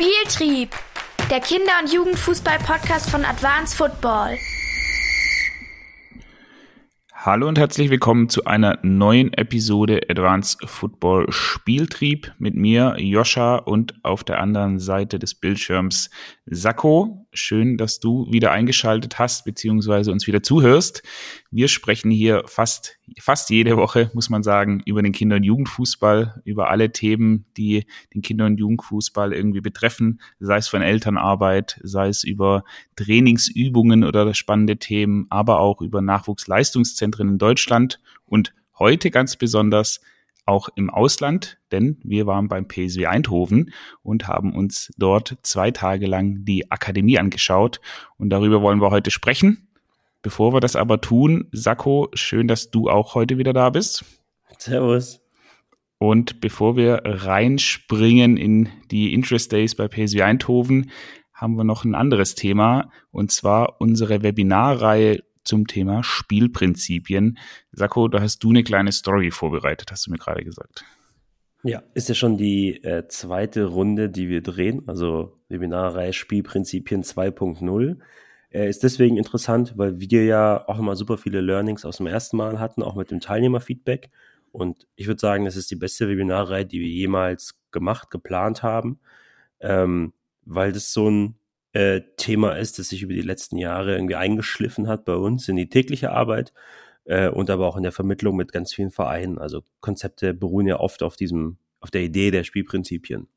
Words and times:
Spieltrieb, 0.00 0.70
der 1.30 1.40
Kinder- 1.40 1.78
und 1.82 1.92
Jugendfußball-Podcast 1.92 3.10
von 3.10 3.22
Advanced 3.22 3.76
Football. 3.76 4.38
Hallo 7.12 7.46
und 7.46 7.58
herzlich 7.58 7.90
willkommen 7.90 8.30
zu 8.30 8.46
einer 8.46 8.78
neuen 8.82 9.34
Episode 9.34 10.00
Advanced 10.08 10.66
Football 10.66 11.30
Spieltrieb 11.30 12.32
mit 12.38 12.54
mir, 12.54 12.94
Joscha, 12.96 13.56
und 13.56 13.94
auf 14.02 14.24
der 14.24 14.40
anderen 14.40 14.78
Seite 14.78 15.18
des 15.18 15.34
Bildschirms 15.34 16.08
Sakko. 16.46 17.26
Schön, 17.32 17.76
dass 17.76 18.00
du 18.00 18.26
wieder 18.32 18.50
eingeschaltet 18.50 19.20
hast, 19.20 19.44
beziehungsweise 19.44 20.10
uns 20.10 20.26
wieder 20.26 20.42
zuhörst. 20.42 21.04
Wir 21.52 21.68
sprechen 21.68 22.10
hier 22.10 22.42
fast, 22.46 22.98
fast 23.20 23.50
jede 23.50 23.76
Woche, 23.76 24.10
muss 24.14 24.30
man 24.30 24.42
sagen, 24.42 24.82
über 24.84 25.00
den 25.00 25.12
Kinder- 25.12 25.36
und 25.36 25.44
Jugendfußball, 25.44 26.42
über 26.44 26.70
alle 26.70 26.90
Themen, 26.90 27.44
die 27.56 27.86
den 28.12 28.22
Kinder- 28.22 28.46
und 28.46 28.58
Jugendfußball 28.58 29.32
irgendwie 29.32 29.60
betreffen, 29.60 30.20
sei 30.40 30.56
es 30.56 30.66
von 30.66 30.82
Elternarbeit, 30.82 31.78
sei 31.84 32.08
es 32.08 32.24
über 32.24 32.64
Trainingsübungen 32.96 34.02
oder 34.02 34.34
spannende 34.34 34.78
Themen, 34.78 35.26
aber 35.30 35.60
auch 35.60 35.82
über 35.82 36.02
Nachwuchsleistungszentren 36.02 37.28
in 37.28 37.38
Deutschland 37.38 38.00
und 38.26 38.52
heute 38.76 39.12
ganz 39.12 39.36
besonders 39.36 40.00
auch 40.50 40.68
im 40.74 40.90
Ausland, 40.90 41.58
denn 41.70 41.98
wir 42.02 42.26
waren 42.26 42.48
beim 42.48 42.66
PSW 42.66 43.06
Eindhoven 43.06 43.72
und 44.02 44.26
haben 44.26 44.52
uns 44.52 44.92
dort 44.98 45.38
zwei 45.42 45.70
Tage 45.70 46.06
lang 46.06 46.44
die 46.44 46.72
Akademie 46.72 47.18
angeschaut 47.18 47.80
und 48.18 48.30
darüber 48.30 48.60
wollen 48.60 48.80
wir 48.82 48.90
heute 48.90 49.12
sprechen. 49.12 49.68
Bevor 50.22 50.52
wir 50.52 50.60
das 50.60 50.74
aber 50.74 51.00
tun, 51.00 51.48
Sakko, 51.52 52.08
schön, 52.14 52.48
dass 52.48 52.70
du 52.70 52.90
auch 52.90 53.14
heute 53.14 53.38
wieder 53.38 53.52
da 53.52 53.70
bist. 53.70 54.04
Servus. 54.58 55.20
Und 55.98 56.40
bevor 56.40 56.76
wir 56.76 57.02
reinspringen 57.04 58.36
in 58.36 58.68
die 58.90 59.14
Interest 59.14 59.52
Days 59.52 59.76
bei 59.76 59.86
PSW 59.86 60.22
Eindhoven, 60.22 60.90
haben 61.32 61.56
wir 61.56 61.64
noch 61.64 61.84
ein 61.84 61.94
anderes 61.94 62.34
Thema 62.34 62.90
und 63.12 63.30
zwar 63.30 63.80
unsere 63.80 64.22
Webinarreihe 64.22 65.22
zum 65.50 65.66
Thema 65.66 66.04
Spielprinzipien. 66.04 67.36
Sakko, 67.72 68.06
da 68.08 68.20
hast 68.20 68.38
du 68.44 68.50
eine 68.50 68.62
kleine 68.62 68.92
Story 68.92 69.32
vorbereitet, 69.32 69.90
hast 69.90 70.06
du 70.06 70.12
mir 70.12 70.18
gerade 70.18 70.44
gesagt. 70.44 70.84
Ja, 71.64 71.82
ist 71.92 72.08
ja 72.08 72.14
schon 72.14 72.38
die 72.38 72.82
äh, 72.84 73.06
zweite 73.08 73.64
Runde, 73.64 74.08
die 74.08 74.28
wir 74.28 74.42
drehen, 74.42 74.84
also 74.86 75.36
Webinarreihe 75.48 76.12
Spielprinzipien 76.12 77.02
2.0. 77.02 77.98
Äh, 78.50 78.70
ist 78.70 78.84
deswegen 78.84 79.16
interessant, 79.16 79.74
weil 79.76 79.98
wir 79.98 80.24
ja 80.24 80.66
auch 80.68 80.78
immer 80.78 80.94
super 80.94 81.18
viele 81.18 81.40
Learnings 81.40 81.84
aus 81.84 81.96
dem 81.96 82.06
ersten 82.06 82.36
Mal 82.36 82.60
hatten, 82.60 82.82
auch 82.82 82.94
mit 82.94 83.10
dem 83.10 83.20
Teilnehmerfeedback. 83.20 84.10
Und 84.52 84.86
ich 84.94 85.08
würde 85.08 85.20
sagen, 85.20 85.44
das 85.44 85.56
ist 85.56 85.70
die 85.70 85.76
beste 85.76 86.08
Webinarreihe, 86.08 86.64
die 86.64 86.80
wir 86.80 86.88
jemals 86.88 87.58
gemacht, 87.72 88.10
geplant 88.10 88.62
haben, 88.62 89.00
ähm, 89.60 90.12
weil 90.44 90.72
das 90.72 90.92
so 90.92 91.10
ein 91.10 91.39
äh, 91.72 92.00
Thema 92.16 92.56
ist, 92.56 92.78
das 92.78 92.88
sich 92.88 93.02
über 93.02 93.12
die 93.12 93.22
letzten 93.22 93.56
Jahre 93.56 93.94
irgendwie 93.94 94.16
eingeschliffen 94.16 94.88
hat 94.88 95.04
bei 95.04 95.14
uns 95.14 95.48
in 95.48 95.56
die 95.56 95.68
tägliche 95.68 96.10
Arbeit 96.12 96.52
äh, 97.04 97.28
und 97.28 97.50
aber 97.50 97.66
auch 97.66 97.76
in 97.76 97.82
der 97.82 97.92
Vermittlung 97.92 98.36
mit 98.36 98.52
ganz 98.52 98.74
vielen 98.74 98.90
Vereinen. 98.90 99.38
Also 99.38 99.62
Konzepte 99.80 100.34
beruhen 100.34 100.66
ja 100.66 100.80
oft 100.80 101.02
auf 101.02 101.16
diesem, 101.16 101.58
auf 101.80 101.90
der 101.90 102.02
Idee 102.02 102.30
der 102.30 102.44
Spielprinzipien. 102.44 103.28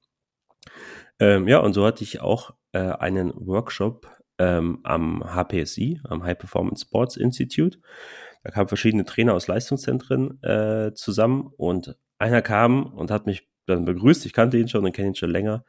Ähm, 1.19 1.47
ja, 1.47 1.59
und 1.59 1.73
so 1.73 1.85
hatte 1.85 2.03
ich 2.03 2.21
auch 2.21 2.55
äh, 2.71 2.79
einen 2.79 3.31
Workshop 3.35 4.09
ähm, 4.39 4.79
am 4.83 5.23
HPSI, 5.23 6.01
am 6.03 6.23
High 6.23 6.37
Performance 6.37 6.85
Sports 6.85 7.17
Institute. 7.17 7.79
Da 8.43 8.51
kamen 8.51 8.67
verschiedene 8.67 9.05
Trainer 9.05 9.33
aus 9.33 9.47
Leistungszentren 9.47 10.41
äh, 10.43 10.93
zusammen 10.95 11.51
und 11.55 11.95
einer 12.17 12.41
kam 12.41 12.85
und 12.85 13.11
hat 13.11 13.25
mich 13.25 13.47
dann 13.67 13.85
begrüßt. 13.85 14.25
Ich 14.25 14.33
kannte 14.33 14.57
ihn 14.57 14.67
schon 14.67 14.83
und 14.83 14.91
kenne 14.91 15.09
ihn 15.09 15.15
schon 15.15 15.29
länger. 15.29 15.63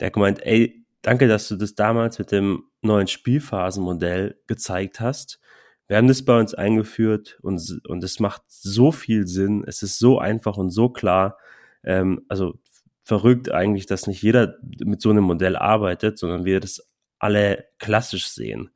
Der 0.00 0.06
hat 0.06 0.14
gemeint, 0.14 0.44
ey, 0.44 0.85
Danke, 1.02 1.28
dass 1.28 1.48
du 1.48 1.56
das 1.56 1.74
damals 1.74 2.18
mit 2.18 2.32
dem 2.32 2.64
neuen 2.82 3.06
Spielphasenmodell 3.06 4.40
gezeigt 4.46 5.00
hast. 5.00 5.40
Wir 5.88 5.96
haben 5.96 6.08
das 6.08 6.24
bei 6.24 6.38
uns 6.38 6.54
eingeführt 6.54 7.38
und, 7.42 7.80
und 7.86 8.02
es 8.02 8.18
macht 8.18 8.42
so 8.48 8.90
viel 8.90 9.26
Sinn. 9.26 9.64
Es 9.66 9.82
ist 9.82 9.98
so 9.98 10.18
einfach 10.18 10.56
und 10.56 10.70
so 10.70 10.88
klar. 10.88 11.38
Ähm, 11.84 12.24
also 12.28 12.58
verrückt 13.04 13.52
eigentlich, 13.52 13.86
dass 13.86 14.08
nicht 14.08 14.22
jeder 14.22 14.56
mit 14.84 15.00
so 15.00 15.10
einem 15.10 15.24
Modell 15.24 15.56
arbeitet, 15.56 16.18
sondern 16.18 16.44
wir 16.44 16.58
das 16.58 16.90
alle 17.20 17.66
klassisch 17.78 18.28
sehen. 18.28 18.70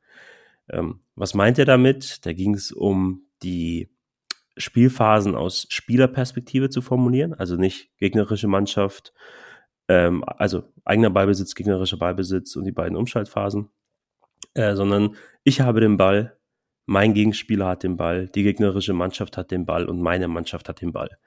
Ähm, 0.69 1.01
was 1.15 1.33
meint 1.33 1.59
er 1.59 1.65
damit? 1.65 2.25
Da 2.25 2.31
ging 2.31 2.53
es 2.53 2.71
um 2.71 3.25
die 3.43 3.89
Spielphasen 4.57 5.35
aus 5.35 5.67
Spielerperspektive 5.69 6.69
zu 6.69 6.81
formulieren, 6.81 7.33
also 7.33 7.55
nicht 7.55 7.89
gegnerische 7.97 8.47
Mannschaft, 8.47 9.13
ähm, 9.91 10.23
also 10.25 10.63
eigener 10.85 11.09
Ballbesitz, 11.09 11.53
gegnerischer 11.53 11.97
Ballbesitz 11.97 12.55
und 12.55 12.63
die 12.63 12.71
beiden 12.71 12.95
Umschaltphasen, 12.95 13.69
äh, 14.53 14.73
sondern 14.75 15.17
ich 15.43 15.59
habe 15.59 15.81
den 15.81 15.97
Ball, 15.97 16.37
mein 16.85 17.13
Gegenspieler 17.13 17.67
hat 17.67 17.83
den 17.83 17.97
Ball, 17.97 18.29
die 18.29 18.43
gegnerische 18.43 18.93
Mannschaft 18.93 19.35
hat 19.35 19.51
den 19.51 19.65
Ball 19.65 19.85
und 19.85 20.01
meine 20.01 20.29
Mannschaft 20.29 20.69
hat 20.69 20.79
den 20.79 20.93
Ball. 20.93 21.17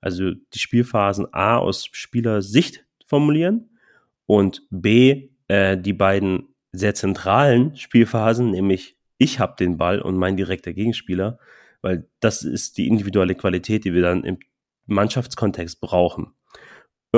Also 0.00 0.32
die 0.32 0.58
Spielphasen 0.58 1.26
A 1.32 1.58
aus 1.58 1.88
Spielersicht 1.92 2.86
formulieren 3.06 3.78
und 4.24 4.62
B 4.70 5.28
äh, 5.48 5.76
die 5.76 5.92
beiden 5.92 6.54
sehr 6.72 6.94
zentralen 6.94 7.76
Spielphasen, 7.76 8.50
nämlich 8.50 8.96
ich 9.18 9.40
habe 9.40 9.56
den 9.58 9.76
Ball 9.76 10.00
und 10.00 10.16
mein 10.16 10.36
direkter 10.38 10.72
Gegenspieler, 10.72 11.38
weil 11.82 12.08
das 12.20 12.42
ist 12.42 12.78
die 12.78 12.88
individuelle 12.88 13.34
Qualität, 13.34 13.84
die 13.84 13.92
wir 13.92 14.02
dann 14.02 14.24
im 14.24 14.38
Mannschaftskontext 14.86 15.80
brauchen. 15.80 16.32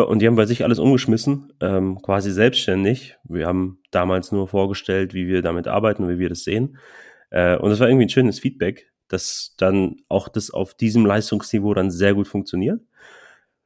Und 0.07 0.21
die 0.21 0.27
haben 0.27 0.37
bei 0.37 0.47
sich 0.47 0.65
alles 0.65 0.79
umgeschmissen, 0.79 1.53
ähm, 1.61 2.01
quasi 2.03 2.31
selbstständig. 2.31 3.17
Wir 3.25 3.47
haben 3.47 3.81
damals 3.91 4.33
nur 4.33 4.49
vorgestellt, 4.49 5.15
wie 5.15 5.27
wir 5.27 5.43
damit 5.43 5.67
arbeiten 5.67 6.09
wie 6.09 6.19
wir 6.19 6.29
das 6.29 6.45
sehen. 6.45 6.79
Äh, 7.31 7.57
und 7.57 7.71
es 7.71 7.81
war 7.81 7.89
irgendwie 7.89 8.07
ein 8.07 8.11
schönes 8.11 8.39
Feedback, 8.39 8.93
dass 9.09 9.55
dann 9.57 9.97
auch 10.09 10.29
das 10.29 10.51
auf 10.51 10.75
diesem 10.75 11.07
Leistungsniveau 11.07 11.75
dann 11.75 11.91
sehr 11.91 12.15
gut 12.15 12.29
funktioniert. 12.29 12.81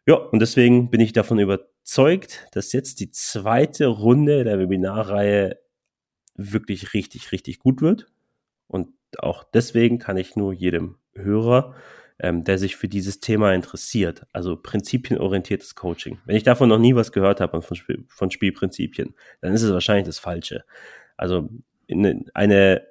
Ja, 0.07 0.15
und 0.17 0.41
deswegen 0.41 0.91
bin 0.91 1.01
ich 1.01 1.13
davon 1.13 1.39
überzeugt, 1.39 2.47
dass 2.53 2.73
jetzt 2.73 3.01
die 3.01 3.11
zweite 3.11 3.87
Runde 3.87 4.45
der 4.45 4.59
Webinarreihe 4.59 5.59
wirklich 6.35 6.95
richtig, 6.95 7.33
richtig 7.33 7.59
gut 7.59 7.83
wird. 7.83 8.07
Und 8.67 8.89
auch 9.19 9.45
deswegen 9.45 9.99
kann 9.99 10.17
ich 10.17 10.35
nur 10.37 10.53
jedem 10.53 10.97
Hörer 11.15 11.75
ähm, 12.19 12.45
der 12.45 12.59
sich 12.59 12.77
für 12.77 12.89
dieses 12.89 13.21
Thema 13.21 13.53
interessiert, 13.53 14.27
also 14.33 14.57
prinzipienorientiertes 14.57 15.75
Coaching. 15.75 16.19
Wenn 16.25 16.37
ich 16.37 16.43
davon 16.43 16.69
noch 16.69 16.79
nie 16.79 16.95
was 16.95 17.13
gehört 17.13 17.41
habe 17.41 17.63
von, 17.63 17.77
Spiel, 17.77 18.05
von 18.09 18.31
Spielprinzipien, 18.31 19.15
dann 19.41 19.53
ist 19.53 19.63
es 19.63 19.73
wahrscheinlich 19.73 20.07
das 20.07 20.19
Falsche. 20.19 20.65
Also 21.17 21.49
eine 22.35 22.87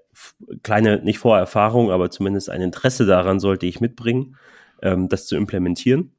kleine, 0.63 1.01
nicht 1.03 1.19
Vorerfahrung, 1.19 1.91
aber 1.91 2.11
zumindest 2.11 2.49
ein 2.49 2.61
Interesse 2.61 3.05
daran 3.05 3.39
sollte 3.39 3.65
ich 3.65 3.79
mitbringen, 3.79 4.37
ähm, 4.81 5.09
das 5.09 5.25
zu 5.25 5.35
implementieren. 5.35 6.11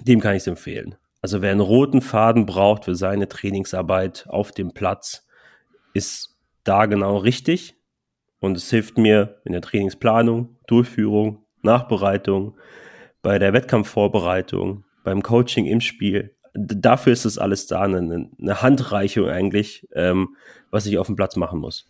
Dem 0.00 0.20
kann 0.20 0.34
ich 0.34 0.42
es 0.42 0.46
empfehlen. 0.46 0.96
Also 1.20 1.40
wer 1.40 1.52
einen 1.52 1.60
roten 1.60 2.00
Faden 2.00 2.46
braucht 2.46 2.84
für 2.84 2.96
seine 2.96 3.28
Trainingsarbeit 3.28 4.26
auf 4.28 4.50
dem 4.50 4.72
Platz, 4.72 5.26
ist 5.94 6.36
da 6.64 6.86
genau 6.86 7.18
richtig. 7.18 7.76
Und 8.40 8.56
es 8.56 8.68
hilft 8.70 8.98
mir 8.98 9.40
in 9.44 9.52
der 9.52 9.60
Trainingsplanung, 9.60 10.56
Durchführung, 10.66 11.41
Nachbereitung, 11.62 12.56
bei 13.22 13.38
der 13.38 13.52
Wettkampfvorbereitung, 13.52 14.84
beim 15.04 15.22
Coaching 15.22 15.66
im 15.66 15.80
Spiel. 15.80 16.34
Dafür 16.54 17.12
ist 17.12 17.24
es 17.24 17.38
alles 17.38 17.66
da, 17.66 17.82
eine, 17.82 18.28
eine 18.38 18.62
Handreichung 18.62 19.28
eigentlich, 19.28 19.88
ähm, 19.94 20.36
was 20.70 20.86
ich 20.86 20.98
auf 20.98 21.06
dem 21.06 21.16
Platz 21.16 21.36
machen 21.36 21.60
muss. 21.60 21.86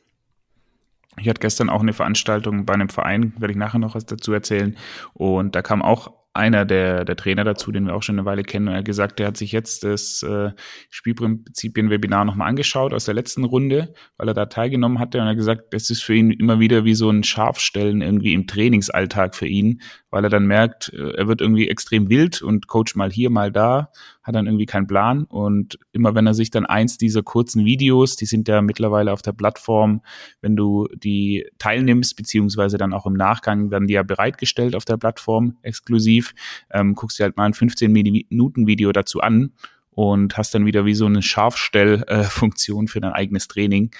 Ich 1.19 1.28
hatte 1.28 1.41
gestern 1.41 1.69
auch 1.69 1.81
eine 1.81 1.93
Veranstaltung 1.93 2.65
bei 2.65 2.75
einem 2.75 2.88
Verein, 2.88 3.34
werde 3.38 3.53
ich 3.53 3.59
nachher 3.59 3.78
noch 3.78 3.94
was 3.94 4.06
dazu 4.06 4.32
erzählen. 4.32 4.77
Und 5.15 5.55
da 5.55 5.62
kam 5.62 5.82
auch 5.82 6.12
einer 6.34 6.65
der, 6.65 7.04
der 7.04 7.16
Trainer 7.16 7.44
dazu, 7.44 7.72
den 7.72 7.87
wir 7.87 7.94
auch 7.94 8.03
schon 8.03 8.19
eine 8.19 8.25
Weile 8.25 8.43
kennen, 8.43 8.69
und 8.69 8.75
er 8.75 8.78
hat 8.78 8.84
gesagt, 8.84 9.19
der 9.19 9.28
hat 9.28 9.37
sich 9.37 9.53
jetzt 9.53 9.84
das 9.84 10.22
äh, 10.22 10.50
Spielprinzipien-Webinar 10.91 12.25
nochmal 12.25 12.49
angeschaut 12.49 12.94
aus 12.94 13.05
der 13.05 13.14
letzten 13.14 13.44
Runde, 13.44 13.93
weil 14.17 14.29
er 14.29 14.34
da 14.34 14.46
teilgenommen 14.46 14.99
hatte. 14.99 15.19
Und 15.19 15.25
er 15.25 15.31
hat 15.31 15.37
gesagt, 15.37 15.75
das 15.75 15.90
ist 15.90 16.02
für 16.02 16.14
ihn 16.14 16.31
immer 16.31 16.61
wieder 16.61 16.84
wie 16.84 16.94
so 16.94 17.11
ein 17.11 17.23
Scharfstellen 17.23 18.00
irgendwie 18.00 18.32
im 18.32 18.46
Trainingsalltag 18.46 19.34
für 19.34 19.46
ihn, 19.46 19.82
weil 20.12 20.25
er 20.25 20.31
dann 20.31 20.47
merkt, 20.47 20.93
äh, 20.93 21.17
er 21.17 21.26
wird 21.26 21.41
irgendwie 21.41 21.69
extrem 21.69 22.09
wild 22.09 22.43
und 22.43 22.69
coach 22.69 22.94
mal 22.94 23.11
hier, 23.11 23.31
mal 23.31 23.50
da, 23.50 23.91
hat 24.23 24.37
dann 24.37 24.47
irgendwie 24.47 24.67
keinen 24.67 24.87
Plan. 24.87 25.25
Und 25.25 25.79
immer 25.91 26.14
wenn 26.14 26.26
er 26.26 26.35
sich 26.35 26.50
dann 26.50 26.67
eins 26.67 26.99
dieser 26.99 27.23
kurzen 27.23 27.64
Videos, 27.64 28.14
die 28.14 28.26
sind 28.26 28.47
ja 28.47 28.61
mittlerweile 28.61 29.12
auf 29.12 29.23
der 29.23 29.32
Plattform, 29.32 30.03
wenn 30.43 30.55
du 30.55 30.87
die 30.94 31.49
teilnimmst, 31.59 32.14
beziehungsweise 32.14 32.76
dann 32.76 32.93
auch 32.93 33.06
im 33.06 33.14
Nachgang 33.14 33.70
werden 33.70 33.88
die 33.88 33.94
ja 33.94 34.03
bereitgestellt 34.03 34.76
auf 34.76 34.85
der 34.85 34.99
Plattform 34.99 35.56
exklusiv, 35.62 36.35
ähm, 36.70 36.94
guckst 36.94 37.19
dir 37.19 37.25
halt 37.25 37.38
mal 37.38 37.47
ein 37.47 37.55
15 37.55 37.91
Minuten 37.91 38.67
Video 38.67 38.93
dazu 38.93 39.20
an 39.20 39.53
und 39.91 40.37
hast 40.37 40.55
dann 40.55 40.67
wieder 40.67 40.85
wie 40.85 40.94
so 40.94 41.06
eine 41.06 41.23
Scharfstellfunktion 41.23 42.85
äh, 42.85 42.88
für 42.88 43.00
dein 43.00 43.12
eigenes 43.12 43.49
Training. 43.49 43.91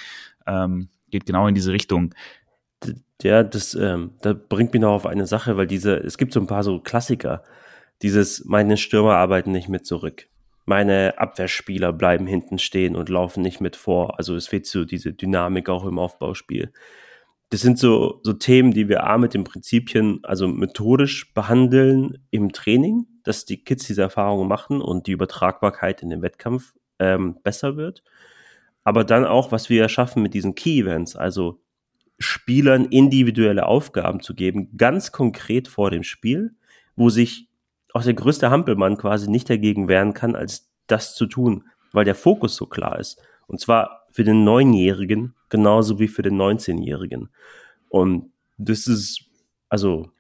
Ähm, 0.47 0.89
geht 1.11 1.27
genau 1.27 1.47
in 1.47 1.55
diese 1.55 1.73
Richtung. 1.73 2.15
Ja, 3.23 3.43
das, 3.45 3.75
ähm, 3.75 4.13
da 4.23 4.33
bringt 4.35 4.73
mich 4.73 4.83
noch 4.83 4.93
auf 4.93 5.07
eine 5.07 5.27
Sache, 5.27 5.57
weil 5.57 5.67
diese, 5.67 5.97
es 5.97 6.19
gibt 6.19 6.33
so 6.33 6.41
ein 6.41 6.47
paar 6.47 6.65
so 6.65 6.81
Klassiker. 6.81 7.43
Dieses, 8.03 8.45
meine 8.45 8.77
Stürmer 8.77 9.17
arbeiten 9.17 9.53
nicht 9.53 9.69
mit 9.69 9.87
zurück. 9.87 10.29
meine 10.65 11.19
Abwehrspieler 11.19 11.93
bleiben 11.93 12.27
hinten 12.27 12.59
stehen 12.59 12.97
und 12.97 13.09
laufen 13.09 13.43
nicht 13.43 13.61
mit 13.61 13.77
vor. 13.77 14.19
Also 14.19 14.37
es 14.37 14.49
fehlt 14.49 14.67
so 14.67 14.85
diese 14.85 15.13
Dynamik 15.13 15.69
auch 15.69 15.85
im 15.85 15.99
Aufbauspiel. 15.99 16.73
Das 17.51 17.61
sind 17.61 17.79
so, 17.79 18.21
so 18.23 18.33
Themen, 18.33 18.73
die 18.73 18.89
wir 18.89 19.05
A 19.05 19.19
mit 19.19 19.35
den 19.35 19.45
Prinzipien, 19.45 20.21
also 20.23 20.49
methodisch 20.49 21.35
behandeln 21.35 22.19
im 22.31 22.53
Training, 22.53 23.07
dass 23.25 23.45
die 23.45 23.63
Kids 23.65 23.87
diese 23.87 24.03
Erfahrungen 24.03 24.49
machen 24.49 24.81
und 24.81 25.07
die 25.07 25.13
Übertragbarkeit 25.13 26.03
in 26.03 26.11
den 26.11 26.23
Wettkampf 26.23 26.75
ähm, 26.99 27.39
besser 27.43 27.77
wird. 27.77 28.03
Aber 28.85 29.05
dann 29.05 29.27
auch, 29.27 29.53
was 29.53 29.69
wir 29.69 29.89
schaffen 29.89 30.23
mit 30.23 30.35
diesen 30.35 30.55
Key 30.55 30.81
Events, 30.81 31.15
also 31.17 31.62
Spielern 32.23 32.87
individuelle 32.87 33.67
Aufgaben 33.67 34.21
zu 34.21 34.35
geben, 34.35 34.77
ganz 34.77 35.13
konkret 35.13 35.69
vor 35.69 35.91
dem 35.91 36.03
Spiel, 36.03 36.55
wo 36.97 37.11
sich 37.11 37.49
auch 37.93 38.03
der 38.03 38.15
größte 38.15 38.51
Hampelmann 38.51 38.97
quasi 38.97 39.31
nicht 39.31 39.51
dagegen 39.51 39.89
wehren 39.89 40.15
kann, 40.15 40.35
als 40.35 40.71
das 40.87 41.15
zu 41.15 41.27
tun, 41.27 41.65
weil 41.93 42.05
der 42.05 42.15
Fokus 42.15 42.57
so 42.57 42.67
klar 42.67 42.99
ist. 42.99 43.21
Und 43.47 43.61
zwar 43.61 44.07
für 44.11 44.25
den 44.25 44.45
Neunjährigen 44.45 45.35
genauso 45.49 45.99
wie 45.99 46.09
für 46.09 46.23
den 46.23 46.37
19-Jährigen. 46.41 47.29
Und 47.89 48.33
das 48.57 48.87
ist, 48.87 49.25
also, 49.69 50.11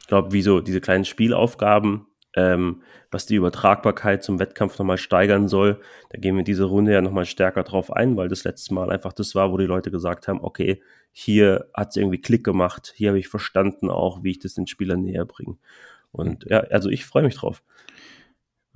ich 0.00 0.06
glaube, 0.06 0.32
wie 0.32 0.42
so 0.42 0.60
diese 0.60 0.80
kleinen 0.80 1.04
Spielaufgaben, 1.04 2.06
ähm, 2.36 2.82
was 3.10 3.26
die 3.26 3.36
Übertragbarkeit 3.36 4.24
zum 4.24 4.38
Wettkampf 4.38 4.78
nochmal 4.78 4.98
steigern 4.98 5.48
soll. 5.48 5.80
Da 6.10 6.18
gehen 6.18 6.36
wir 6.36 6.44
diese 6.44 6.64
Runde 6.64 6.92
ja 6.92 7.00
nochmal 7.00 7.26
stärker 7.26 7.62
drauf 7.62 7.92
ein, 7.92 8.16
weil 8.16 8.28
das 8.28 8.44
letzte 8.44 8.74
Mal 8.74 8.90
einfach 8.90 9.12
das 9.12 9.34
war, 9.34 9.52
wo 9.52 9.58
die 9.58 9.66
Leute 9.66 9.90
gesagt 9.90 10.28
haben, 10.28 10.40
okay, 10.42 10.82
hier 11.12 11.66
hat 11.74 11.90
es 11.90 11.96
irgendwie 11.96 12.20
Klick 12.20 12.42
gemacht, 12.42 12.92
hier 12.96 13.10
habe 13.10 13.18
ich 13.18 13.28
verstanden 13.28 13.88
auch, 13.88 14.24
wie 14.24 14.32
ich 14.32 14.40
das 14.40 14.54
den 14.54 14.66
Spielern 14.66 15.02
näher 15.02 15.24
bringe. 15.24 15.56
Und 16.10 16.44
ja, 16.48 16.60
also 16.60 16.90
ich 16.90 17.06
freue 17.06 17.22
mich 17.22 17.36
drauf. 17.36 17.62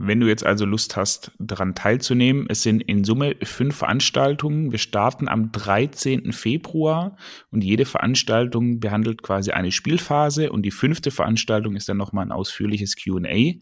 Wenn 0.01 0.21
du 0.21 0.29
jetzt 0.29 0.47
also 0.47 0.65
Lust 0.65 0.97
hast, 0.97 1.33
daran 1.41 1.75
teilzunehmen, 1.75 2.47
es 2.49 2.63
sind 2.63 2.83
in 2.83 3.03
Summe 3.03 3.35
fünf 3.43 3.75
Veranstaltungen. 3.75 4.71
Wir 4.71 4.79
starten 4.79 5.27
am 5.27 5.51
13. 5.51 6.33
Februar 6.33 7.17
und 7.51 7.65
jede 7.65 7.85
Veranstaltung 7.85 8.79
behandelt 8.79 9.23
quasi 9.23 9.51
eine 9.51 9.73
Spielphase 9.73 10.53
und 10.53 10.63
die 10.63 10.71
fünfte 10.71 11.11
Veranstaltung 11.11 11.75
ist 11.75 11.89
dann 11.89 11.97
nochmal 11.97 12.25
ein 12.25 12.31
ausführliches 12.31 12.95
QA. 12.95 13.55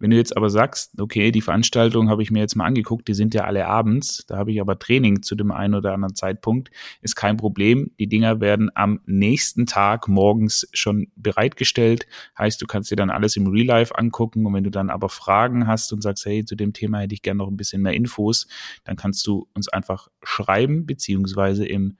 Wenn 0.00 0.10
du 0.10 0.16
jetzt 0.16 0.36
aber 0.36 0.50
sagst, 0.50 1.00
okay, 1.00 1.30
die 1.30 1.40
Veranstaltung 1.40 2.10
habe 2.10 2.24
ich 2.24 2.32
mir 2.32 2.40
jetzt 2.40 2.56
mal 2.56 2.64
angeguckt, 2.64 3.06
die 3.06 3.14
sind 3.14 3.32
ja 3.32 3.44
alle 3.44 3.68
abends, 3.68 4.24
da 4.26 4.38
habe 4.38 4.50
ich 4.50 4.60
aber 4.60 4.80
Training 4.80 5.22
zu 5.22 5.36
dem 5.36 5.52
einen 5.52 5.74
oder 5.76 5.92
anderen 5.92 6.16
Zeitpunkt, 6.16 6.68
ist 7.00 7.14
kein 7.14 7.36
Problem. 7.36 7.92
Die 8.00 8.08
Dinger 8.08 8.40
werden 8.40 8.72
am 8.74 8.98
nächsten 9.06 9.66
Tag 9.66 10.08
morgens 10.08 10.68
schon 10.72 11.12
bereitgestellt. 11.14 12.08
Heißt, 12.36 12.60
du 12.60 12.66
kannst 12.66 12.90
dir 12.90 12.96
dann 12.96 13.10
alles 13.10 13.36
im 13.36 13.46
Real 13.46 13.66
Life 13.66 13.96
angucken 13.96 14.46
und 14.46 14.52
wenn 14.52 14.64
du 14.64 14.70
dann 14.70 14.90
aber 14.90 15.08
Fragen 15.08 15.68
hast, 15.68 15.75
hast 15.76 15.92
und 15.92 16.00
sagst, 16.02 16.24
hey, 16.24 16.44
zu 16.44 16.56
dem 16.56 16.72
Thema 16.72 17.00
hätte 17.00 17.14
ich 17.14 17.22
gerne 17.22 17.38
noch 17.38 17.48
ein 17.48 17.56
bisschen 17.56 17.82
mehr 17.82 17.92
Infos, 17.92 18.46
dann 18.84 18.96
kannst 18.96 19.26
du 19.26 19.46
uns 19.54 19.68
einfach 19.68 20.08
schreiben, 20.22 20.86
beziehungsweise 20.86 21.66
im 21.66 21.98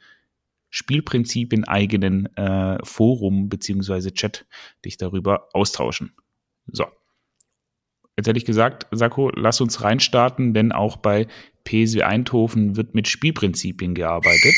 Spielprinzip 0.71 1.53
in 1.53 1.65
eigenen 1.65 2.35
äh, 2.37 2.79
Forum 2.85 3.49
beziehungsweise 3.49 4.13
Chat 4.13 4.47
dich 4.85 4.97
darüber 4.97 5.49
austauschen. 5.53 6.15
So. 6.67 6.87
Jetzt 8.17 8.29
hätte 8.29 8.39
ich 8.39 8.47
gesagt, 8.47 8.87
Sako, 8.91 9.31
lass 9.35 9.61
uns 9.61 9.83
reinstarten, 9.83 10.55
denn 10.55 10.73
auch 10.73 10.97
bei 10.97 11.27
PSW 11.65 12.03
Eindhoven 12.03 12.77
wird 12.77 12.95
mit 12.95 13.09
Spielprinzipien 13.09 13.95
gearbeitet. 13.95 14.55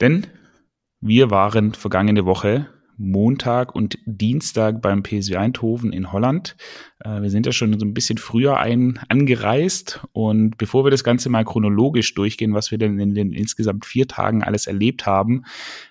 Denn 0.00 0.28
wir 1.00 1.30
waren 1.30 1.74
vergangene 1.74 2.24
Woche 2.24 2.68
Montag 3.00 3.74
und 3.74 3.98
Dienstag 4.04 4.82
beim 4.82 5.02
PSV 5.02 5.34
Eindhoven 5.34 5.90
in 5.90 6.12
Holland. 6.12 6.54
Äh, 7.02 7.22
wir 7.22 7.30
sind 7.30 7.46
ja 7.46 7.52
schon 7.52 7.78
so 7.78 7.86
ein 7.86 7.94
bisschen 7.94 8.18
früher 8.18 8.58
ein, 8.58 9.00
angereist 9.08 10.00
und 10.12 10.58
bevor 10.58 10.84
wir 10.84 10.90
das 10.90 11.02
Ganze 11.02 11.30
mal 11.30 11.44
chronologisch 11.44 12.14
durchgehen, 12.14 12.52
was 12.52 12.70
wir 12.70 12.76
denn 12.76 12.98
in 12.98 13.14
den 13.14 13.32
insgesamt 13.32 13.86
vier 13.86 14.06
Tagen 14.06 14.44
alles 14.44 14.66
erlebt 14.66 15.06
haben, 15.06 15.44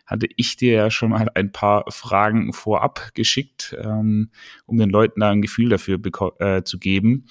hatte 0.06 0.28
ich 0.36 0.56
dir 0.56 0.74
ja 0.74 0.92
schon 0.92 1.10
mal 1.10 1.30
ein 1.34 1.52
paar 1.52 1.86
Fragen 1.90 2.54
vorab 2.54 3.10
geschickt, 3.16 3.76
ähm, 3.82 4.30
um 4.68 4.78
den 4.78 4.92
Leuten 4.92 5.20
da 5.20 5.32
ein 5.32 5.42
Gefühl 5.42 5.70
dafür 5.70 6.00
äh, 6.40 6.64
zu 6.64 6.78
geben. 6.78 7.26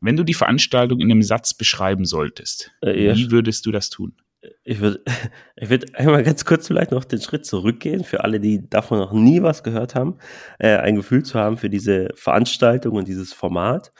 Wenn 0.00 0.16
du 0.16 0.22
die 0.22 0.34
Veranstaltung 0.34 1.00
in 1.00 1.10
einem 1.10 1.22
Satz 1.22 1.54
beschreiben 1.54 2.04
solltest, 2.04 2.72
äh, 2.82 3.16
wie 3.16 3.32
würdest 3.32 3.66
du 3.66 3.72
das 3.72 3.90
tun? 3.90 4.12
Ich 4.62 4.80
würde 4.80 5.02
ich 5.56 5.70
würd 5.70 5.94
einmal 5.94 6.22
ganz 6.22 6.44
kurz 6.44 6.66
vielleicht 6.66 6.90
noch 6.90 7.04
den 7.04 7.20
Schritt 7.20 7.46
zurückgehen, 7.46 8.04
für 8.04 8.24
alle, 8.24 8.40
die 8.40 8.68
davon 8.68 8.98
noch 8.98 9.12
nie 9.12 9.42
was 9.42 9.62
gehört 9.62 9.94
haben, 9.94 10.18
äh, 10.58 10.76
ein 10.76 10.96
Gefühl 10.96 11.22
zu 11.22 11.38
haben 11.38 11.56
für 11.56 11.70
diese 11.70 12.08
Veranstaltung 12.14 12.96
und 12.96 13.08
dieses 13.08 13.32
Format. 13.32 13.92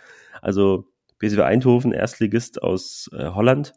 Also 0.43 0.89
BSW 1.19 1.43
Eindhoven, 1.43 1.93
Erstligist 1.93 2.63
aus 2.63 3.09
äh, 3.13 3.29
Holland, 3.29 3.75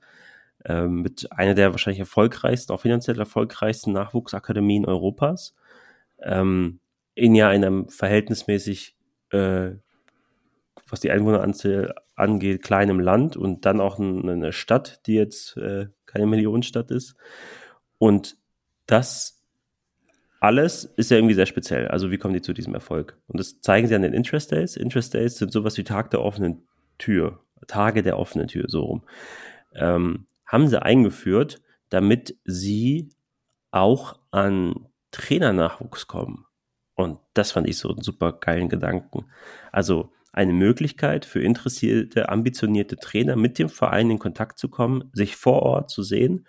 äh, 0.66 0.88
mit 0.88 1.32
einer 1.32 1.54
der 1.54 1.72
wahrscheinlich 1.72 2.00
erfolgreichsten, 2.00 2.74
auch 2.74 2.82
finanziell 2.82 3.20
erfolgreichsten 3.20 3.94
Nachwuchsakademien 3.94 4.86
Europas, 4.86 5.56
ähm, 6.22 6.80
in 7.16 7.36
ja 7.36 7.50
einem 7.50 7.90
verhältnismäßig 7.90 8.96
äh, 9.32 9.72
was 10.90 11.00
die 11.00 11.12
Einwohneranzahl 11.12 11.94
angeht, 12.16 12.62
kleinem 12.62 13.00
Land 13.00 13.38
und 13.38 13.66
dann 13.66 13.82
auch 13.82 14.00
eine 14.00 14.54
Stadt, 14.54 15.06
die 15.06 15.16
jetzt 15.16 15.58
äh, 15.58 15.88
keine 16.08 16.26
Millionenstadt 16.26 16.90
ist. 16.90 17.16
Und 18.00 18.38
das 18.88 19.38
alles 20.40 20.86
ist 20.86 21.12
ja 21.12 21.18
irgendwie 21.18 21.34
sehr 21.34 21.46
speziell. 21.46 21.88
Also 21.88 22.12
wie 22.12 22.18
kommen 22.18 22.34
die 22.34 22.42
zu 22.42 22.54
diesem 22.54 22.74
Erfolg? 22.74 23.18
Und 23.28 23.40
das 23.40 23.62
zeigen 23.62 23.88
sie 23.88 23.96
an 23.96 24.04
den 24.04 24.14
Interest 24.14 24.52
Days. 24.52 24.76
Interest 24.76 25.14
Days 25.14 25.38
sind 25.38 25.52
sowas 25.52 25.78
wie 25.78 25.84
Tag 25.84 26.12
der 26.12 26.22
offenen 26.22 26.68
Tür, 26.98 27.40
Tage 27.68 28.04
der 28.04 28.20
offenen 28.20 28.48
Tür, 28.48 28.66
so 28.68 28.84
rum. 28.84 29.04
Ähm, 29.74 30.26
haben 30.46 30.68
sie 30.68 30.82
eingeführt, 30.82 31.62
damit 31.90 32.38
sie 32.46 33.10
auch 33.72 34.20
an 34.32 34.88
Trainernachwuchs 35.12 36.08
kommen. 36.08 36.46
Und 36.96 37.20
das 37.34 37.52
fand 37.52 37.68
ich 37.68 37.78
so 37.78 37.90
einen 37.90 38.02
super 38.02 38.32
geilen 38.34 38.70
Gedanken. 38.70 39.26
Also 39.72 40.12
eine 40.38 40.54
Möglichkeit 40.54 41.26
für 41.26 41.42
interessierte, 41.42 42.30
ambitionierte 42.30 42.96
Trainer 42.96 43.36
mit 43.36 43.58
dem 43.58 43.70
Verein 43.70 44.12
in 44.12 44.20
Kontakt 44.20 44.60
zu 44.60 44.70
kommen, 44.70 45.10
sich 45.12 45.36
vor 45.36 45.64
Ort 45.64 45.90
zu 45.90 46.04
sehen. 46.04 46.48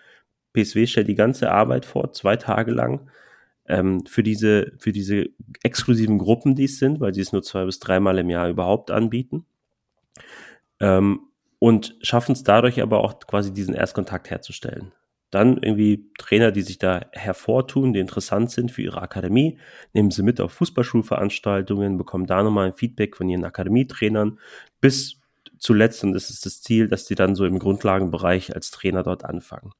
PSW 0.52 0.86
stellt 0.86 1.08
die 1.08 1.14
ganze 1.14 1.50
Arbeit 1.50 1.86
vor, 1.86 2.12
zwei 2.12 2.36
Tage 2.36 2.70
lang, 2.70 3.10
ähm, 3.66 4.04
für, 4.06 4.22
diese, 4.22 4.72
für 4.78 4.92
diese 4.92 5.30
exklusiven 5.62 6.18
Gruppen, 6.18 6.54
die 6.54 6.64
es 6.64 6.78
sind, 6.78 7.00
weil 7.00 7.14
sie 7.14 7.22
es 7.22 7.32
nur 7.32 7.42
zwei 7.42 7.64
bis 7.64 7.78
dreimal 7.80 8.18
im 8.18 8.28
Jahr 8.28 8.50
überhaupt 8.50 8.90
anbieten. 8.90 9.46
Ähm, 10.80 11.20
und 11.58 11.96
schaffen 12.02 12.32
es 12.32 12.44
dadurch 12.44 12.82
aber 12.82 13.02
auch 13.02 13.18
quasi 13.20 13.52
diesen 13.52 13.74
Erstkontakt 13.74 14.30
herzustellen. 14.30 14.92
Dann 15.30 15.58
irgendwie 15.58 16.10
Trainer, 16.18 16.52
die 16.52 16.62
sich 16.62 16.78
da 16.78 17.02
hervortun, 17.12 17.92
die 17.92 18.00
interessant 18.00 18.50
sind 18.50 18.70
für 18.70 18.82
ihre 18.82 19.02
Akademie, 19.02 19.58
nehmen 19.92 20.10
sie 20.10 20.22
mit 20.22 20.40
auf 20.40 20.52
Fußballschulveranstaltungen, 20.52 21.98
bekommen 21.98 22.26
da 22.26 22.42
nochmal 22.42 22.68
ein 22.68 22.74
Feedback 22.74 23.16
von 23.16 23.28
ihren 23.28 23.44
Akademietrainern, 23.44 24.38
bis 24.80 25.20
zuletzt, 25.58 26.02
und 26.04 26.12
das 26.12 26.30
ist 26.30 26.46
das 26.46 26.62
Ziel, 26.62 26.88
dass 26.88 27.06
sie 27.06 27.14
dann 27.14 27.34
so 27.34 27.44
im 27.44 27.58
Grundlagenbereich 27.58 28.54
als 28.54 28.70
Trainer 28.70 29.02
dort 29.02 29.24
anfangen. 29.24 29.72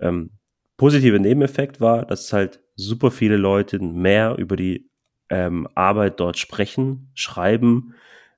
Ähm, 0.00 0.30
positive 0.76 1.18
Nebeneffekt 1.18 1.80
war, 1.80 2.04
dass 2.04 2.32
halt 2.32 2.60
super 2.74 3.10
viele 3.10 3.36
Leute 3.36 3.78
mehr 3.78 4.36
über 4.36 4.56
die 4.56 4.90
ähm, 5.30 5.66
Arbeit 5.74 6.20
dort 6.20 6.38
sprechen, 6.38 7.10
schreiben. 7.14 7.94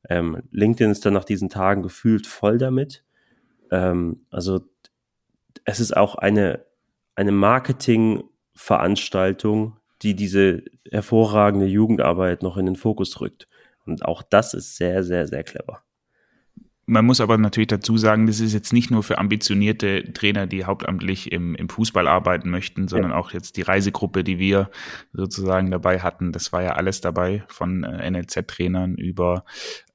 Ähm, 0.08 0.42
LinkedIn 0.52 0.90
ist 0.90 1.04
dann 1.04 1.14
nach 1.14 1.24
diesen 1.24 1.48
Tagen 1.48 1.82
gefühlt 1.82 2.26
voll 2.26 2.58
damit. 2.58 3.04
Ähm, 3.70 4.20
also 4.30 4.60
es 5.64 5.80
ist 5.80 5.96
auch 5.96 6.16
eine, 6.16 6.64
eine 7.14 7.32
Marketingveranstaltung, 7.32 9.76
die 10.02 10.14
diese 10.14 10.64
hervorragende 10.90 11.66
Jugendarbeit 11.66 12.42
noch 12.42 12.56
in 12.56 12.66
den 12.66 12.76
Fokus 12.76 13.20
rückt. 13.20 13.48
Und 13.84 14.04
auch 14.04 14.22
das 14.22 14.54
ist 14.54 14.76
sehr, 14.76 15.02
sehr, 15.02 15.26
sehr 15.26 15.42
clever. 15.42 15.82
Man 16.90 17.04
muss 17.04 17.20
aber 17.20 17.36
natürlich 17.36 17.66
dazu 17.66 17.98
sagen, 17.98 18.26
das 18.26 18.40
ist 18.40 18.54
jetzt 18.54 18.72
nicht 18.72 18.90
nur 18.90 19.02
für 19.02 19.18
ambitionierte 19.18 20.10
Trainer, 20.14 20.46
die 20.46 20.64
hauptamtlich 20.64 21.30
im, 21.32 21.54
im 21.54 21.68
Fußball 21.68 22.08
arbeiten 22.08 22.48
möchten, 22.48 22.88
sondern 22.88 23.10
ja. 23.10 23.18
auch 23.18 23.32
jetzt 23.32 23.58
die 23.58 23.62
Reisegruppe, 23.62 24.24
die 24.24 24.38
wir 24.38 24.70
sozusagen 25.12 25.70
dabei 25.70 26.00
hatten. 26.00 26.32
Das 26.32 26.50
war 26.50 26.62
ja 26.62 26.72
alles 26.72 27.02
dabei, 27.02 27.44
von 27.48 27.84
äh, 27.84 28.10
NLZ-Trainern 28.10 28.94
über 28.94 29.44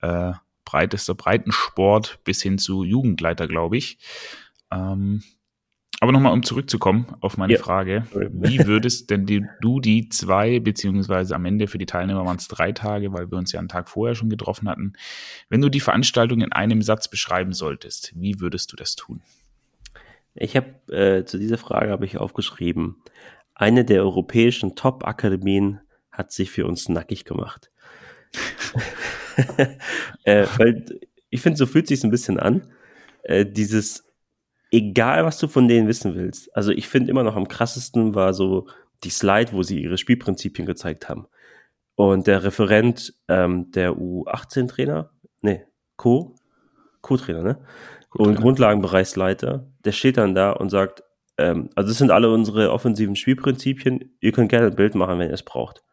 äh, 0.02 0.34
breitester 0.66 1.16
Breitensport 1.16 2.20
bis 2.26 2.44
hin 2.44 2.60
zu 2.60 2.84
Jugendleiter, 2.84 3.48
glaube 3.48 3.78
ich. 3.78 3.98
Ähm, 4.72 5.24
aber 6.04 6.12
nochmal, 6.12 6.34
um 6.34 6.44
zurückzukommen 6.44 7.08
auf 7.22 7.38
meine 7.38 7.54
ja. 7.54 7.60
Frage, 7.60 8.06
wie 8.12 8.68
würdest 8.68 9.10
denn 9.10 9.26
die, 9.26 9.46
du 9.62 9.80
die 9.80 10.10
zwei, 10.10 10.60
beziehungsweise 10.60 11.34
am 11.34 11.46
Ende 11.46 11.68
für 11.68 11.78
die 11.78 11.86
Teilnehmer 11.86 12.26
waren 12.26 12.36
es 12.36 12.50
drei 12.50 12.74
Tage, 12.74 13.14
weil 13.14 13.32
wir 13.32 13.38
uns 13.38 13.54
ja 13.54 13.60
einen 13.60 13.70
Tag 13.70 13.88
vorher 13.88 14.14
schon 14.14 14.30
getroffen 14.30 14.68
hatten, 14.68 14.92
wenn 15.48 15.62
du 15.62 15.70
die 15.70 15.80
Veranstaltung 15.80 16.42
in 16.42 16.52
einem 16.52 16.82
Satz 16.82 17.08
beschreiben 17.08 17.54
solltest, 17.54 18.12
wie 18.18 18.42
würdest 18.42 18.74
du 18.74 18.76
das 18.76 18.98
tun? 18.98 19.22
Ich 20.36 20.58
habe 20.58 20.74
äh, 20.94 21.24
zu 21.24 21.38
dieser 21.38 21.58
Frage 21.58 21.92
habe 21.92 22.06
ich 22.06 22.18
aufgeschrieben, 22.18 22.98
eine 23.56 23.86
der 23.86 24.02
europäischen 24.02 24.76
Top-Akademien 24.76 25.80
hat 26.12 26.34
sich 26.34 26.52
für 26.52 26.66
uns 26.68 26.90
nackig 26.90 27.24
gemacht. 27.24 27.72
äh, 30.26 30.48
weil 30.58 30.84
ich 31.30 31.40
finde, 31.40 31.58
so 31.58 31.66
fühlt 31.66 31.88
sich 31.88 32.04
ein 32.04 32.12
bisschen 32.12 32.40
an. 32.40 32.68
Äh, 33.24 33.46
dieses, 33.46 34.04
egal 34.74 35.24
was 35.24 35.38
du 35.38 35.48
von 35.48 35.68
denen 35.68 35.88
wissen 35.88 36.16
willst. 36.16 36.54
Also 36.58 36.72
ich 36.72 36.90
finde 36.90 37.12
immer 37.12 37.24
noch 37.24 37.36
am 37.36 37.48
krassesten 37.48 38.16
war 38.16 38.34
so 38.34 38.68
die 39.04 39.12
Slide, 39.12 39.54
wo 39.54 39.62
sie 39.62 39.82
ihre 39.82 39.98
Spielprinzipien 39.98 40.66
gezeigt 40.66 41.08
haben. 41.08 41.28
Und 41.96 42.26
der 42.26 42.44
Referent, 42.44 43.14
ähm, 43.28 43.72
der 43.72 43.92
U18-Trainer, 43.92 45.12
nee, 45.42 45.64
Co, 45.96 46.36
Co-Trainer, 47.02 47.44
ne? 47.44 47.58
Und 48.10 48.36
Grundlagenbereichsleiter, 48.36 49.68
der 49.86 49.92
steht 49.92 50.18
dann 50.18 50.36
da 50.36 50.52
und 50.52 50.70
sagt, 50.70 51.04
ähm, 51.38 51.70
also 51.76 51.90
das 51.90 51.98
sind 52.00 52.12
alle 52.12 52.32
unsere 52.32 52.72
offensiven 52.72 53.16
Spielprinzipien, 53.16 54.16
ihr 54.20 54.32
könnt 54.32 54.50
gerne 54.50 54.68
ein 54.68 54.76
Bild 54.76 54.96
machen, 54.96 55.20
wenn 55.20 55.30
ihr 55.30 55.34
es 55.34 55.44
braucht. 55.44 55.84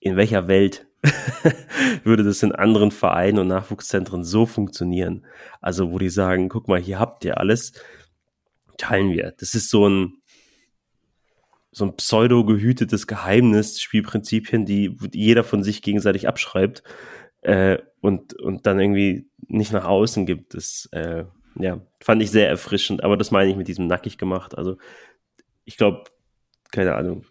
In 0.00 0.16
welcher 0.16 0.48
Welt 0.48 0.86
würde 2.04 2.22
das 2.22 2.42
in 2.42 2.52
anderen 2.52 2.90
Vereinen 2.90 3.38
und 3.38 3.48
Nachwuchszentren 3.48 4.24
so 4.24 4.46
funktionieren? 4.46 5.26
Also, 5.60 5.92
wo 5.92 5.98
die 5.98 6.10
sagen, 6.10 6.48
guck 6.48 6.68
mal, 6.68 6.80
hier 6.80 6.98
habt 6.98 7.24
ihr 7.24 7.38
alles, 7.38 7.72
teilen 8.78 9.12
wir. 9.12 9.34
Das 9.38 9.54
ist 9.54 9.70
so 9.70 9.88
ein, 9.88 10.14
so 11.70 11.86
ein 11.86 11.96
pseudo 11.96 12.44
gehütetes 12.44 13.06
Geheimnis, 13.06 13.80
Spielprinzipien, 13.80 14.64
die 14.64 14.96
jeder 15.12 15.44
von 15.44 15.62
sich 15.62 15.82
gegenseitig 15.82 16.28
abschreibt 16.28 16.82
äh, 17.40 17.78
und, 18.00 18.38
und 18.40 18.66
dann 18.66 18.78
irgendwie 18.78 19.28
nicht 19.48 19.72
nach 19.72 19.84
außen 19.84 20.26
gibt. 20.26 20.54
Das 20.54 20.88
äh, 20.92 21.24
ja, 21.56 21.80
fand 22.00 22.22
ich 22.22 22.30
sehr 22.30 22.48
erfrischend, 22.48 23.02
aber 23.04 23.16
das 23.16 23.30
meine 23.30 23.50
ich 23.50 23.56
mit 23.56 23.68
diesem 23.68 23.86
nackig 23.86 24.18
gemacht. 24.18 24.56
Also 24.56 24.76
ich 25.64 25.76
glaube, 25.76 26.04
keine 26.70 26.94
Ahnung, 26.94 27.24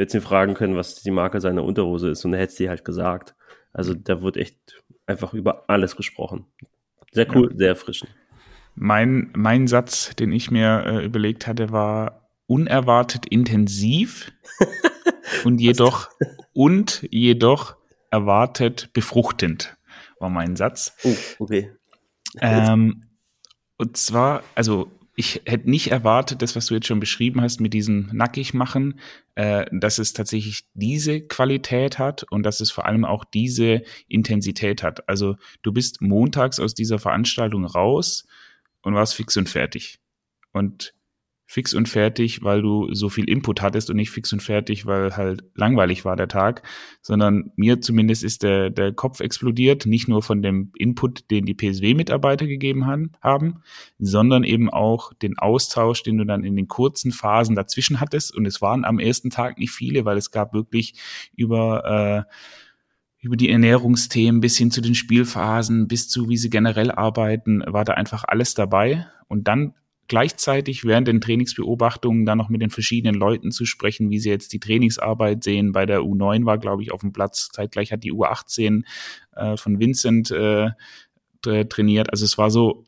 du 0.00 0.04
hättest 0.04 0.14
ihn 0.14 0.26
fragen 0.26 0.54
können, 0.54 0.76
was 0.76 1.02
die 1.02 1.10
Marke 1.10 1.42
seiner 1.42 1.62
Unterhose 1.62 2.08
ist 2.08 2.24
und 2.24 2.32
er 2.32 2.40
hätte 2.40 2.54
sie 2.54 2.70
halt 2.70 2.86
gesagt. 2.86 3.34
Also 3.74 3.92
da 3.92 4.22
wird 4.22 4.38
echt 4.38 4.82
einfach 5.04 5.34
über 5.34 5.68
alles 5.68 5.94
gesprochen. 5.94 6.46
Sehr 7.12 7.26
cool, 7.36 7.50
ja. 7.50 7.56
sehr 7.58 7.68
erfrischend. 7.68 8.10
Mein, 8.74 9.30
mein 9.36 9.66
Satz, 9.66 10.16
den 10.16 10.32
ich 10.32 10.50
mir 10.50 10.84
äh, 10.86 11.04
überlegt 11.04 11.46
hatte, 11.46 11.70
war 11.70 12.30
unerwartet 12.46 13.26
intensiv 13.26 14.32
und 15.44 15.60
jedoch 15.60 16.08
und 16.54 17.06
jedoch 17.10 17.76
erwartet 18.10 18.94
befruchtend, 18.94 19.76
war 20.18 20.30
mein 20.30 20.56
Satz. 20.56 20.96
Oh, 21.04 21.14
okay. 21.40 21.72
Ähm, 22.40 23.02
und 23.76 23.98
zwar, 23.98 24.44
also 24.54 24.90
ich 25.20 25.42
hätte 25.44 25.68
nicht 25.68 25.90
erwartet, 25.90 26.40
das, 26.40 26.56
was 26.56 26.64
du 26.64 26.74
jetzt 26.74 26.86
schon 26.86 26.98
beschrieben 26.98 27.42
hast 27.42 27.60
mit 27.60 27.74
diesem 27.74 28.08
Nackigmachen, 28.10 28.98
äh, 29.34 29.66
dass 29.70 29.98
es 29.98 30.14
tatsächlich 30.14 30.64
diese 30.72 31.20
Qualität 31.20 31.98
hat 31.98 32.24
und 32.30 32.42
dass 32.42 32.60
es 32.60 32.70
vor 32.70 32.86
allem 32.86 33.04
auch 33.04 33.26
diese 33.26 33.82
Intensität 34.08 34.82
hat. 34.82 35.06
Also 35.10 35.36
du 35.60 35.72
bist 35.72 36.00
montags 36.00 36.58
aus 36.58 36.72
dieser 36.72 36.98
Veranstaltung 36.98 37.66
raus 37.66 38.26
und 38.80 38.94
warst 38.94 39.14
fix 39.14 39.36
und 39.36 39.50
fertig. 39.50 40.00
Und 40.52 40.94
fix 41.50 41.74
und 41.74 41.88
fertig, 41.88 42.44
weil 42.44 42.62
du 42.62 42.94
so 42.94 43.08
viel 43.08 43.28
Input 43.28 43.60
hattest 43.60 43.90
und 43.90 43.96
nicht 43.96 44.10
fix 44.10 44.32
und 44.32 44.40
fertig, 44.40 44.86
weil 44.86 45.16
halt 45.16 45.42
langweilig 45.56 46.04
war 46.04 46.14
der 46.14 46.28
Tag, 46.28 46.62
sondern 47.02 47.50
mir 47.56 47.80
zumindest 47.80 48.22
ist 48.22 48.44
der, 48.44 48.70
der 48.70 48.92
Kopf 48.92 49.18
explodiert, 49.18 49.84
nicht 49.84 50.06
nur 50.06 50.22
von 50.22 50.42
dem 50.42 50.70
Input, 50.78 51.28
den 51.32 51.46
die 51.46 51.54
PSW-Mitarbeiter 51.54 52.46
gegeben 52.46 52.86
haben, 52.86 53.10
haben, 53.20 53.62
sondern 53.98 54.44
eben 54.44 54.70
auch 54.70 55.12
den 55.12 55.40
Austausch, 55.40 56.04
den 56.04 56.18
du 56.18 56.24
dann 56.24 56.44
in 56.44 56.54
den 56.54 56.68
kurzen 56.68 57.10
Phasen 57.10 57.56
dazwischen 57.56 57.98
hattest. 57.98 58.32
Und 58.32 58.46
es 58.46 58.62
waren 58.62 58.84
am 58.84 59.00
ersten 59.00 59.30
Tag 59.30 59.58
nicht 59.58 59.72
viele, 59.72 60.04
weil 60.04 60.18
es 60.18 60.30
gab 60.30 60.54
wirklich 60.54 60.94
über 61.34 62.26
äh, 62.28 62.32
über 63.18 63.36
die 63.36 63.50
Ernährungsthemen 63.50 64.40
bis 64.40 64.56
hin 64.56 64.70
zu 64.70 64.80
den 64.80 64.94
Spielphasen, 64.94 65.88
bis 65.88 66.08
zu 66.08 66.28
wie 66.28 66.36
sie 66.36 66.48
generell 66.48 66.92
arbeiten, 66.92 67.64
war 67.66 67.84
da 67.84 67.94
einfach 67.94 68.22
alles 68.26 68.54
dabei. 68.54 69.08
Und 69.26 69.48
dann 69.48 69.74
gleichzeitig 70.10 70.84
während 70.84 71.06
den 71.06 71.20
Trainingsbeobachtungen 71.20 72.26
dann 72.26 72.36
noch 72.36 72.48
mit 72.48 72.60
den 72.60 72.70
verschiedenen 72.70 73.14
Leuten 73.14 73.52
zu 73.52 73.64
sprechen, 73.64 74.10
wie 74.10 74.18
sie 74.18 74.28
jetzt 74.28 74.52
die 74.52 74.58
Trainingsarbeit 74.58 75.44
sehen. 75.44 75.70
Bei 75.70 75.86
der 75.86 76.00
U9 76.00 76.44
war, 76.46 76.58
glaube 76.58 76.82
ich, 76.82 76.90
auf 76.90 77.02
dem 77.02 77.12
Platz. 77.12 77.48
Zeitgleich 77.52 77.92
hat 77.92 78.02
die 78.02 78.12
U18 78.12 78.82
äh, 79.36 79.56
von 79.56 79.78
Vincent 79.78 80.32
äh, 80.32 80.70
trainiert. 81.42 82.10
Also 82.10 82.24
es 82.24 82.36
war 82.36 82.50
so 82.50 82.86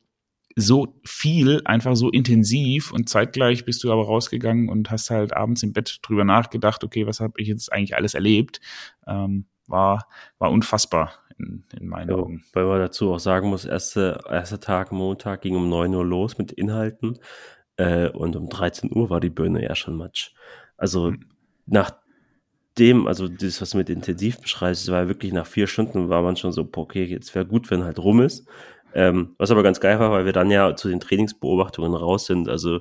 so 0.57 1.01
viel, 1.05 1.63
einfach 1.65 1.97
so 1.97 2.11
intensiv 2.11 2.93
und 2.93 3.09
zeitgleich 3.09 3.65
bist 3.65 3.83
du 3.85 3.93
aber 3.93 4.05
rausgegangen 4.05 4.69
und 4.69 4.91
hast 4.91 5.09
halt 5.09 5.33
abends 5.35 5.63
im 5.63 5.73
Bett 5.73 6.01
drüber 6.03 6.25
nachgedacht, 6.25 6.85
okay, 6.85 7.07
was 7.07 7.21
habe 7.21 7.41
ich 7.41 7.49
jetzt 7.49 7.73
eigentlich 7.73 7.97
alles 7.97 8.13
erlebt? 8.13 8.61
Ähm, 9.07 9.47
war, 9.67 10.09
war 10.39 10.51
unfassbar 10.51 11.15
in, 11.43 11.65
in 11.79 11.89
meinen 11.89 12.11
ja, 12.11 12.17
Augen. 12.17 12.45
Weil 12.53 12.67
man 12.67 12.81
dazu 12.81 13.13
auch 13.13 13.19
sagen 13.19 13.49
muss, 13.49 13.65
erste, 13.65 14.21
erster 14.29 14.61
Tag, 14.61 14.93
Montag, 14.93 15.43
ging 15.43 15.57
um 15.57 15.69
9 15.69 15.95
Uhr 15.95 16.05
los 16.05 16.39
mit 16.39 16.53
Inhalten 16.53 17.19
äh, 17.77 18.09
und 18.09 18.37
um 18.37 18.49
13 18.49 18.91
Uhr 18.95 19.11
war 19.11 19.21
die 19.21 19.31
Birne 19.31 19.63
ja 19.63 19.75
schon 19.75 19.97
Matsch. 19.97 20.33
Also 20.77 21.11
mhm. 21.11 21.27
nach 21.67 21.93
dem, 22.79 23.07
also 23.07 23.29
das, 23.29 23.61
was 23.61 23.71
du 23.71 23.79
mit 23.79 23.91
intensiv 23.91 24.41
beschreibst, 24.41 24.91
war 24.91 25.09
wirklich 25.09 25.33
nach 25.33 25.47
vier 25.47 25.67
Stunden 25.67 26.09
war 26.09 26.23
man 26.23 26.37
schon 26.37 26.53
so, 26.53 26.69
okay, 26.75 27.05
jetzt 27.05 27.35
wäre 27.35 27.47
gut, 27.47 27.71
wenn 27.71 27.85
halt 27.85 27.99
rum 27.99 28.21
ist. 28.21 28.47
Ähm, 28.95 29.35
was 29.39 29.51
aber 29.51 29.63
ganz 29.63 29.81
geil 29.81 29.99
war, 29.99 30.11
weil 30.11 30.27
wir 30.27 30.33
dann 30.33 30.51
ja 30.51 30.77
zu 30.77 30.89
den 30.89 31.01
Trainingsbeobachtungen 31.01 31.95
raus 31.95 32.27
sind. 32.27 32.49
Also 32.49 32.81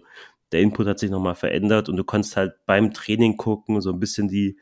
der 0.51 0.61
Input 0.61 0.87
hat 0.87 0.99
sich 0.99 1.09
nochmal 1.09 1.35
verändert 1.35 1.89
und 1.89 1.97
du 1.97 2.03
konntest 2.03 2.35
halt 2.37 2.53
beim 2.65 2.93
Training 2.93 3.37
gucken, 3.37 3.79
so 3.81 3.91
ein 3.91 3.99
bisschen 3.99 4.27
die, 4.27 4.57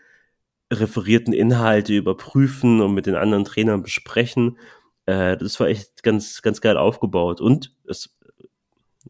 referierten 0.72 1.34
Inhalte 1.34 1.94
überprüfen 1.94 2.82
und 2.82 2.94
mit 2.94 3.06
den 3.06 3.16
anderen 3.16 3.46
Trainern 3.46 3.82
besprechen. 3.82 4.58
Äh, 5.06 5.38
das 5.38 5.60
war 5.60 5.68
echt 5.68 6.04
ganz, 6.04 6.42
ganz 6.42 6.62
geil 6.62 6.78
aufgebaut. 6.78 7.42
Und 7.42 7.72
es, 7.88 8.16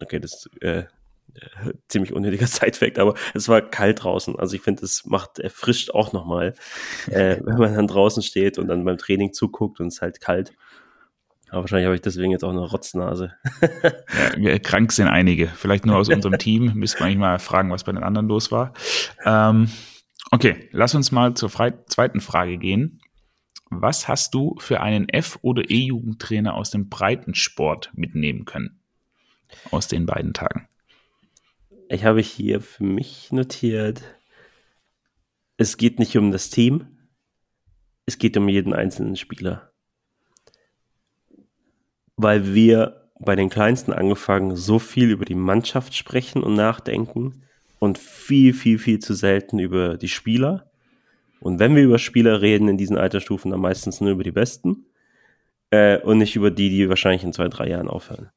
okay, 0.01 0.19
das 0.19 0.45
ist 0.45 0.61
äh, 0.61 0.85
ziemlich 1.87 2.13
unnötiger 2.13 2.47
Sidefact, 2.47 2.99
aber 2.99 3.15
es 3.33 3.49
war 3.49 3.61
kalt 3.61 4.03
draußen. 4.03 4.37
Also 4.39 4.55
ich 4.55 4.61
finde, 4.61 4.85
es 4.85 5.05
macht, 5.05 5.39
erfrischt 5.39 5.91
auch 5.91 6.13
nochmal, 6.13 6.53
äh, 7.07 7.37
wenn 7.43 7.57
man 7.57 7.75
dann 7.75 7.87
draußen 7.87 8.23
steht 8.23 8.57
und 8.57 8.67
dann 8.67 8.85
beim 8.85 8.97
Training 8.97 9.33
zuguckt 9.33 9.79
und 9.79 9.87
es 9.87 9.95
ist 9.95 10.01
halt 10.01 10.21
kalt. 10.21 10.53
Aber 11.51 11.61
wahrscheinlich 11.61 11.85
habe 11.85 11.95
ich 11.95 12.01
deswegen 12.01 12.31
jetzt 12.31 12.43
auch 12.43 12.51
eine 12.51 12.59
Rotznase. 12.59 13.33
ja, 14.37 14.59
krank 14.59 14.91
sind 14.91 15.07
einige. 15.07 15.47
Vielleicht 15.47 15.83
nur 15.83 15.97
aus 15.97 16.07
unserem 16.07 16.37
Team. 16.37 16.73
Müsste 16.75 16.99
man 16.99 17.07
eigentlich 17.07 17.17
mal 17.17 17.39
fragen, 17.39 17.71
was 17.71 17.83
bei 17.83 17.91
den 17.91 18.03
anderen 18.03 18.27
los 18.27 18.51
war. 18.51 18.71
Ähm, 19.25 19.67
Okay, 20.31 20.69
lass 20.71 20.93
uns 20.93 21.12
mal 21.12 21.33
zur 21.33 21.50
zweiten 21.50 22.21
Frage 22.21 22.57
gehen. 22.57 23.01
Was 23.71 24.07
hast 24.07 24.33
du 24.33 24.55
für 24.59 24.81
einen 24.81 25.09
F- 25.09 25.39
oder 25.41 25.69
E-Jugendtrainer 25.69 26.53
aus 26.53 26.71
dem 26.71 26.89
Breitensport 26.89 27.91
mitnehmen 27.93 28.45
können? 28.45 28.79
Aus 29.71 29.88
den 29.88 30.05
beiden 30.05 30.33
Tagen. 30.33 30.67
Ich 31.88 32.03
habe 32.03 32.21
hier 32.21 32.62
für 32.62 32.83
mich 32.83 33.31
notiert, 33.31 34.03
es 35.57 35.77
geht 35.77 35.98
nicht 35.98 36.15
um 36.17 36.31
das 36.31 36.51
Team, 36.51 37.00
es 38.05 38.19
geht 38.19 38.38
um 38.38 38.48
jeden 38.48 38.74
einzelnen 38.74 39.15
Spieler. 39.15 39.71
Weil 42.15 42.53
wir 42.53 43.12
bei 43.19 43.36
den 43.36 43.50
Kleinsten 43.50 43.91
angefangen 43.91 44.55
so 44.55 44.77
viel 44.77 45.09
über 45.09 45.25
die 45.25 45.36
Mannschaft 45.36 45.95
sprechen 45.95 46.43
und 46.43 46.53
nachdenken, 46.53 47.41
und 47.79 47.98
viel, 47.98 48.53
viel, 48.53 48.77
viel 48.77 49.00
zu 49.00 49.13
selten 49.13 49.59
über 49.59 49.98
die 49.98 50.09
Spieler. 50.09 50.69
Und 51.39 51.59
wenn 51.59 51.75
wir 51.75 51.83
über 51.83 51.98
Spieler 51.98 52.41
reden 52.41 52.67
in 52.67 52.77
diesen 52.77 52.98
Altersstufen, 52.98 53.51
dann 53.51 53.62
meistens 53.62 54.01
nur 54.01 54.12
über 54.12 54.24
die 54.24 54.31
Besten 54.31 54.86
äh, 55.71 56.00
und 56.00 56.17
nicht 56.17 56.36
über 56.36 56.51
die, 56.51 56.69
die 56.69 56.89
wahrscheinlich 56.89 57.24
in 57.24 57.33
zwei, 57.33 57.48
drei 57.48 57.69
Jahren 57.69 57.88
aufhören. 57.88 58.29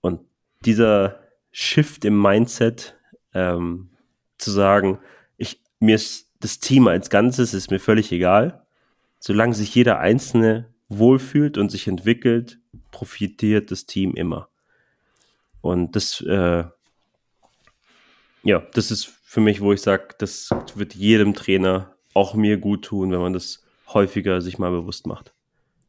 Und 0.00 0.20
dieser 0.64 1.20
Shift 1.52 2.04
im 2.04 2.20
Mindset, 2.20 2.96
ähm, 3.34 3.90
zu 4.38 4.50
sagen, 4.50 4.98
ich, 5.36 5.60
mir 5.80 5.94
ist 5.94 6.26
das 6.40 6.58
Team 6.58 6.86
als 6.88 7.10
Ganzes 7.10 7.54
ist 7.54 7.70
mir 7.70 7.80
völlig 7.80 8.12
egal. 8.12 8.62
Solange 9.18 9.54
sich 9.54 9.74
jeder 9.74 9.98
Einzelne 9.98 10.68
wohlfühlt 10.88 11.58
und 11.58 11.70
sich 11.70 11.88
entwickelt, 11.88 12.58
profitiert 12.90 13.70
das 13.70 13.86
Team 13.86 14.14
immer. 14.14 14.48
Und 15.60 15.96
das 15.96 16.20
äh, 16.20 16.64
ja, 18.46 18.62
das 18.74 18.90
ist 18.90 19.06
für 19.24 19.40
mich, 19.40 19.60
wo 19.60 19.72
ich 19.72 19.82
sage, 19.82 20.08
das 20.18 20.50
wird 20.74 20.94
jedem 20.94 21.34
Trainer, 21.34 21.94
auch 22.14 22.34
mir 22.34 22.56
gut 22.56 22.86
tun, 22.86 23.10
wenn 23.12 23.20
man 23.20 23.32
das 23.32 23.62
häufiger 23.92 24.40
sich 24.40 24.58
mal 24.58 24.70
bewusst 24.70 25.06
macht. 25.06 25.34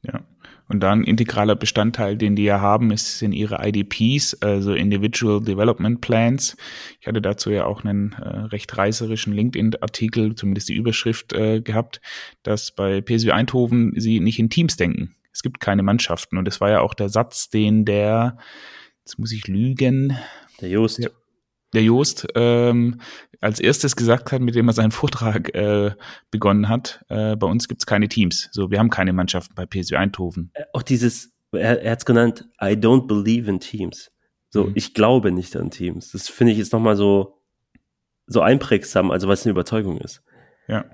Ja. 0.01 0.25
Und 0.67 0.81
dann 0.81 1.03
integraler 1.03 1.55
Bestandteil, 1.55 2.17
den 2.17 2.35
die 2.35 2.43
ja 2.43 2.59
haben, 2.59 2.91
ist, 2.91 3.19
sind 3.19 3.31
ihre 3.31 3.65
IDPs, 3.65 4.33
also 4.41 4.73
Individual 4.73 5.41
Development 5.41 6.01
Plans. 6.01 6.57
Ich 6.99 7.07
hatte 7.07 7.21
dazu 7.21 7.51
ja 7.51 7.65
auch 7.65 7.85
einen 7.85 8.11
äh, 8.13 8.27
recht 8.47 8.77
reißerischen 8.77 9.31
LinkedIn-Artikel, 9.31 10.35
zumindest 10.35 10.67
die 10.67 10.75
Überschrift 10.75 11.31
äh, 11.31 11.61
gehabt, 11.61 12.01
dass 12.43 12.71
bei 12.71 13.01
PSV 13.01 13.29
Eindhoven 13.29 13.93
sie 13.95 14.19
nicht 14.19 14.39
in 14.39 14.49
Teams 14.49 14.75
denken. 14.75 15.15
Es 15.31 15.41
gibt 15.41 15.61
keine 15.61 15.83
Mannschaften. 15.83 16.37
Und 16.37 16.45
das 16.45 16.59
war 16.59 16.69
ja 16.69 16.81
auch 16.81 16.95
der 16.95 17.09
Satz, 17.09 17.49
den 17.49 17.85
der, 17.85 18.37
jetzt 19.05 19.19
muss 19.19 19.31
ich 19.31 19.47
lügen. 19.47 20.17
Der 20.59 20.69
Just. 20.69 21.01
Der, 21.01 21.11
der 21.73 21.83
Joost 21.83 22.27
ähm, 22.35 23.01
als 23.41 23.59
erstes 23.59 23.95
gesagt 23.95 24.31
hat, 24.31 24.41
mit 24.41 24.55
dem 24.55 24.67
er 24.67 24.73
seinen 24.73 24.91
Vortrag 24.91 25.53
äh, 25.53 25.91
begonnen 26.31 26.69
hat, 26.69 27.03
äh, 27.09 27.35
bei 27.35 27.47
uns 27.47 27.67
gibt's 27.67 27.85
keine 27.85 28.07
Teams. 28.07 28.49
So, 28.51 28.71
wir 28.71 28.79
haben 28.79 28.89
keine 28.89 29.13
Mannschaften 29.13 29.53
bei 29.55 29.65
PSV 29.65 29.93
Eindhoven. 29.93 30.51
Äh, 30.53 30.63
auch 30.73 30.81
dieses, 30.81 31.33
er, 31.51 31.81
er 31.81 31.91
hat 31.91 31.99
es 31.99 32.05
genannt, 32.05 32.47
I 32.61 32.73
don't 32.73 33.07
believe 33.07 33.49
in 33.49 33.59
Teams. 33.59 34.11
So, 34.49 34.65
mhm. 34.65 34.71
ich 34.75 34.93
glaube 34.93 35.31
nicht 35.31 35.55
an 35.55 35.69
Teams. 35.69 36.11
Das 36.11 36.29
finde 36.29 36.53
ich 36.53 36.57
jetzt 36.57 36.73
nochmal 36.73 36.95
so, 36.95 37.41
so 38.27 38.41
einprägsam, 38.41 39.11
also 39.11 39.27
was 39.27 39.45
eine 39.45 39.51
Überzeugung 39.51 39.99
ist. 39.99 40.23
Ja. 40.67 40.85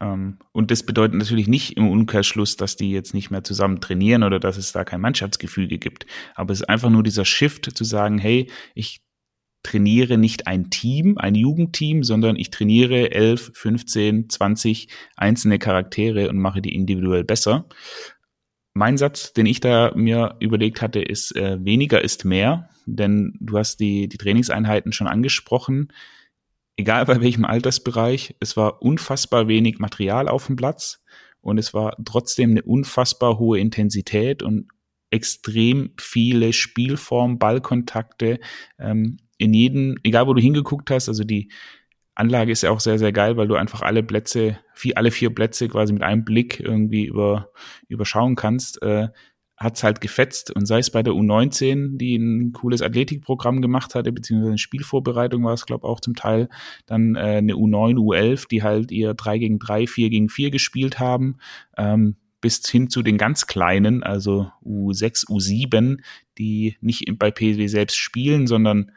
Ähm, 0.00 0.38
und 0.52 0.70
das 0.70 0.82
bedeutet 0.82 1.14
natürlich 1.16 1.46
nicht 1.46 1.76
im 1.76 1.88
Umkehrschluss, 1.90 2.56
dass 2.56 2.76
die 2.76 2.90
jetzt 2.90 3.14
nicht 3.14 3.30
mehr 3.30 3.44
zusammen 3.44 3.80
trainieren 3.80 4.22
oder 4.22 4.40
dass 4.40 4.56
es 4.56 4.72
da 4.72 4.84
kein 4.84 5.00
Mannschaftsgefüge 5.00 5.78
gibt. 5.78 6.06
Aber 6.34 6.52
es 6.52 6.60
ist 6.60 6.68
einfach 6.68 6.90
nur 6.90 7.02
dieser 7.02 7.24
Shift 7.24 7.76
zu 7.76 7.84
sagen, 7.84 8.18
hey, 8.18 8.50
ich 8.74 9.02
trainiere 9.62 10.18
nicht 10.18 10.46
ein 10.46 10.70
Team, 10.70 11.18
ein 11.18 11.34
Jugendteam, 11.34 12.02
sondern 12.02 12.36
ich 12.36 12.50
trainiere 12.50 13.10
11, 13.12 13.52
15, 13.54 14.30
20 14.30 14.88
einzelne 15.16 15.58
Charaktere 15.58 16.28
und 16.28 16.38
mache 16.38 16.62
die 16.62 16.74
individuell 16.74 17.24
besser. 17.24 17.66
Mein 18.72 18.96
Satz, 18.96 19.32
den 19.32 19.46
ich 19.46 19.60
da 19.60 19.92
mir 19.94 20.36
überlegt 20.40 20.80
hatte, 20.80 21.00
ist, 21.00 21.36
äh, 21.36 21.58
weniger 21.64 22.02
ist 22.02 22.24
mehr, 22.24 22.70
denn 22.86 23.34
du 23.40 23.58
hast 23.58 23.80
die, 23.80 24.08
die 24.08 24.18
Trainingseinheiten 24.18 24.92
schon 24.92 25.08
angesprochen 25.08 25.88
egal 26.80 27.04
bei 27.04 27.20
welchem 27.20 27.44
Altersbereich, 27.44 28.36
es 28.40 28.56
war 28.56 28.82
unfassbar 28.82 29.48
wenig 29.48 29.78
Material 29.78 30.28
auf 30.28 30.46
dem 30.46 30.56
Platz 30.56 31.02
und 31.42 31.58
es 31.58 31.74
war 31.74 31.96
trotzdem 32.04 32.50
eine 32.50 32.62
unfassbar 32.62 33.38
hohe 33.38 33.60
Intensität 33.60 34.42
und 34.42 34.68
extrem 35.10 35.92
viele 35.98 36.52
Spielformen, 36.52 37.38
Ballkontakte 37.38 38.40
ähm, 38.78 39.18
in 39.40 39.54
jedem, 39.54 39.96
egal 40.02 40.26
wo 40.26 40.34
du 40.34 40.40
hingeguckt 40.40 40.90
hast, 40.90 41.08
also 41.08 41.24
die 41.24 41.50
Anlage 42.14 42.52
ist 42.52 42.62
ja 42.62 42.70
auch 42.70 42.80
sehr, 42.80 42.98
sehr 42.98 43.12
geil, 43.12 43.36
weil 43.38 43.48
du 43.48 43.54
einfach 43.54 43.80
alle 43.80 44.02
Plätze, 44.02 44.58
vier, 44.74 44.98
alle 44.98 45.10
vier 45.10 45.34
Plätze 45.34 45.68
quasi 45.68 45.94
mit 45.94 46.02
einem 46.02 46.24
Blick 46.24 46.60
irgendwie 46.60 47.06
über, 47.06 47.50
überschauen 47.88 48.36
kannst. 48.36 48.82
Äh, 48.82 49.08
hat's 49.56 49.82
halt 49.82 50.00
gefetzt 50.00 50.50
und 50.50 50.64
sei 50.64 50.78
es 50.78 50.90
bei 50.90 51.02
der 51.02 51.12
U19, 51.12 51.98
die 51.98 52.16
ein 52.16 52.52
cooles 52.52 52.80
Athletikprogramm 52.80 53.60
gemacht 53.60 53.94
hatte, 53.94 54.10
beziehungsweise 54.10 54.52
eine 54.52 54.58
Spielvorbereitung 54.58 55.44
war 55.44 55.52
es, 55.52 55.66
glaube 55.66 55.86
auch 55.86 56.00
zum 56.00 56.14
Teil, 56.14 56.48
dann 56.86 57.14
äh, 57.14 57.36
eine 57.38 57.54
U9, 57.54 57.96
U11, 57.96 58.48
die 58.48 58.62
halt 58.62 58.90
ihr 58.90 59.12
3 59.12 59.38
gegen 59.38 59.58
3, 59.58 59.86
4 59.86 60.10
gegen 60.10 60.28
4 60.30 60.50
gespielt 60.50 60.98
haben, 60.98 61.36
ähm, 61.76 62.16
bis 62.40 62.66
hin 62.66 62.88
zu 62.88 63.02
den 63.02 63.18
ganz 63.18 63.46
kleinen, 63.46 64.02
also 64.02 64.50
U6, 64.64 65.26
U7, 65.28 65.98
die 66.38 66.76
nicht 66.80 67.04
bei 67.18 67.30
PSW 67.30 67.66
selbst 67.66 67.96
spielen, 67.98 68.46
sondern 68.46 68.92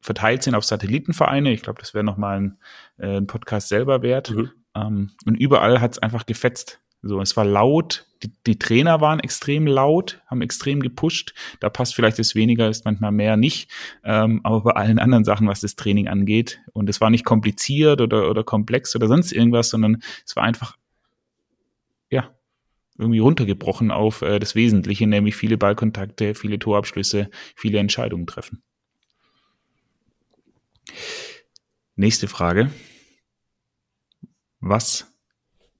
verteilt 0.00 0.42
sind 0.42 0.54
auf 0.54 0.64
Satellitenvereine. 0.64 1.52
Ich 1.52 1.62
glaube, 1.62 1.80
das 1.80 1.94
wäre 1.94 2.04
nochmal 2.04 2.40
ein, 2.40 2.58
äh, 2.98 3.18
ein 3.18 3.26
Podcast 3.26 3.68
selber 3.68 4.02
wert. 4.02 4.30
Mhm. 4.30 4.50
Ähm, 4.74 5.10
und 5.26 5.34
überall 5.36 5.80
hat's 5.80 5.98
einfach 5.98 6.26
gefetzt. 6.26 6.80
So, 7.02 7.20
es 7.20 7.36
war 7.36 7.46
laut, 7.46 8.06
die, 8.22 8.30
die 8.46 8.58
Trainer 8.58 9.00
waren 9.00 9.20
extrem 9.20 9.66
laut, 9.66 10.20
haben 10.26 10.42
extrem 10.42 10.80
gepusht. 10.80 11.34
Da 11.58 11.70
passt 11.70 11.94
vielleicht 11.94 12.18
das 12.18 12.34
weniger, 12.34 12.68
ist 12.68 12.84
manchmal 12.84 13.12
mehr 13.12 13.36
nicht. 13.38 13.70
Ähm, 14.04 14.40
aber 14.44 14.60
bei 14.60 14.72
allen 14.72 14.98
anderen 14.98 15.24
Sachen, 15.24 15.48
was 15.48 15.60
das 15.60 15.76
Training 15.76 16.08
angeht, 16.08 16.60
und 16.74 16.90
es 16.90 17.00
war 17.00 17.08
nicht 17.08 17.24
kompliziert 17.24 18.02
oder, 18.02 18.28
oder 18.28 18.44
komplex 18.44 18.94
oder 18.94 19.08
sonst 19.08 19.32
irgendwas, 19.32 19.70
sondern 19.70 20.02
es 20.26 20.36
war 20.36 20.42
einfach, 20.42 20.76
ja, 22.10 22.30
irgendwie 22.98 23.20
runtergebrochen 23.20 23.90
auf 23.90 24.20
äh, 24.20 24.38
das 24.38 24.54
Wesentliche, 24.54 25.06
nämlich 25.06 25.36
viele 25.36 25.56
Ballkontakte, 25.56 26.34
viele 26.34 26.58
Torabschlüsse, 26.58 27.30
viele 27.56 27.78
Entscheidungen 27.78 28.26
treffen. 28.26 28.62
Nächste 31.96 32.28
Frage. 32.28 32.70
Was 34.60 35.10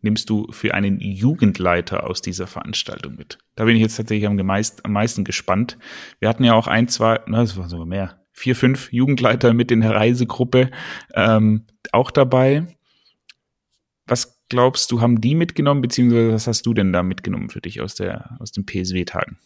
nimmst 0.03 0.31
du 0.31 0.51
für 0.51 0.75
einen 0.75 1.01
Jugendleiter 1.01 2.09
aus 2.09 2.23
dieser 2.23 2.47
Veranstaltung 2.47 3.17
mit? 3.17 3.39
Da 3.57 3.65
bin 3.65 3.77
ich 3.77 3.83
jetzt 3.83 3.97
tatsächlich 3.97 4.27
am, 4.27 4.37
gemeist, 4.37 4.85
am 4.85 4.93
meisten 4.93 5.25
gespannt. 5.25 5.79
Wir 6.19 6.29
hatten 6.29 6.45
ja 6.45 6.55
auch 6.55 6.67
ein, 6.67 6.89
zwei, 6.89 7.21
na, 7.27 7.41
das 7.41 7.57
war 7.57 7.69
sogar 7.69 7.87
mehr, 7.87 8.25
vier, 8.33 8.57
fünf 8.57 8.93
Jugendleiter 8.93 9.53
mit 9.55 9.71
in 9.71 9.83
der 9.83 9.95
Reisegruppe 9.95 10.71
ähm, 11.15 11.67
auch 11.93 12.11
dabei. 12.11 12.67
Was 14.07 14.41
glaubst 14.49 14.91
du, 14.91 15.01
haben 15.01 15.21
die 15.21 15.35
mitgenommen, 15.35 15.81
beziehungsweise 15.83 16.33
was 16.33 16.47
hast 16.47 16.67
du 16.67 16.75
denn 16.75 16.93
da 16.93 17.03
mitgenommen 17.03 17.51
für 17.51 17.61
dich 17.61 17.81
aus, 17.81 17.95
der, 17.95 18.37
aus 18.41 18.51
den 18.53 18.67
PSW-Tagen? 18.67 19.39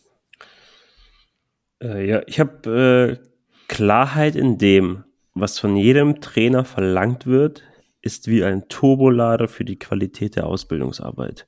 Äh, 1.82 2.08
ja, 2.08 2.22
ich 2.26 2.40
habe 2.40 3.20
äh, 3.20 3.28
Klarheit 3.68 4.36
in 4.36 4.58
dem, 4.58 5.04
was 5.34 5.58
von 5.58 5.76
jedem 5.76 6.20
Trainer 6.20 6.64
verlangt 6.64 7.26
wird, 7.26 7.62
ist 8.00 8.28
wie 8.28 8.44
ein 8.44 8.68
Turbolader 8.68 9.48
für 9.48 9.64
die 9.64 9.78
Qualität 9.78 10.36
der 10.36 10.46
Ausbildungsarbeit. 10.46 11.46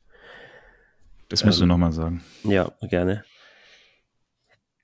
Das 1.28 1.44
musst 1.44 1.58
ähm, 1.58 1.68
du 1.68 1.74
nochmal 1.74 1.92
sagen. 1.92 2.24
Ja, 2.44 2.72
gerne. 2.82 3.24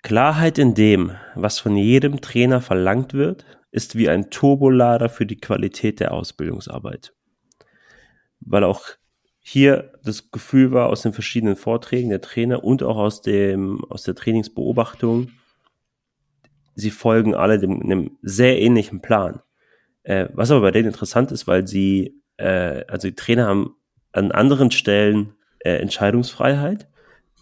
Klarheit 0.02 0.58
in 0.58 0.74
dem, 0.74 1.12
was 1.34 1.60
von 1.60 1.76
jedem 1.76 2.20
Trainer 2.20 2.60
verlangt 2.60 3.14
wird, 3.14 3.44
ist 3.70 3.96
wie 3.96 4.08
ein 4.08 4.30
Turbolader 4.30 5.08
für 5.08 5.26
die 5.26 5.38
Qualität 5.38 6.00
der 6.00 6.12
Ausbildungsarbeit. 6.12 7.14
Weil 8.40 8.64
auch 8.64 8.82
hier 9.38 9.92
das 10.04 10.30
Gefühl 10.30 10.72
war 10.72 10.88
aus 10.88 11.02
den 11.02 11.12
verschiedenen 11.12 11.56
Vorträgen 11.56 12.10
der 12.10 12.20
Trainer 12.20 12.62
und 12.64 12.82
auch 12.82 12.96
aus 12.96 13.22
dem, 13.22 13.84
aus 13.86 14.02
der 14.02 14.14
Trainingsbeobachtung, 14.14 15.30
sie 16.74 16.90
folgen 16.90 17.34
alle 17.34 17.58
dem, 17.58 17.82
einem 17.82 18.18
sehr 18.22 18.60
ähnlichen 18.60 19.00
Plan. 19.02 19.40
Äh, 20.02 20.28
was 20.32 20.50
aber 20.50 20.62
bei 20.62 20.70
denen 20.70 20.88
interessant 20.88 21.30
ist, 21.32 21.46
weil 21.46 21.66
sie, 21.66 22.20
äh, 22.36 22.84
also 22.88 23.08
die 23.08 23.14
Trainer 23.14 23.46
haben 23.46 23.76
an 24.12 24.32
anderen 24.32 24.70
Stellen 24.70 25.34
äh, 25.60 25.76
Entscheidungsfreiheit. 25.76 26.88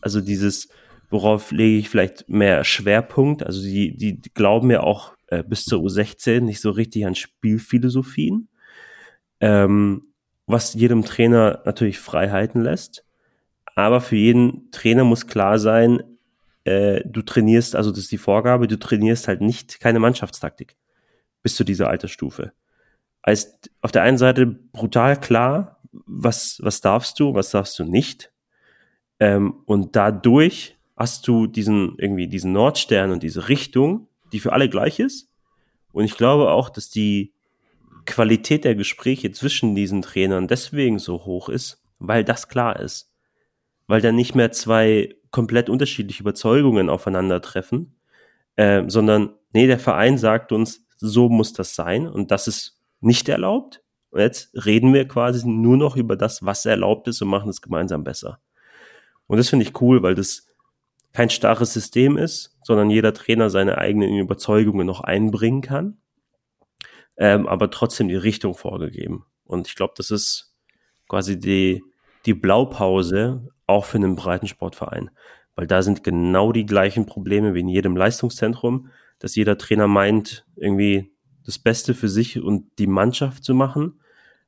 Also 0.01 0.21
dieses, 0.21 0.69
worauf 1.09 1.53
lege 1.53 1.79
ich 1.79 1.89
vielleicht 1.89 2.29
mehr 2.29 2.65
Schwerpunkt. 2.65 3.45
Also 3.45 3.63
die, 3.63 3.97
die 3.97 4.21
glauben 4.35 4.71
ja 4.71 4.81
auch 4.81 5.15
äh, 5.29 5.43
bis 5.43 5.65
zur 5.65 5.83
U16 5.83 6.41
nicht 6.41 6.61
so 6.61 6.71
richtig 6.71 7.07
an 7.07 7.15
Spielphilosophien. 7.15 8.49
Ähm, 9.41 10.13
was 10.47 10.75
jedem 10.75 11.05
Trainer 11.05 11.63
natürlich 11.65 11.99
Freiheiten 11.99 12.63
lässt. 12.63 13.05
Aber 13.77 14.01
für 14.01 14.17
jeden 14.17 14.71
Trainer 14.73 15.05
muss 15.05 15.27
klar 15.27 15.59
sein, 15.59 16.03
äh, 16.65 17.01
du 17.05 17.23
trainierst, 17.23 17.75
also 17.77 17.91
das 17.91 18.01
ist 18.01 18.13
die 18.13 18.19
Vorgabe, 18.19 18.69
du 18.69 18.79
trainierst 18.79 19.29
halt 19.29 19.41
nicht 19.41 19.81
keine 19.81 20.01
Mannschaftstaktik 20.01 20.77
bis 21.43 21.57
zu 21.57 21.65
dieser 21.65 21.89
Altersstufe. 21.89 22.53
Als 23.23 23.59
auf 23.81 23.93
der 23.93 24.03
einen 24.03 24.19
Seite 24.19 24.47
brutal 24.47 25.19
klar, 25.19 25.81
was, 25.93 26.59
was 26.63 26.81
darfst 26.81 27.19
du, 27.21 27.35
was 27.35 27.51
darfst 27.51 27.79
du 27.79 27.85
nicht. 27.85 28.33
Ähm, 29.19 29.63
und 29.67 29.97
dadurch 29.97 30.79
hast 30.97 31.27
du 31.29 31.47
diesen, 31.47 31.95
irgendwie 31.99 32.29
diesen 32.29 32.53
Nordstern 32.53 33.11
und 33.11 33.23
diese 33.23 33.49
Richtung, 33.49 34.09
die 34.33 34.41
für 34.41 34.53
alle 34.53 34.69
gleich 34.69 34.99
ist. 34.99 35.29
Und 35.93 36.05
ich 36.05 36.17
glaube 36.17 36.51
auch, 36.51 36.71
dass 36.71 36.91
die 36.91 37.33
Qualität 38.07 38.65
der 38.65 38.75
Gespräche 38.75 39.31
zwischen 39.33 39.75
diesen 39.75 40.03
Trainern 40.03 40.49
deswegen 40.49 40.99
so 40.99 41.25
hoch 41.25 41.49
ist, 41.49 41.83
weil 41.99 42.25
das 42.25 42.49
klar 42.49 42.79
ist. 42.79 43.11
Weil 43.87 44.01
da 44.01 44.13
nicht 44.13 44.35
mehr 44.35 44.53
zwei 44.53 45.15
komplett 45.31 45.69
unterschiedliche 45.69 46.23
Überzeugungen 46.23 46.89
aufeinandertreffen, 46.89 47.97
äh, 48.57 48.85
sondern 48.89 49.35
nee, 49.53 49.67
der 49.67 49.79
Verein 49.79 50.19
sagt 50.19 50.53
uns, 50.53 50.87
so 50.97 51.29
muss 51.29 51.53
das 51.53 51.75
sein 51.75 52.07
und 52.07 52.31
das 52.31 52.47
ist 52.47 52.81
nicht 53.01 53.29
erlaubt. 53.29 53.83
Und 54.11 54.21
jetzt 54.21 54.51
reden 54.67 54.93
wir 54.93 55.07
quasi 55.07 55.49
nur 55.49 55.77
noch 55.77 55.97
über 55.97 56.17
das, 56.17 56.45
was 56.45 56.67
erlaubt 56.67 57.09
ist 57.09 57.23
und 57.23 57.29
machen 57.29 57.49
es 57.49 57.63
gemeinsam 57.63 58.05
besser. 58.05 58.41
Und 59.27 59.39
das 59.39 59.49
finde 59.49 59.65
ich 59.65 59.81
cool, 59.81 60.03
weil 60.03 60.17
das 60.17 60.49
kein 61.13 61.31
starres 61.31 61.73
System 61.73 62.17
ist, 62.17 62.57
sondern 62.63 62.91
jeder 62.91 63.15
Trainer 63.15 63.51
seine 63.51 63.79
eigenen 63.79 64.19
Überzeugungen 64.19 64.87
noch 64.87 65.01
einbringen 65.01 65.61
kann, 65.61 65.99
ähm, 67.17 67.47
aber 67.47 67.71
trotzdem 67.71 68.09
die 68.09 68.17
Richtung 68.17 68.55
vorgegeben. 68.55 69.25
Und 69.45 69.69
ich 69.69 69.75
glaube, 69.77 69.95
das 69.97 70.11
ist 70.11 70.55
quasi 71.09 71.39
die, 71.39 71.83
die 72.27 72.35
Blaupause 72.35 73.49
auch 73.67 73.85
für 73.85 73.99
einen 73.99 74.17
Breitensportverein, 74.17 75.11
weil 75.55 75.67
da 75.67 75.83
sind 75.83 76.05
genau 76.05 76.53
die 76.53 76.67
gleichen 76.67 77.07
Probleme 77.07 77.55
wie 77.55 77.61
in 77.61 77.69
jedem 77.69 77.97
Leistungszentrum 77.97 78.91
dass 79.21 79.37
jeder 79.37 79.57
Trainer 79.57 79.87
meint, 79.87 80.45
irgendwie 80.57 81.13
das 81.45 81.59
Beste 81.59 81.95
für 81.95 82.09
sich 82.09 82.41
und 82.41 82.79
die 82.79 82.89
Mannschaft 82.89 83.45
zu 83.45 83.55
machen, 83.55 84.01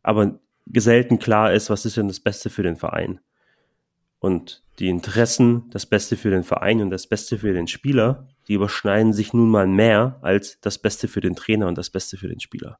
aber 0.02 0.40
selten 0.74 1.18
klar 1.18 1.52
ist, 1.52 1.70
was 1.70 1.84
ist 1.84 1.96
denn 1.96 2.08
das 2.08 2.20
Beste 2.20 2.50
für 2.50 2.62
den 2.62 2.76
Verein. 2.76 3.20
Und 4.18 4.62
die 4.78 4.88
Interessen, 4.88 5.68
das 5.70 5.86
Beste 5.86 6.16
für 6.16 6.30
den 6.30 6.42
Verein 6.42 6.80
und 6.80 6.90
das 6.90 7.06
Beste 7.06 7.38
für 7.38 7.52
den 7.52 7.68
Spieler, 7.68 8.28
die 8.48 8.54
überschneiden 8.54 9.12
sich 9.12 9.32
nun 9.32 9.50
mal 9.50 9.66
mehr 9.66 10.18
als 10.22 10.58
das 10.60 10.78
Beste 10.78 11.06
für 11.06 11.20
den 11.20 11.36
Trainer 11.36 11.68
und 11.68 11.76
das 11.76 11.90
Beste 11.90 12.16
für 12.16 12.28
den 12.28 12.40
Spieler. 12.40 12.78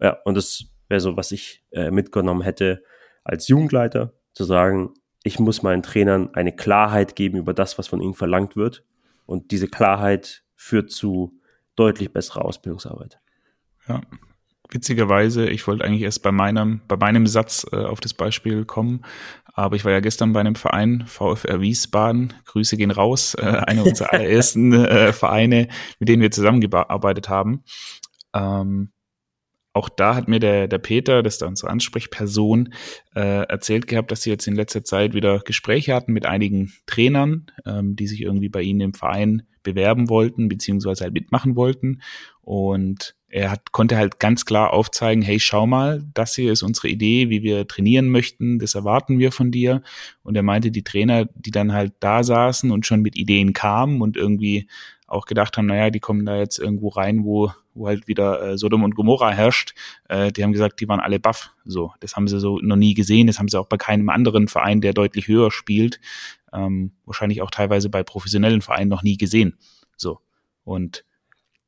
Ja, 0.00 0.18
und 0.24 0.36
das 0.36 0.66
wäre 0.88 1.00
so, 1.00 1.16
was 1.16 1.32
ich 1.32 1.64
äh, 1.72 1.90
mitgenommen 1.90 2.42
hätte 2.42 2.82
als 3.24 3.48
Jugendleiter, 3.48 4.12
zu 4.32 4.44
sagen, 4.44 4.94
ich 5.24 5.38
muss 5.38 5.62
meinen 5.62 5.82
Trainern 5.82 6.30
eine 6.34 6.52
Klarheit 6.52 7.14
geben 7.16 7.38
über 7.38 7.54
das, 7.54 7.78
was 7.78 7.88
von 7.88 8.00
ihnen 8.00 8.14
verlangt 8.14 8.56
wird. 8.56 8.84
Und 9.26 9.50
diese 9.50 9.68
Klarheit 9.68 10.42
führt 10.56 10.90
zu 10.90 11.38
deutlich 11.76 12.12
besserer 12.12 12.44
Ausbildungsarbeit. 12.44 13.20
Ja, 13.88 14.00
witzigerweise, 14.70 15.48
ich 15.48 15.66
wollte 15.66 15.84
eigentlich 15.84 16.02
erst 16.02 16.22
bei 16.22 16.32
meinem, 16.32 16.80
bei 16.88 16.96
meinem 16.96 17.26
Satz 17.26 17.66
äh, 17.72 17.76
auf 17.76 18.00
das 18.00 18.14
Beispiel 18.14 18.64
kommen, 18.64 19.04
aber 19.54 19.76
ich 19.76 19.84
war 19.84 19.92
ja 19.92 20.00
gestern 20.00 20.32
bei 20.32 20.40
einem 20.40 20.54
Verein, 20.54 21.04
VfR 21.06 21.60
Wiesbaden, 21.60 22.32
Grüße 22.46 22.76
gehen 22.76 22.90
raus, 22.90 23.34
äh, 23.34 23.42
einer 23.42 23.84
unserer 23.84 24.12
allerersten 24.12 24.72
äh, 24.72 25.12
Vereine, 25.12 25.68
mit 25.98 26.08
denen 26.08 26.22
wir 26.22 26.30
zusammengearbeitet 26.30 27.28
haben. 27.28 27.64
Ähm, 28.34 28.92
auch 29.72 29.88
da 29.88 30.14
hat 30.14 30.28
mir 30.28 30.38
der, 30.38 30.68
der 30.68 30.78
Peter, 30.78 31.22
das 31.22 31.36
ist 31.36 31.42
unsere 31.42 31.70
Ansprechperson, 31.70 32.74
äh, 33.14 33.46
erzählt 33.46 33.86
gehabt, 33.86 34.10
dass 34.10 34.22
sie 34.22 34.30
jetzt 34.30 34.46
in 34.46 34.54
letzter 34.54 34.84
Zeit 34.84 35.14
wieder 35.14 35.38
Gespräche 35.40 35.94
hatten 35.94 36.12
mit 36.12 36.26
einigen 36.26 36.72
Trainern, 36.86 37.46
ähm, 37.64 37.96
die 37.96 38.06
sich 38.06 38.20
irgendwie 38.20 38.50
bei 38.50 38.62
ihnen 38.62 38.80
im 38.80 38.94
Verein 38.94 39.42
bewerben 39.62 40.08
wollten, 40.08 40.48
beziehungsweise 40.48 41.04
halt 41.04 41.14
mitmachen 41.14 41.56
wollten. 41.56 42.02
Und 42.42 43.14
er 43.28 43.50
hat, 43.50 43.72
konnte 43.72 43.96
halt 43.96 44.18
ganz 44.18 44.44
klar 44.44 44.74
aufzeigen, 44.74 45.22
hey, 45.22 45.40
schau 45.40 45.66
mal, 45.66 46.04
das 46.12 46.34
hier 46.34 46.52
ist 46.52 46.62
unsere 46.62 46.88
Idee, 46.88 47.30
wie 47.30 47.42
wir 47.42 47.66
trainieren 47.66 48.10
möchten, 48.10 48.58
das 48.58 48.74
erwarten 48.74 49.18
wir 49.18 49.32
von 49.32 49.50
dir. 49.50 49.82
Und 50.22 50.36
er 50.36 50.42
meinte, 50.42 50.70
die 50.70 50.84
Trainer, 50.84 51.26
die 51.34 51.50
dann 51.50 51.72
halt 51.72 51.94
da 52.00 52.24
saßen 52.24 52.70
und 52.70 52.84
schon 52.84 53.00
mit 53.00 53.16
Ideen 53.16 53.54
kamen 53.54 54.02
und 54.02 54.18
irgendwie 54.18 54.68
auch 55.12 55.26
gedacht 55.26 55.56
haben, 55.56 55.66
naja, 55.66 55.90
die 55.90 56.00
kommen 56.00 56.24
da 56.24 56.36
jetzt 56.36 56.58
irgendwo 56.58 56.88
rein, 56.88 57.24
wo, 57.24 57.52
wo 57.74 57.86
halt 57.86 58.08
wieder 58.08 58.42
äh, 58.42 58.58
Sodom 58.58 58.82
und 58.82 58.94
Gomorra 58.94 59.30
herrscht, 59.30 59.74
äh, 60.08 60.32
die 60.32 60.42
haben 60.42 60.52
gesagt, 60.52 60.80
die 60.80 60.88
waren 60.88 61.00
alle 61.00 61.20
baff. 61.20 61.50
So, 61.64 61.92
das 62.00 62.16
haben 62.16 62.28
sie 62.28 62.40
so 62.40 62.58
noch 62.58 62.76
nie 62.76 62.94
gesehen, 62.94 63.26
das 63.26 63.38
haben 63.38 63.48
sie 63.48 63.58
auch 63.58 63.66
bei 63.66 63.76
keinem 63.76 64.08
anderen 64.08 64.48
Verein, 64.48 64.80
der 64.80 64.92
deutlich 64.92 65.28
höher 65.28 65.50
spielt, 65.50 66.00
ähm, 66.52 66.92
wahrscheinlich 67.04 67.42
auch 67.42 67.50
teilweise 67.50 67.88
bei 67.88 68.02
professionellen 68.02 68.62
Vereinen 68.62 68.88
noch 68.88 69.02
nie 69.02 69.16
gesehen. 69.16 69.58
So. 69.96 70.20
Und 70.64 71.04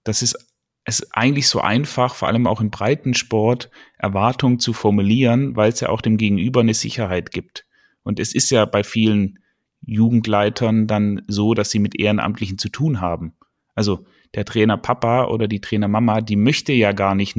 das 0.04 0.22
ist 0.22 0.36
es 0.84 1.00
ist 1.00 1.16
eigentlich 1.16 1.48
so 1.48 1.60
einfach, 1.60 2.14
vor 2.14 2.28
allem 2.28 2.46
auch 2.46 2.60
im 2.60 2.70
Breitensport, 2.70 3.70
Erwartungen 3.96 4.58
zu 4.58 4.74
formulieren, 4.74 5.56
weil 5.56 5.72
es 5.72 5.80
ja 5.80 5.88
auch 5.88 6.02
dem 6.02 6.18
Gegenüber 6.18 6.60
eine 6.60 6.74
Sicherheit 6.74 7.30
gibt. 7.30 7.66
Und 8.02 8.20
es 8.20 8.34
ist 8.34 8.50
ja 8.50 8.66
bei 8.66 8.84
vielen 8.84 9.38
Jugendleitern 9.86 10.86
dann 10.86 11.22
so, 11.28 11.54
dass 11.54 11.70
sie 11.70 11.78
mit 11.78 11.98
Ehrenamtlichen 11.98 12.58
zu 12.58 12.68
tun 12.68 13.00
haben. 13.00 13.34
Also 13.74 14.06
der 14.34 14.44
Trainer 14.44 14.76
Papa 14.76 15.26
oder 15.26 15.48
die 15.48 15.60
Trainer 15.60 15.88
Mama, 15.88 16.20
die 16.20 16.36
möchte 16.36 16.72
ja 16.72 16.92
gar 16.92 17.14
nicht 17.14 17.36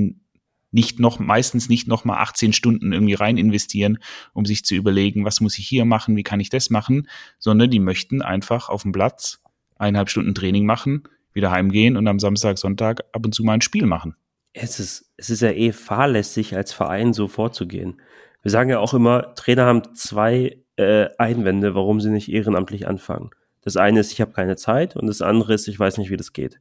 nicht 0.75 0.99
noch 0.99 1.19
meistens 1.19 1.69
nicht 1.69 1.87
noch 1.87 2.03
mal 2.03 2.17
18 2.17 2.51
Stunden 2.51 2.91
irgendwie 2.91 3.13
rein 3.13 3.37
investieren, 3.37 3.97
um 4.33 4.45
sich 4.45 4.65
zu 4.65 4.75
überlegen, 4.75 5.23
was 5.23 5.39
muss 5.39 5.57
ich 5.57 5.65
hier 5.65 5.85
machen, 5.85 6.17
wie 6.17 6.23
kann 6.23 6.41
ich 6.41 6.49
das 6.49 6.69
machen, 6.69 7.07
sondern 7.39 7.71
die 7.71 7.79
möchten 7.79 8.21
einfach 8.21 8.67
auf 8.67 8.81
dem 8.81 8.91
Platz 8.91 9.41
eineinhalb 9.77 10.09
Stunden 10.09 10.35
Training 10.35 10.65
machen, 10.65 11.03
wieder 11.31 11.49
heimgehen 11.49 11.95
und 11.95 12.07
am 12.09 12.19
Samstag, 12.19 12.57
Sonntag 12.57 13.05
ab 13.13 13.25
und 13.25 13.33
zu 13.33 13.45
mal 13.45 13.53
ein 13.53 13.61
Spiel 13.61 13.85
machen. 13.85 14.15
Es 14.51 14.81
ist, 14.81 15.13
es 15.15 15.29
ist 15.29 15.41
ja 15.41 15.51
eh 15.51 15.71
fahrlässig, 15.71 16.55
als 16.57 16.73
Verein 16.73 17.13
so 17.13 17.29
vorzugehen. 17.29 18.01
Wir 18.41 18.51
sagen 18.51 18.69
ja 18.69 18.79
auch 18.79 18.93
immer, 18.93 19.33
Trainer 19.35 19.65
haben 19.65 19.95
zwei 19.95 20.57
äh, 20.77 21.07
Einwände, 21.17 21.75
warum 21.75 22.01
sie 22.01 22.09
nicht 22.09 22.29
ehrenamtlich 22.31 22.87
anfangen. 22.87 23.31
Das 23.61 23.77
eine 23.77 23.99
ist, 23.99 24.11
ich 24.11 24.21
habe 24.21 24.31
keine 24.31 24.55
Zeit 24.55 24.95
und 24.95 25.07
das 25.07 25.21
andere 25.21 25.53
ist, 25.53 25.67
ich 25.67 25.79
weiß 25.79 25.97
nicht, 25.97 26.11
wie 26.11 26.17
das 26.17 26.33
geht. 26.33 26.59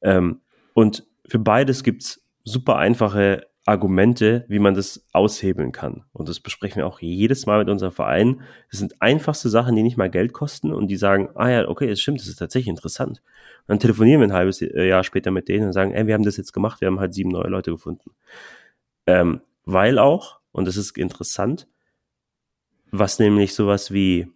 Ähm, 0.00 0.40
und 0.74 1.06
für 1.26 1.38
beides 1.38 1.84
gibt's 1.84 2.24
super 2.44 2.76
einfache 2.76 3.46
Argumente, 3.64 4.44
wie 4.48 4.58
man 4.58 4.74
das 4.74 5.06
aushebeln 5.12 5.70
kann. 5.70 6.02
Und 6.12 6.28
das 6.28 6.40
besprechen 6.40 6.78
wir 6.78 6.86
auch 6.86 7.00
jedes 7.00 7.46
Mal 7.46 7.60
mit 7.60 7.68
unserem 7.68 7.92
Verein. 7.92 8.40
Das 8.70 8.80
sind 8.80 9.00
einfachste 9.00 9.48
Sachen, 9.48 9.76
die 9.76 9.84
nicht 9.84 9.96
mal 9.96 10.10
Geld 10.10 10.32
kosten 10.32 10.72
und 10.72 10.88
die 10.88 10.96
sagen, 10.96 11.28
ah 11.36 11.48
ja, 11.48 11.68
okay, 11.68 11.88
das 11.88 12.00
stimmt, 12.00 12.20
das 12.20 12.26
ist 12.26 12.40
tatsächlich 12.40 12.70
interessant. 12.70 13.22
Und 13.60 13.68
dann 13.68 13.78
telefonieren 13.78 14.20
wir 14.20 14.28
ein 14.28 14.32
halbes 14.32 14.58
Jahr 14.58 15.04
später 15.04 15.30
mit 15.30 15.48
denen 15.48 15.66
und 15.66 15.72
sagen, 15.72 15.92
ey, 15.92 16.08
wir 16.08 16.14
haben 16.14 16.24
das 16.24 16.36
jetzt 16.36 16.52
gemacht, 16.52 16.80
wir 16.80 16.88
haben 16.88 16.98
halt 16.98 17.14
sieben 17.14 17.30
neue 17.30 17.48
Leute 17.48 17.70
gefunden. 17.70 18.10
Ähm, 19.06 19.42
weil 19.64 20.00
auch, 20.00 20.40
und 20.50 20.66
das 20.66 20.76
ist 20.76 20.98
interessant, 20.98 21.68
was 22.92 23.18
nämlich 23.18 23.54
sowas 23.54 23.92
wie 23.92 24.28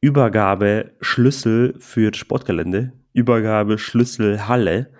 Übergabe 0.00 0.92
Schlüssel 1.00 1.74
für 1.78 2.14
Sportgelände, 2.14 2.92
Übergabe 3.12 3.76
Schlüssel 3.78 4.46
Halle, 4.46 4.92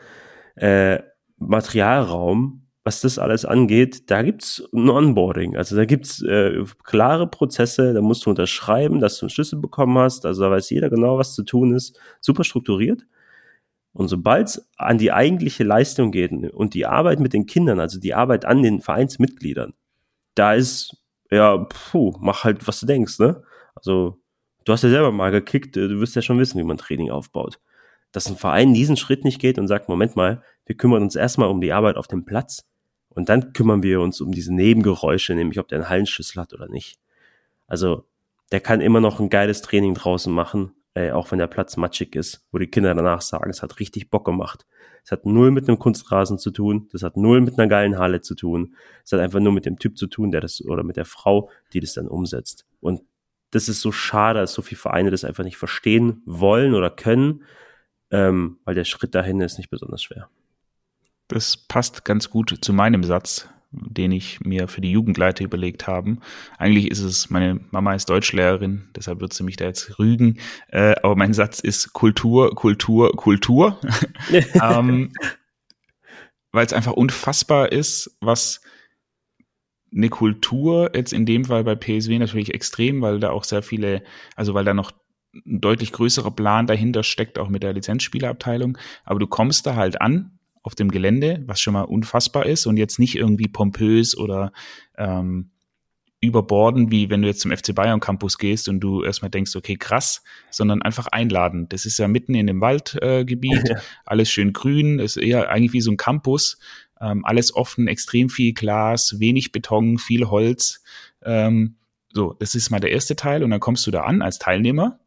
äh, 0.57 0.99
Materialraum, 1.39 2.67
was 2.83 3.01
das 3.03 3.19
alles 3.19 3.45
angeht, 3.45 4.11
da 4.11 4.23
gibt's 4.23 4.63
ein 4.75 4.89
Onboarding. 4.89 5.57
Also 5.57 5.77
da 5.77 5.85
gibt's 5.85 6.23
äh, 6.23 6.65
klare 6.83 7.29
Prozesse, 7.29 7.95
da 7.95 8.01
musst 8.01 8.27
du 8.27 8.31
unterschreiben, 8.31 9.01
dass 9.01 9.19
du 9.19 9.27
einen 9.27 9.31
Schlüssel 9.31 9.59
bekommen 9.59 9.97
hast. 9.99 10.27
Also 10.27 10.43
da 10.43 10.51
weiß 10.51 10.71
jeder 10.71 10.91
genau, 10.91 11.19
was 11.19 11.35
zu 11.35 11.45
tun 11.45 11.75
ist. 11.75 11.99
Super 12.21 12.45
strukturiert. 12.45 13.07
Und 13.93 14.09
sobald 14.09 14.49
es 14.49 14.69
an 14.77 14.99
die 14.99 15.13
eigentliche 15.13 15.65
Leistung 15.65 16.11
geht 16.11 16.33
und 16.33 16.75
die 16.75 16.87
Arbeit 16.87 17.21
mit 17.21 17.33
den 17.33 17.47
Kindern, 17.47 17.81
also 17.81 17.99
die 17.99 18.15
Arbeit 18.15 18.45
an 18.45 18.63
den 18.63 18.81
Vereinsmitgliedern, 18.81 19.75
da 20.35 20.55
ist 20.55 21.00
ja, 21.31 21.57
puh, 21.59 22.15
mach 22.21 22.45
halt, 22.45 22.67
was 22.67 22.81
du 22.81 22.87
denkst, 22.87 23.19
ne? 23.19 23.43
Also, 23.75 24.21
du 24.65 24.73
hast 24.73 24.83
ja 24.83 24.91
selber 24.91 25.13
mal 25.13 25.31
gekickt, 25.31 25.77
äh, 25.77 25.89
du 25.89 26.01
wirst 26.01 26.17
ja 26.17 26.23
schon 26.23 26.39
wissen, 26.39 26.59
wie 26.59 26.65
man 26.65 26.77
Training 26.77 27.11
aufbaut. 27.11 27.61
Dass 28.13 28.29
ein 28.29 28.37
Verein 28.37 28.75
diesen 28.75 28.97
Schritt 28.97 29.25
nicht 29.25 29.41
geht 29.41 29.59
und 29.59 29.69
sagt, 29.69 29.89
Moment 29.89 30.17
mal, 30.17 30.43
wir 30.67 30.77
kümmern 30.77 31.03
uns 31.03 31.17
erstmal 31.17 31.49
um 31.49 31.61
die 31.61 31.73
Arbeit 31.73 31.97
auf 31.97 32.09
dem 32.09 32.25
Platz 32.25 32.67
und 33.09 33.29
dann 33.29 33.53
kümmern 33.53 33.83
wir 33.83 34.01
uns 34.01 34.21
um 34.21 34.33
diese 34.33 34.55
Nebengeräusche, 34.55 35.35
nämlich 35.35 35.59
ob 35.61 35.69
der 35.69 35.79
einen 35.79 35.89
Hallenschlüssel 35.89 36.41
hat 36.41 36.53
oder 36.53 36.69
nicht. 36.69 36.99
Also, 37.67 38.07
der 38.53 38.61
kann 38.61 38.81
immer 38.81 39.01
noch 39.01 39.21
ein 39.21 39.31
geiles 39.31 39.63
Training 39.63 39.95
draußen 39.95 40.33
machen, 40.33 40.73
äh, 40.95 41.11
auch 41.13 41.31
wenn 41.31 41.39
der 41.39 41.47
Platz 41.47 41.77
matschig 41.77 42.17
ist, 42.17 42.47
wo 42.51 42.59
die 42.59 42.67
Kinder 42.67 42.95
danach 42.95 43.21
sagen, 43.21 43.51
es 43.51 43.63
hat 43.63 43.79
richtig 43.81 44.11
Bock 44.11 44.25
gemacht. 44.25 44.67
Es 45.05 45.13
hat 45.13 45.25
null 45.25 45.51
mit 45.51 45.69
einem 45.69 45.79
Kunstrasen 45.79 46.39
zu 46.39 46.51
tun, 46.51 46.89
das 46.93 47.03
hat 47.03 47.17
null 47.17 47.41
mit 47.41 47.59
einer 47.59 47.69
geilen 47.69 47.99
Halle 47.99 48.21
zu 48.21 48.35
tun. 48.35 48.75
Es 49.05 49.13
hat 49.13 49.21
einfach 49.21 49.41
nur 49.41 49.53
mit 49.53 49.67
dem 49.67 49.79
Typ 49.79 49.97
zu 49.97 50.07
tun, 50.07 50.31
der 50.31 50.41
das, 50.41 50.63
oder 50.65 50.83
mit 50.83 50.97
der 50.97 51.05
Frau, 51.05 51.51
die 51.73 51.81
das 51.81 51.95
dann 51.95 52.09
umsetzt. 52.09 52.67
Und 52.81 53.03
das 53.51 53.69
ist 53.69 53.81
so 53.81 53.93
schade, 53.93 54.41
dass 54.41 54.53
so 54.53 54.63
viele 54.63 54.79
Vereine 54.79 55.11
das 55.11 55.25
einfach 55.25 55.45
nicht 55.45 55.57
verstehen 55.57 56.23
wollen 56.25 56.75
oder 56.75 56.91
können, 56.91 57.45
ähm, 58.11 58.59
weil 58.65 58.75
der 58.75 58.85
Schritt 58.85 59.15
dahin 59.15 59.41
ist 59.41 59.59
nicht 59.59 59.71
besonders 59.71 60.03
schwer. 60.03 60.29
Das 61.29 61.57
passt 61.57 62.05
ganz 62.05 62.31
gut 62.31 62.59
zu 62.61 62.73
meinem 62.73 63.05
Satz 63.05 63.49
den 63.73 64.11
ich 64.13 64.41
mir 64.41 64.67
für 64.69 64.81
die 64.81 64.91
Jugendleiter 64.91 65.45
überlegt 65.45 65.87
haben. 65.87 66.21
Eigentlich 66.59 66.91
ist 66.91 67.01
es, 67.01 67.31
meine 67.31 67.61
Mama 67.71 67.95
ist 67.95 68.11
Deutschlehrerin, 68.11 68.89
deshalb 68.97 69.21
wird 69.21 69.33
sie 69.33 69.45
mich 69.45 69.57
da 69.57 69.67
jetzt 69.67 69.99
rügen. 69.99 70.39
Äh, 70.69 70.97
aber 71.03 71.15
mein 71.17 71.35
Satz 71.35 71.61
ist 71.61 71.93
Kultur, 71.93 72.55
Kultur, 72.55 73.13
Kultur. 73.17 73.79
ähm, 74.63 75.13
Weil 76.53 76.67
es 76.67 76.73
einfach 76.73 76.93
unfassbar 76.93 77.71
ist, 77.71 78.17
was 78.21 78.61
eine 79.95 80.09
Kultur 80.09 80.91
jetzt 80.95 81.13
in 81.13 81.27
dem 81.27 81.45
Fall 81.45 81.65
bei 81.65 81.77
PSW 81.77 82.19
natürlich 82.19 82.55
extrem, 82.55 83.03
weil 83.03 83.21
da 83.21 83.31
auch 83.31 83.45
sehr 83.45 83.63
viele, 83.63 84.03
also 84.35 84.55
weil 84.55 84.65
da 84.65 84.75
noch 84.75 84.93
ein 85.33 85.61
deutlich 85.61 85.93
größerer 85.93 86.33
Plan 86.33 86.67
dahinter 86.67 87.05
steckt, 87.05 87.39
auch 87.39 87.49
mit 87.49 87.63
der 87.63 87.73
Lizenzspielerabteilung. 87.73 88.79
Aber 89.05 89.21
du 89.21 89.29
kommst 89.29 89.67
da 89.67 89.77
halt 89.77 90.01
an 90.01 90.40
auf 90.63 90.75
dem 90.75 90.91
Gelände, 90.91 91.43
was 91.47 91.61
schon 91.61 91.75
mal 91.75 91.83
unfassbar 91.83 92.47
ist 92.47 92.67
und 92.67 92.77
jetzt 92.77 92.99
nicht 92.99 93.17
irgendwie 93.17 93.49
pompös 93.49 94.17
oder 94.17 94.53
ähm, 94.97 95.51
überborden, 96.21 96.91
wie 96.91 97.09
wenn 97.09 97.23
du 97.23 97.29
jetzt 97.29 97.41
zum 97.41 97.51
FC 97.51 97.75
Bayern 97.75 98.01
Campus 98.01 98.37
gehst 98.37 98.69
und 98.69 98.81
du 98.81 99.03
erstmal 99.03 99.31
denkst, 99.31 99.57
okay, 99.57 99.77
krass, 99.77 100.23
sondern 100.51 100.83
einfach 100.83 101.07
einladen. 101.07 101.67
Das 101.71 101.87
ist 101.87 101.99
ja 101.99 102.09
mitten 102.09 102.35
in 102.35 102.47
dem 102.47 102.61
Waldgebiet, 102.61 103.71
äh, 103.71 103.77
alles 104.05 104.31
schön 104.31 104.53
grün, 104.53 104.99
ist 104.99 105.17
eher 105.17 105.49
eigentlich 105.49 105.73
wie 105.73 105.81
so 105.81 105.91
ein 105.91 105.97
Campus, 105.97 106.59
ähm, 107.01 107.25
alles 107.25 107.55
offen, 107.55 107.89
extrem 107.89 108.29
viel 108.29 108.53
Glas, 108.53 109.19
wenig 109.19 109.51
Beton, 109.53 109.97
viel 109.97 110.29
Holz. 110.29 110.83
Ähm, 111.25 111.77
so, 112.13 112.35
das 112.39 112.55
ist 112.55 112.71
mal 112.71 112.81
der 112.81 112.91
erste 112.91 113.17
Teil 113.17 113.43
und 113.43 113.51
dann 113.51 113.61
kommst 113.61 113.87
du 113.87 113.91
da 113.91 114.03
an 114.03 114.21
als 114.21 114.39
Teilnehmer 114.39 115.01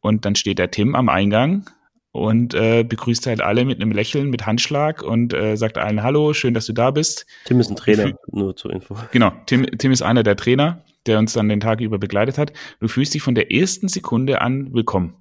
und 0.00 0.24
dann 0.24 0.34
steht 0.34 0.58
der 0.58 0.70
Tim 0.70 0.94
am 0.94 1.10
Eingang 1.10 1.68
und 2.14 2.54
äh, 2.54 2.84
begrüßt 2.84 3.26
halt 3.26 3.40
alle 3.40 3.64
mit 3.64 3.80
einem 3.80 3.90
Lächeln, 3.90 4.30
mit 4.30 4.46
Handschlag 4.46 5.02
und 5.02 5.34
äh, 5.34 5.56
sagt 5.56 5.78
allen 5.78 6.04
Hallo, 6.04 6.32
schön, 6.32 6.54
dass 6.54 6.66
du 6.66 6.72
da 6.72 6.92
bist. 6.92 7.26
Tim 7.44 7.58
ist 7.58 7.70
ein 7.70 7.76
Trainer, 7.76 8.12
nur 8.30 8.54
zur 8.54 8.72
Info. 8.72 8.96
Genau, 9.10 9.32
Tim, 9.46 9.66
Tim 9.78 9.90
ist 9.90 10.02
einer 10.02 10.22
der 10.22 10.36
Trainer, 10.36 10.84
der 11.06 11.18
uns 11.18 11.32
dann 11.32 11.48
den 11.48 11.58
Tag 11.58 11.80
über 11.80 11.98
begleitet 11.98 12.38
hat. 12.38 12.52
Du 12.78 12.86
fühlst 12.86 13.14
dich 13.14 13.22
von 13.22 13.34
der 13.34 13.50
ersten 13.50 13.88
Sekunde 13.88 14.40
an 14.42 14.72
willkommen. 14.72 15.16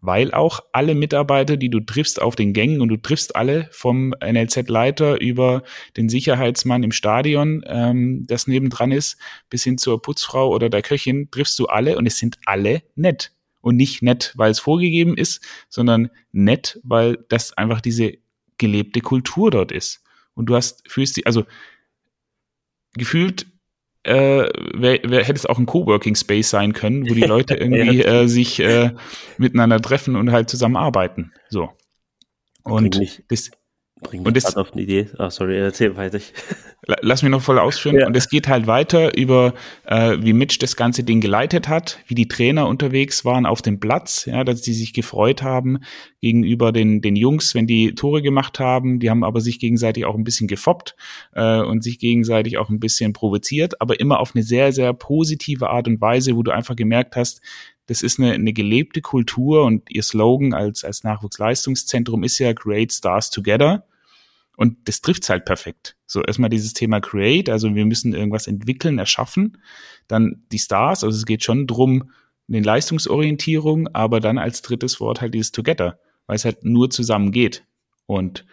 Weil 0.00 0.32
auch 0.32 0.60
alle 0.72 0.94
Mitarbeiter, 0.94 1.56
die 1.56 1.68
du 1.68 1.80
triffst 1.80 2.22
auf 2.22 2.36
den 2.36 2.52
Gängen 2.52 2.80
und 2.80 2.90
du 2.90 2.96
triffst 2.96 3.34
alle 3.34 3.68
vom 3.72 4.14
NLZ-Leiter 4.24 5.20
über 5.20 5.64
den 5.96 6.08
Sicherheitsmann 6.08 6.84
im 6.84 6.92
Stadion, 6.92 7.64
ähm, 7.66 8.24
das 8.28 8.46
nebendran 8.46 8.92
ist, 8.92 9.18
bis 9.50 9.64
hin 9.64 9.78
zur 9.78 10.00
Putzfrau 10.00 10.48
oder 10.50 10.70
der 10.70 10.82
Köchin, 10.82 11.28
triffst 11.32 11.58
du 11.58 11.66
alle 11.66 11.96
und 11.96 12.06
es 12.06 12.18
sind 12.18 12.38
alle 12.44 12.82
nett 12.94 13.32
und 13.66 13.74
nicht 13.74 14.00
nett, 14.00 14.32
weil 14.36 14.52
es 14.52 14.60
vorgegeben 14.60 15.16
ist, 15.16 15.44
sondern 15.68 16.08
nett, 16.30 16.78
weil 16.84 17.18
das 17.28 17.52
einfach 17.54 17.80
diese 17.80 18.12
gelebte 18.58 19.00
Kultur 19.00 19.50
dort 19.50 19.72
ist. 19.72 20.04
Und 20.34 20.46
du 20.46 20.54
hast, 20.54 20.88
fühlst 20.88 21.16
dich, 21.16 21.26
also 21.26 21.44
gefühlt 22.94 23.46
äh, 24.04 24.48
wär, 24.72 25.00
wär, 25.02 25.24
hätte 25.24 25.32
es 25.32 25.46
auch 25.46 25.58
ein 25.58 25.66
Coworking 25.66 26.14
Space 26.14 26.48
sein 26.48 26.74
können, 26.74 27.10
wo 27.10 27.14
die 27.14 27.22
Leute 27.26 27.56
irgendwie 27.56 28.04
äh, 28.04 28.28
sich 28.28 28.60
äh, 28.60 28.92
miteinander 29.36 29.82
treffen 29.82 30.14
und 30.14 30.30
halt 30.30 30.48
zusammenarbeiten. 30.48 31.32
So. 31.48 31.70
Und 32.62 33.00
das, 33.26 33.50
Bring 34.02 34.26
und 34.26 34.36
das 34.36 34.56
auf 34.56 34.74
eine 34.74 34.82
Idee. 34.82 35.08
Ah, 35.16 35.30
sorry, 35.30 35.56
erzähl 35.56 35.96
weiter. 35.96 36.18
Lass 37.00 37.22
mich 37.22 37.30
noch 37.30 37.40
voll 37.40 37.58
ausführen. 37.58 37.96
Ja. 37.96 38.06
Und 38.06 38.14
es 38.14 38.28
geht 38.28 38.46
halt 38.46 38.66
weiter 38.66 39.16
über, 39.16 39.54
äh, 39.86 40.18
wie 40.20 40.34
Mitch 40.34 40.58
das 40.60 40.76
ganze 40.76 41.02
Ding 41.02 41.22
geleitet 41.22 41.66
hat, 41.66 41.98
wie 42.06 42.14
die 42.14 42.28
Trainer 42.28 42.68
unterwegs 42.68 43.24
waren 43.24 43.46
auf 43.46 43.62
dem 43.62 43.80
Platz, 43.80 44.26
ja, 44.26 44.44
dass 44.44 44.60
die 44.60 44.74
sich 44.74 44.92
gefreut 44.92 45.42
haben 45.42 45.78
gegenüber 46.20 46.72
den, 46.72 47.00
den 47.00 47.16
Jungs, 47.16 47.54
wenn 47.54 47.66
die 47.66 47.94
Tore 47.94 48.20
gemacht 48.20 48.60
haben. 48.60 49.00
Die 49.00 49.08
haben 49.08 49.24
aber 49.24 49.40
sich 49.40 49.58
gegenseitig 49.58 50.04
auch 50.04 50.14
ein 50.14 50.24
bisschen 50.24 50.46
gefoppt 50.46 50.94
äh, 51.32 51.60
und 51.62 51.82
sich 51.82 51.98
gegenseitig 51.98 52.58
auch 52.58 52.68
ein 52.68 52.80
bisschen 52.80 53.14
provoziert, 53.14 53.80
aber 53.80 53.98
immer 53.98 54.20
auf 54.20 54.32
eine 54.34 54.42
sehr, 54.42 54.72
sehr 54.72 54.92
positive 54.92 55.70
Art 55.70 55.88
und 55.88 56.02
Weise, 56.02 56.36
wo 56.36 56.42
du 56.42 56.50
einfach 56.50 56.76
gemerkt 56.76 57.16
hast, 57.16 57.40
das 57.86 58.02
ist 58.02 58.18
eine, 58.18 58.32
eine 58.32 58.52
gelebte 58.52 59.00
Kultur 59.00 59.64
und 59.64 59.90
ihr 59.90 60.02
Slogan 60.02 60.54
als, 60.54 60.84
als 60.84 61.04
Nachwuchsleistungszentrum 61.04 62.24
ist 62.24 62.38
ja 62.38 62.52
Create 62.52 62.92
Stars 62.92 63.30
Together. 63.30 63.86
Und 64.56 64.88
das 64.88 65.02
trifft's 65.02 65.28
halt 65.28 65.44
perfekt. 65.44 65.96
So 66.06 66.22
erstmal 66.22 66.50
dieses 66.50 66.72
Thema 66.72 67.00
Create, 67.00 67.50
also 67.50 67.74
wir 67.74 67.84
müssen 67.84 68.14
irgendwas 68.14 68.46
entwickeln, 68.46 68.98
erschaffen. 68.98 69.58
Dann 70.08 70.44
die 70.50 70.58
Stars, 70.58 71.04
also 71.04 71.16
es 71.16 71.26
geht 71.26 71.44
schon 71.44 71.66
drum, 71.66 72.10
eine 72.48 72.60
Leistungsorientierung, 72.60 73.88
aber 73.88 74.20
dann 74.20 74.38
als 74.38 74.62
drittes 74.62 75.00
Wort 75.00 75.20
halt 75.20 75.34
dieses 75.34 75.52
Together, 75.52 75.98
weil 76.26 76.36
es 76.36 76.44
halt 76.44 76.64
nur 76.64 76.90
zusammen 76.90 77.32
geht. 77.32 77.64
Und 78.06 78.46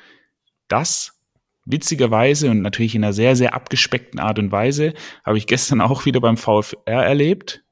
das 0.67 1.19
witzigerweise 1.65 2.49
und 2.51 2.61
natürlich 2.61 2.95
in 2.95 3.03
einer 3.03 3.13
sehr, 3.13 3.35
sehr 3.35 3.53
abgespeckten 3.53 4.19
Art 4.19 4.39
und 4.39 4.51
Weise 4.51 4.93
habe 5.23 5.37
ich 5.37 5.47
gestern 5.47 5.81
auch 5.81 6.05
wieder 6.05 6.19
beim 6.19 6.37
VfR 6.37 7.03
erlebt. 7.03 7.63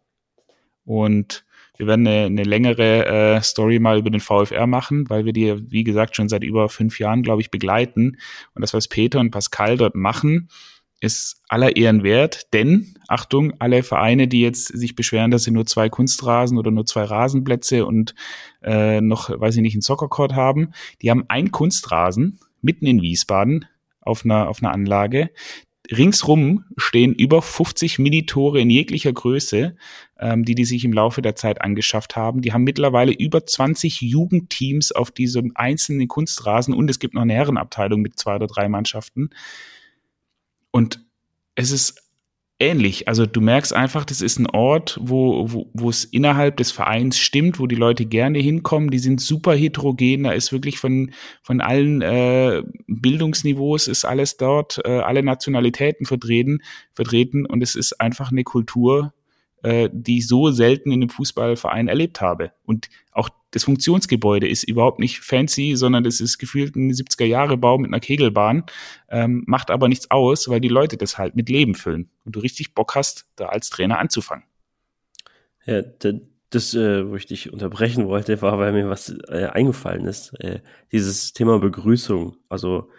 Und 0.86 1.46
wir 1.78 1.88
werden 1.88 2.06
eine, 2.06 2.26
eine 2.26 2.44
längere 2.44 3.06
äh, 3.06 3.42
Story 3.42 3.80
mal 3.80 3.98
über 3.98 4.10
den 4.10 4.20
VfR 4.20 4.68
machen, 4.68 5.10
weil 5.10 5.26
wir 5.26 5.34
die, 5.34 5.72
wie 5.72 5.84
gesagt, 5.84 6.16
schon 6.16 6.30
seit 6.30 6.44
über 6.44 6.70
fünf 6.70 7.00
Jahren, 7.00 7.24
glaube 7.24 7.42
ich, 7.42 7.50
begleiten. 7.52 8.18
Und 8.54 8.62
das, 8.62 8.74
was 8.74 8.88
Peter 8.88 9.20
und 9.20 9.32
Pascal 9.32 9.78
dort 9.78 9.96
machen, 9.96 10.50
ist 11.02 11.42
aller 11.50 11.76
Ehren 11.76 12.04
wert, 12.04 12.54
denn, 12.54 12.94
Achtung, 13.08 13.54
alle 13.60 13.82
Vereine, 13.82 14.28
die 14.28 14.42
jetzt 14.42 14.68
sich 14.68 14.96
beschweren, 14.96 15.32
dass 15.32 15.44
sie 15.44 15.52
nur 15.52 15.66
zwei 15.66 15.90
Kunstrasen 15.90 16.60
oder 16.60 16.70
nur 16.70 16.86
zwei 16.86 17.04
Rasenplätze 17.04 17.88
und 17.88 18.14
äh, 18.62 19.02
noch, 19.02 19.30
weiß 19.30 19.56
ich 19.56 19.62
nicht, 19.64 19.74
einen 19.74 19.82
Soccercourt 19.82 20.36
haben, 20.36 20.74
die 21.02 21.10
haben 21.10 21.26
einen 21.28 21.52
Kunstrasen 21.52 22.40
mitten 22.62 22.86
in 22.86 23.02
Wiesbaden 23.02 23.66
auf 24.00 24.24
einer, 24.24 24.48
auf 24.48 24.62
einer 24.62 24.72
Anlage 24.72 25.32
ringsrum 25.90 26.66
stehen 26.78 27.14
über 27.14 27.42
50 27.42 28.00
Minitore 28.00 28.60
in 28.62 28.70
jeglicher 28.70 29.12
Größe, 29.12 29.76
ähm, 30.20 30.46
die 30.46 30.56
die 30.56 30.66
sich 30.66 30.86
im 30.86 30.94
Laufe 30.94 31.22
der 31.22 31.36
Zeit 31.36 31.62
angeschafft 31.62 32.16
haben. 32.16 32.42
Die 32.42 32.54
haben 32.54 32.64
mittlerweile 32.64 33.12
über 33.12 33.46
20 33.46 34.02
Jugendteams 34.02 34.92
auf 34.92 35.12
diesem 35.12 35.52
einzelnen 35.56 36.08
Kunstrasen 36.08 36.74
und 36.74 36.90
es 36.90 37.00
gibt 37.00 37.14
noch 37.14 37.24
eine 37.24 37.34
Herrenabteilung 37.34 38.02
mit 38.02 38.20
zwei 38.20 38.36
oder 38.36 38.48
drei 38.48 38.70
Mannschaften. 38.70 39.30
Und 40.72 41.04
es 41.56 41.72
ist 41.72 42.02
ähnlich. 42.62 43.08
Also 43.08 43.26
du 43.26 43.42
merkst 43.42 43.74
einfach, 43.74 44.06
das 44.06 44.22
ist 44.22 44.40
ein 44.40 44.48
Ort, 44.48 44.98
wo, 45.02 45.68
wo, 45.74 45.90
es 45.90 46.06
innerhalb 46.06 46.58
des 46.58 46.72
Vereins 46.72 47.18
stimmt, 47.18 47.60
wo 47.60 47.68
die 47.68 47.76
Leute 47.76 48.06
gerne 48.06 48.40
hinkommen. 48.40 48.92
Die 48.92 49.00
sind 49.00 49.20
super 49.20 49.54
heterogen. 49.54 50.24
Da 50.24 50.32
ist 50.32 50.54
wirklich 50.54 50.80
von, 50.80 51.12
von 51.42 51.60
allen 51.60 52.02
äh, 52.02 52.64
Bildungsniveaus 52.88 53.88
ist 53.88 54.06
alles 54.06 54.38
dort, 54.38 54.80
äh, 54.86 55.00
alle 55.00 55.24
Nationalitäten 55.24 56.06
vertreten, 56.06 56.62
vertreten. 56.94 57.46
Und 57.46 57.64
es 57.64 57.76
ist 57.76 58.00
einfach 58.00 58.32
eine 58.32 58.44
Kultur, 58.44 59.14
äh, 59.64 59.90
die 59.92 60.20
ich 60.20 60.28
so 60.28 60.52
selten 60.52 60.92
in 60.92 61.02
einem 61.02 61.10
Fußballverein 61.10 61.88
erlebt 61.88 62.22
habe. 62.22 62.52
Und 62.66 62.90
auch 63.12 63.30
das 63.52 63.66
Funktionsgebäude 63.66 64.48
ist 64.48 64.64
überhaupt 64.64 65.00
nicht 65.00 65.20
fancy, 65.20 65.76
sondern 65.76 66.04
das 66.04 66.20
ist 66.20 66.38
gefühlt 66.38 66.76
ein 66.76 66.92
70er-Jahre-Bau 66.92 67.78
mit 67.78 67.90
einer 67.90 68.00
Kegelbahn, 68.00 68.64
ähm, 69.10 69.44
macht 69.46 69.70
aber 69.70 69.88
nichts 69.88 70.10
aus, 70.10 70.50
weil 70.50 70.62
die 70.62 70.70
Leute 70.70 70.98
das 70.98 71.18
halt 71.18 71.36
mit 71.36 71.50
Leben 71.50 71.76
füllen 71.76 72.10
und 72.26 72.36
du 72.36 72.40
richtig 72.40 72.74
Bock 72.74 72.96
hast, 72.96 73.28
da 73.36 73.48
als 73.48 73.70
Trainer 73.70 74.00
anzufangen. 74.00 74.46
Ja, 75.66 75.84
das, 76.50 76.74
äh, 76.74 77.10
wo 77.10 77.16
ich 77.16 77.28
dich 77.28 77.52
unterbrechen 77.54 78.08
wollte, 78.08 78.42
war, 78.42 78.58
weil 78.60 78.74
mir 78.74 78.90
was 78.90 79.10
äh, 79.30 79.48
eingefallen 79.52 80.06
ist. 80.06 80.34
Äh, 80.40 80.62
dieses 80.92 81.34
Thema 81.34 81.60
Begrüßung. 81.60 82.36
Also, 82.50 82.90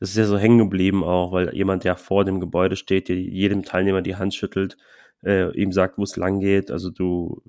das 0.00 0.10
ist 0.10 0.16
ja 0.16 0.24
so 0.24 0.38
hängen 0.38 0.58
geblieben 0.58 1.04
auch, 1.04 1.32
weil 1.32 1.54
jemand, 1.54 1.84
der 1.84 1.96
vor 1.96 2.24
dem 2.24 2.40
Gebäude 2.40 2.76
steht, 2.76 3.08
der 3.08 3.16
jedem 3.16 3.62
Teilnehmer 3.62 4.02
die 4.02 4.16
Hand 4.16 4.34
schüttelt, 4.34 4.76
äh, 5.24 5.50
ihm 5.56 5.72
sagt, 5.72 5.98
wo 5.98 6.02
es 6.02 6.16
lang 6.16 6.40
geht. 6.40 6.70
Also 6.70 6.90
du 6.90 7.42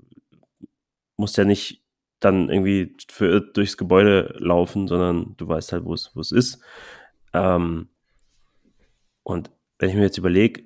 musst 1.18 1.38
ja 1.38 1.46
nicht 1.46 1.85
dann 2.20 2.50
irgendwie 2.50 2.96
verirrt 3.10 3.56
durchs 3.58 3.78
Gebäude 3.78 4.36
laufen, 4.40 4.88
sondern 4.88 5.36
du 5.38 5.48
weißt 5.48 5.74
halt, 5.74 5.86
wo 5.86 5.94
es, 5.94 6.12
wo 6.16 6.22
es 6.22 6.32
ist. 6.32 6.60
Ähm, 7.34 7.90
und 9.24 9.52
wenn 9.80 9.90
ich 9.90 9.96
mir 9.96 10.04
jetzt 10.04 10.18
überlege, 10.18 10.64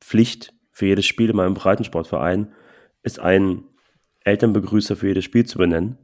Pflicht 0.00 0.52
für 0.72 0.86
jedes 0.86 1.06
Spiel 1.06 1.30
in 1.30 1.36
meinem 1.36 1.54
Breitensportverein 1.54 2.52
ist 3.02 3.20
ein 3.20 3.64
Elternbegrüßer 4.24 4.96
für 4.96 5.08
jedes 5.08 5.24
Spiel 5.24 5.46
zu 5.46 5.58
benennen. 5.58 5.98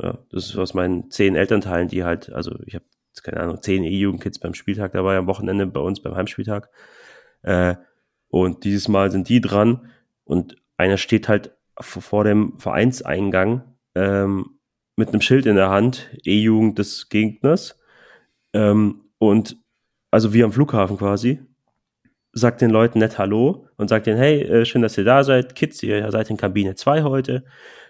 Ja, 0.00 0.18
das 0.30 0.46
ist 0.46 0.56
aus 0.56 0.74
meinen 0.74 1.10
zehn 1.10 1.36
Elternteilen, 1.36 1.88
die 1.88 2.04
halt, 2.04 2.32
also 2.32 2.54
ich 2.66 2.74
habe 2.74 2.84
keine 3.22 3.40
Ahnung, 3.40 3.62
zehn 3.62 3.84
E-Jugendkids 3.84 4.38
beim 4.38 4.54
Spieltag 4.54 4.92
dabei 4.92 5.16
am 5.16 5.26
Wochenende 5.26 5.66
bei 5.66 5.80
uns 5.80 6.00
beim 6.00 6.14
Heimspieltag. 6.14 6.70
Äh, 7.42 7.76
und 8.28 8.64
dieses 8.64 8.88
Mal 8.88 9.10
sind 9.10 9.28
die 9.28 9.40
dran 9.40 9.90
und 10.24 10.56
einer 10.76 10.98
steht 10.98 11.28
halt 11.28 11.56
vor 11.78 12.24
dem 12.24 12.58
Vereinseingang 12.58 13.75
ähm, 13.96 14.58
mit 14.96 15.08
einem 15.08 15.20
Schild 15.20 15.46
in 15.46 15.56
der 15.56 15.70
Hand, 15.70 16.10
E-Jugend 16.24 16.78
des 16.78 17.08
Gegners. 17.08 17.78
Ähm, 18.52 19.02
und 19.18 19.56
also 20.10 20.32
wie 20.32 20.44
am 20.44 20.52
Flughafen 20.52 20.98
quasi, 20.98 21.40
sagt 22.32 22.60
den 22.60 22.70
Leuten 22.70 22.98
nett 22.98 23.18
Hallo 23.18 23.66
und 23.76 23.88
sagt 23.88 24.06
denen, 24.06 24.18
hey, 24.18 24.42
äh, 24.42 24.64
schön, 24.64 24.82
dass 24.82 24.98
ihr 24.98 25.04
da 25.04 25.24
seid. 25.24 25.54
Kids, 25.54 25.82
ihr 25.82 26.10
seid 26.10 26.30
in 26.30 26.36
Kabine 26.36 26.74
2 26.74 27.02
heute. 27.02 27.44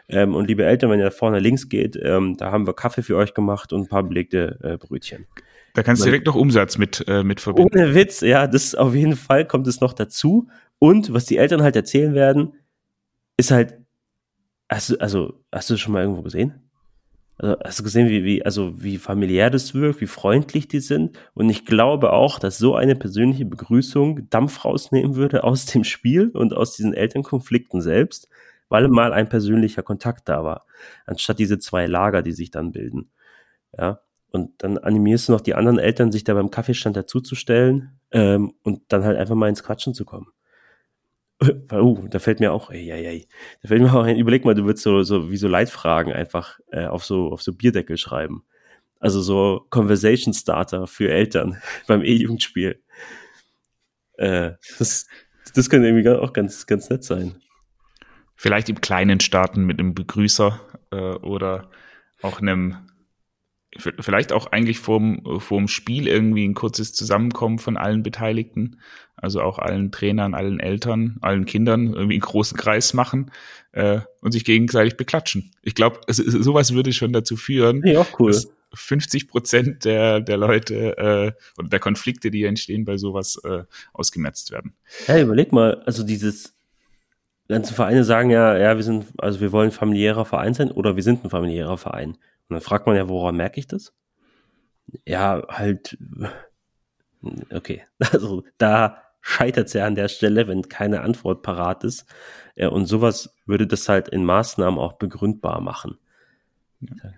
Ähm, 0.08 0.34
und 0.34 0.46
liebe 0.46 0.64
Eltern, 0.64 0.90
wenn 0.90 1.00
ihr 1.00 1.06
da 1.06 1.10
vorne 1.10 1.40
links 1.40 1.68
geht, 1.68 1.98
ähm, 2.00 2.36
da 2.36 2.52
haben 2.52 2.66
wir 2.66 2.74
Kaffee 2.74 3.02
für 3.02 3.16
euch 3.16 3.34
gemacht 3.34 3.72
und 3.72 3.82
ein 3.82 3.88
paar 3.88 4.04
belegte 4.04 4.58
äh, 4.62 4.76
Brötchen. 4.76 5.26
Da 5.74 5.82
kannst 5.82 6.02
du 6.02 6.06
direkt 6.06 6.26
noch 6.26 6.36
Umsatz 6.36 6.78
mit, 6.78 7.04
äh, 7.06 7.22
mit 7.22 7.40
verbinden. 7.40 7.76
Ohne 7.76 7.94
Witz, 7.94 8.20
ja, 8.20 8.46
das 8.46 8.74
auf 8.74 8.94
jeden 8.94 9.16
Fall 9.16 9.46
kommt 9.46 9.66
es 9.66 9.80
noch 9.80 9.92
dazu. 9.92 10.48
Und 10.78 11.12
was 11.12 11.26
die 11.26 11.36
Eltern 11.36 11.62
halt 11.62 11.76
erzählen 11.76 12.14
werden, 12.14 12.54
ist 13.36 13.50
halt 13.50 13.74
Hast 14.68 14.90
du, 14.90 14.96
also, 15.00 15.34
hast 15.52 15.70
du 15.70 15.74
das 15.74 15.80
schon 15.80 15.92
mal 15.92 16.02
irgendwo 16.02 16.22
gesehen? 16.22 16.54
Also, 17.38 17.56
hast 17.64 17.78
du 17.78 17.84
gesehen, 17.84 18.08
wie, 18.08 18.24
wie, 18.24 18.44
also, 18.44 18.82
wie 18.82 18.98
familiär 18.98 19.50
das 19.50 19.74
wirkt, 19.74 20.00
wie 20.00 20.06
freundlich 20.06 20.68
die 20.68 20.80
sind? 20.80 21.18
Und 21.34 21.50
ich 21.50 21.64
glaube 21.64 22.12
auch, 22.12 22.38
dass 22.38 22.58
so 22.58 22.74
eine 22.74 22.96
persönliche 22.96 23.44
Begrüßung 23.44 24.28
Dampf 24.30 24.64
rausnehmen 24.64 25.14
würde 25.14 25.44
aus 25.44 25.66
dem 25.66 25.84
Spiel 25.84 26.30
und 26.30 26.54
aus 26.54 26.74
diesen 26.74 26.94
Elternkonflikten 26.94 27.80
selbst, 27.80 28.28
weil 28.68 28.88
mal 28.88 29.12
ein 29.12 29.28
persönlicher 29.28 29.82
Kontakt 29.82 30.28
da 30.28 30.42
war. 30.42 30.66
Anstatt 31.06 31.38
diese 31.38 31.58
zwei 31.58 31.86
Lager, 31.86 32.22
die 32.22 32.32
sich 32.32 32.50
dann 32.50 32.72
bilden. 32.72 33.10
Ja. 33.76 34.00
Und 34.32 34.62
dann 34.62 34.78
animierst 34.78 35.28
du 35.28 35.32
noch 35.32 35.40
die 35.40 35.54
anderen 35.54 35.78
Eltern, 35.78 36.12
sich 36.12 36.24
da 36.24 36.34
beim 36.34 36.50
Kaffeestand 36.50 36.96
dazuzustellen 36.96 37.98
ähm, 38.10 38.52
und 38.62 38.82
dann 38.88 39.04
halt 39.04 39.16
einfach 39.16 39.34
mal 39.36 39.48
ins 39.48 39.62
Quatschen 39.62 39.94
zu 39.94 40.04
kommen. 40.04 40.26
Uh, 41.42 42.08
da 42.08 42.18
fällt 42.18 42.40
mir 42.40 42.52
auch, 42.52 42.70
ey, 42.70 42.90
ey, 42.90 43.06
ey, 43.06 43.28
da 43.60 43.68
fällt 43.68 43.82
mir 43.82 43.92
auch 43.92 44.04
ein, 44.04 44.16
überleg 44.16 44.46
mal, 44.46 44.54
du 44.54 44.64
würdest 44.64 44.84
so, 44.84 45.02
so 45.02 45.30
wie 45.30 45.36
so 45.36 45.48
Leitfragen 45.48 46.12
einfach 46.12 46.60
äh, 46.72 46.86
auf 46.86 47.04
so 47.04 47.30
auf 47.30 47.42
so 47.42 47.52
Bierdeckel 47.52 47.98
schreiben. 47.98 48.44
Also 49.00 49.20
so 49.20 49.66
Conversation 49.68 50.32
Starter 50.32 50.86
für 50.86 51.10
Eltern 51.10 51.60
beim 51.86 52.02
E-Jugendspiel. 52.02 52.82
Äh, 54.14 54.52
das, 54.78 55.06
das 55.54 55.68
könnte 55.68 55.88
irgendwie 55.88 56.08
auch 56.08 56.32
ganz, 56.32 56.66
ganz 56.66 56.88
nett 56.88 57.04
sein. 57.04 57.36
Vielleicht 58.34 58.68
im 58.70 58.80
Kleinen 58.80 59.20
starten 59.20 59.64
mit 59.64 59.78
einem 59.78 59.94
Begrüßer 59.94 60.60
äh, 60.90 60.96
oder 60.96 61.70
auch 62.22 62.40
einem 62.40 62.76
vielleicht 63.78 64.32
auch 64.32 64.46
eigentlich 64.46 64.78
vorm, 64.78 65.40
vorm 65.40 65.68
Spiel 65.68 66.08
irgendwie 66.08 66.46
ein 66.46 66.54
kurzes 66.54 66.92
Zusammenkommen 66.92 67.58
von 67.58 67.76
allen 67.76 68.02
Beteiligten, 68.02 68.80
also 69.16 69.42
auch 69.42 69.58
allen 69.58 69.92
Trainern, 69.92 70.34
allen 70.34 70.60
Eltern, 70.60 71.16
allen 71.20 71.46
Kindern 71.46 71.94
irgendwie 71.94 72.14
einen 72.14 72.20
großen 72.20 72.56
Kreis 72.56 72.94
machen 72.94 73.30
äh, 73.72 74.00
und 74.20 74.32
sich 74.32 74.44
gegenseitig 74.44 74.96
beklatschen. 74.96 75.52
Ich 75.62 75.74
glaube, 75.74 76.00
sowas 76.08 76.74
würde 76.74 76.92
schon 76.92 77.12
dazu 77.12 77.36
führen, 77.36 77.82
ja, 77.84 78.00
auch 78.00 78.20
cool. 78.20 78.32
dass 78.32 78.48
50 78.74 79.28
Prozent 79.28 79.84
der, 79.84 80.20
der 80.20 80.36
Leute 80.36 80.96
äh, 80.98 81.32
oder 81.58 81.68
der 81.68 81.80
Konflikte, 81.80 82.30
die 82.30 82.44
entstehen 82.44 82.84
bei 82.84 82.98
sowas, 82.98 83.40
äh, 83.44 83.64
ausgemerzt 83.92 84.50
werden. 84.50 84.74
Ja, 85.06 85.20
überleg 85.20 85.52
mal, 85.52 85.82
also 85.86 86.02
dieses 86.02 86.54
ganze 87.48 87.74
Vereine 87.74 88.04
sagen 88.04 88.30
ja, 88.30 88.56
ja, 88.56 88.76
wir 88.76 88.82
sind, 88.82 89.06
also 89.18 89.40
wir 89.40 89.52
wollen 89.52 89.70
familiärer 89.70 90.24
Verein 90.24 90.54
sein 90.54 90.70
oder 90.70 90.96
wir 90.96 91.02
sind 91.02 91.24
ein 91.24 91.30
familiärer 91.30 91.78
Verein. 91.78 92.18
Und 92.48 92.54
dann 92.54 92.60
fragt 92.60 92.86
man 92.86 92.96
ja, 92.96 93.08
woran 93.08 93.36
merke 93.36 93.60
ich 93.60 93.66
das? 93.66 93.92
Ja, 95.04 95.42
halt, 95.48 95.98
okay, 97.52 97.84
also 97.98 98.44
da 98.58 99.02
scheitert 99.20 99.66
es 99.66 99.72
ja 99.72 99.86
an 99.86 99.96
der 99.96 100.08
Stelle, 100.08 100.46
wenn 100.46 100.68
keine 100.68 101.00
Antwort 101.00 101.42
parat 101.42 101.82
ist. 101.82 102.06
Ja, 102.54 102.68
und 102.68 102.86
sowas 102.86 103.34
würde 103.44 103.66
das 103.66 103.88
halt 103.88 104.08
in 104.08 104.24
Maßnahmen 104.24 104.78
auch 104.78 104.94
begründbar 104.94 105.60
machen. 105.60 105.98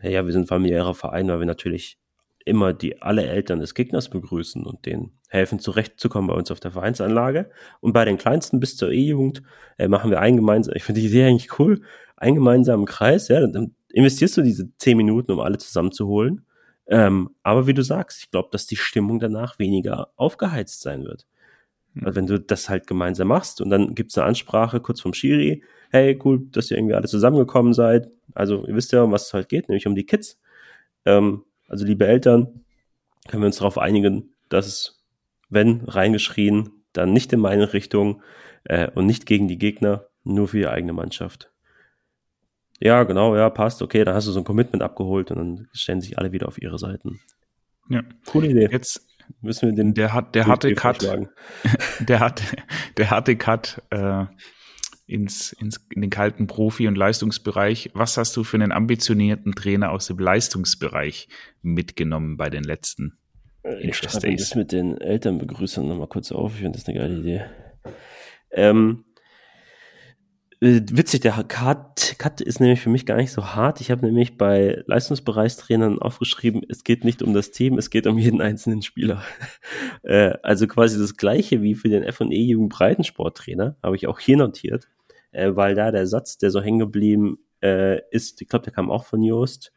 Ja, 0.02 0.10
ja 0.10 0.26
wir 0.26 0.32
sind 0.32 0.48
familiärer 0.48 0.94
Verein, 0.94 1.28
weil 1.28 1.40
wir 1.40 1.46
natürlich 1.46 1.98
immer 2.46 2.72
die 2.72 3.02
alle 3.02 3.26
Eltern 3.26 3.60
des 3.60 3.74
Gegners 3.74 4.08
begrüßen 4.08 4.64
und 4.64 4.86
denen 4.86 5.12
helfen, 5.28 5.58
zurechtzukommen 5.58 6.28
bei 6.28 6.34
uns 6.34 6.50
auf 6.50 6.60
der 6.60 6.70
Vereinsanlage. 6.70 7.50
Und 7.80 7.92
bei 7.92 8.06
den 8.06 8.16
Kleinsten 8.16 8.58
bis 8.58 8.76
zur 8.76 8.90
E-Jugend 8.90 9.42
äh, 9.76 9.86
machen 9.86 10.10
wir 10.10 10.20
einen 10.20 10.38
gemeinsamen, 10.38 10.76
ich 10.76 10.84
finde 10.84 11.02
die 11.02 11.08
Idee 11.08 11.26
eigentlich 11.26 11.58
cool, 11.58 11.82
einen 12.16 12.36
gemeinsamen 12.36 12.86
Kreis, 12.86 13.28
ja, 13.28 13.46
dann 13.46 13.74
investierst 13.90 14.36
du 14.36 14.42
diese 14.42 14.70
zehn 14.78 14.96
Minuten, 14.96 15.32
um 15.32 15.40
alle 15.40 15.58
zusammenzuholen. 15.58 16.44
Ähm, 16.86 17.30
aber 17.42 17.66
wie 17.66 17.74
du 17.74 17.82
sagst, 17.82 18.20
ich 18.20 18.30
glaube, 18.30 18.48
dass 18.52 18.66
die 18.66 18.76
Stimmung 18.76 19.18
danach 19.18 19.58
weniger 19.58 20.10
aufgeheizt 20.16 20.80
sein 20.80 21.04
wird. 21.04 21.26
Also 22.02 22.16
wenn 22.16 22.26
du 22.26 22.40
das 22.40 22.68
halt 22.68 22.86
gemeinsam 22.86 23.28
machst 23.28 23.60
und 23.60 23.70
dann 23.70 23.94
gibt's 23.94 24.16
eine 24.16 24.26
Ansprache 24.26 24.80
kurz 24.80 25.00
vom 25.00 25.14
Schiri, 25.14 25.62
hey, 25.90 26.18
cool, 26.24 26.46
dass 26.50 26.70
ihr 26.70 26.76
irgendwie 26.76 26.94
alle 26.94 27.08
zusammengekommen 27.08 27.72
seid. 27.72 28.10
Also 28.34 28.66
ihr 28.66 28.74
wisst 28.74 28.92
ja, 28.92 29.02
um 29.02 29.12
was 29.12 29.26
es 29.26 29.34
halt 29.34 29.48
geht, 29.48 29.68
nämlich 29.68 29.86
um 29.86 29.94
die 29.94 30.06
Kids. 30.06 30.40
Ähm, 31.04 31.44
also 31.68 31.84
liebe 31.84 32.06
Eltern, 32.06 32.64
können 33.28 33.42
wir 33.42 33.46
uns 33.46 33.58
darauf 33.58 33.78
einigen, 33.78 34.34
dass 34.48 34.66
es, 34.66 35.04
wenn 35.50 35.82
reingeschrien, 35.82 36.70
dann 36.92 37.12
nicht 37.12 37.32
in 37.32 37.40
meine 37.40 37.72
Richtung 37.72 38.22
äh, 38.64 38.90
und 38.90 39.06
nicht 39.06 39.26
gegen 39.26 39.48
die 39.48 39.58
Gegner, 39.58 40.06
nur 40.24 40.48
für 40.48 40.58
die 40.58 40.66
eigene 40.66 40.92
Mannschaft. 40.92 41.50
Ja, 42.80 43.02
genau, 43.04 43.36
ja, 43.36 43.50
passt, 43.50 43.82
okay, 43.82 44.04
dann 44.04 44.14
hast 44.14 44.26
du 44.28 44.32
so 44.32 44.40
ein 44.40 44.44
Commitment 44.44 44.82
abgeholt 44.82 45.30
und 45.30 45.38
dann 45.38 45.68
stellen 45.72 46.00
sich 46.00 46.18
alle 46.18 46.32
wieder 46.32 46.46
auf 46.46 46.60
ihre 46.60 46.78
Seiten. 46.78 47.20
Ja. 47.88 48.02
Coole 48.26 48.48
Idee. 48.48 48.68
Jetzt 48.70 49.06
müssen 49.40 49.70
wir 49.70 49.74
den. 49.74 49.94
Der 49.94 50.12
hat, 50.12 50.34
der 50.34 50.46
harte 50.46 50.74
Cut. 50.74 51.02
Der 52.00 52.20
hat, 52.20 52.42
der 52.96 53.10
harte 53.10 53.36
Cut 53.36 53.82
äh, 53.90 54.24
ins, 55.06 55.52
ins, 55.52 55.84
in 55.92 56.00
den 56.00 56.10
kalten 56.10 56.46
Profi- 56.46 56.86
und 56.86 56.96
Leistungsbereich. 56.96 57.90
Was 57.94 58.16
hast 58.16 58.36
du 58.36 58.44
für 58.44 58.56
einen 58.56 58.70
ambitionierten 58.70 59.52
Trainer 59.54 59.90
aus 59.90 60.06
dem 60.06 60.18
Leistungsbereich 60.18 61.28
mitgenommen 61.62 62.36
bei 62.36 62.50
den 62.50 62.62
letzten 62.62 63.18
ich 63.80 63.96
schreibe 63.96 64.34
das 64.36 64.54
mit 64.54 64.72
den 64.72 64.98
Elternbegrüßern 64.98 65.86
nochmal 65.86 66.06
kurz 66.06 66.32
auf. 66.32 66.54
Ich 66.54 66.60
finde 66.60 66.78
das 66.78 66.88
eine 66.88 66.98
geile 66.98 67.18
Idee. 67.18 67.44
Ähm, 68.50 69.04
äh, 69.04 69.07
witzig, 70.60 71.20
der 71.20 71.32
Cut, 71.44 72.16
Cut 72.18 72.40
ist 72.40 72.60
nämlich 72.60 72.80
für 72.80 72.90
mich 72.90 73.06
gar 73.06 73.16
nicht 73.16 73.30
so 73.30 73.54
hart. 73.54 73.80
Ich 73.80 73.90
habe 73.90 74.04
nämlich 74.04 74.36
bei 74.36 74.82
Leistungsbereichstrainern 74.86 76.00
aufgeschrieben, 76.00 76.62
es 76.68 76.82
geht 76.84 77.04
nicht 77.04 77.22
um 77.22 77.32
das 77.32 77.50
Team, 77.50 77.78
es 77.78 77.90
geht 77.90 78.06
um 78.06 78.18
jeden 78.18 78.40
einzelnen 78.40 78.82
Spieler. 78.82 79.22
äh, 80.02 80.34
also 80.42 80.66
quasi 80.66 80.98
das 80.98 81.16
gleiche 81.16 81.62
wie 81.62 81.74
für 81.74 81.88
den 81.88 82.02
F&E 82.02 82.42
Jugend 82.42 82.72
Breitensporttrainer, 82.72 83.76
habe 83.82 83.96
ich 83.96 84.08
auch 84.08 84.18
hier 84.18 84.36
notiert, 84.36 84.88
äh, 85.30 85.54
weil 85.54 85.74
da 85.74 85.92
der 85.92 86.06
Satz, 86.06 86.38
der 86.38 86.50
so 86.50 86.60
hängen 86.60 86.80
geblieben 86.80 87.38
äh, 87.62 88.00
ist, 88.10 88.42
ich 88.42 88.48
glaube, 88.48 88.64
der 88.64 88.72
kam 88.72 88.90
auch 88.90 89.04
von 89.04 89.22
Joost, 89.22 89.72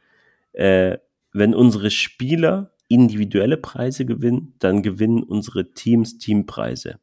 äh, 0.54 0.98
wenn 1.32 1.54
unsere 1.54 1.91
Spieler 1.91 2.74
individuelle 2.88 3.58
Preise 3.58 4.06
gewinnen, 4.06 4.56
dann 4.60 4.82
gewinnen 4.82 5.24
unsere 5.24 5.72
Teams 5.72 6.17
Teampreise 6.17 7.00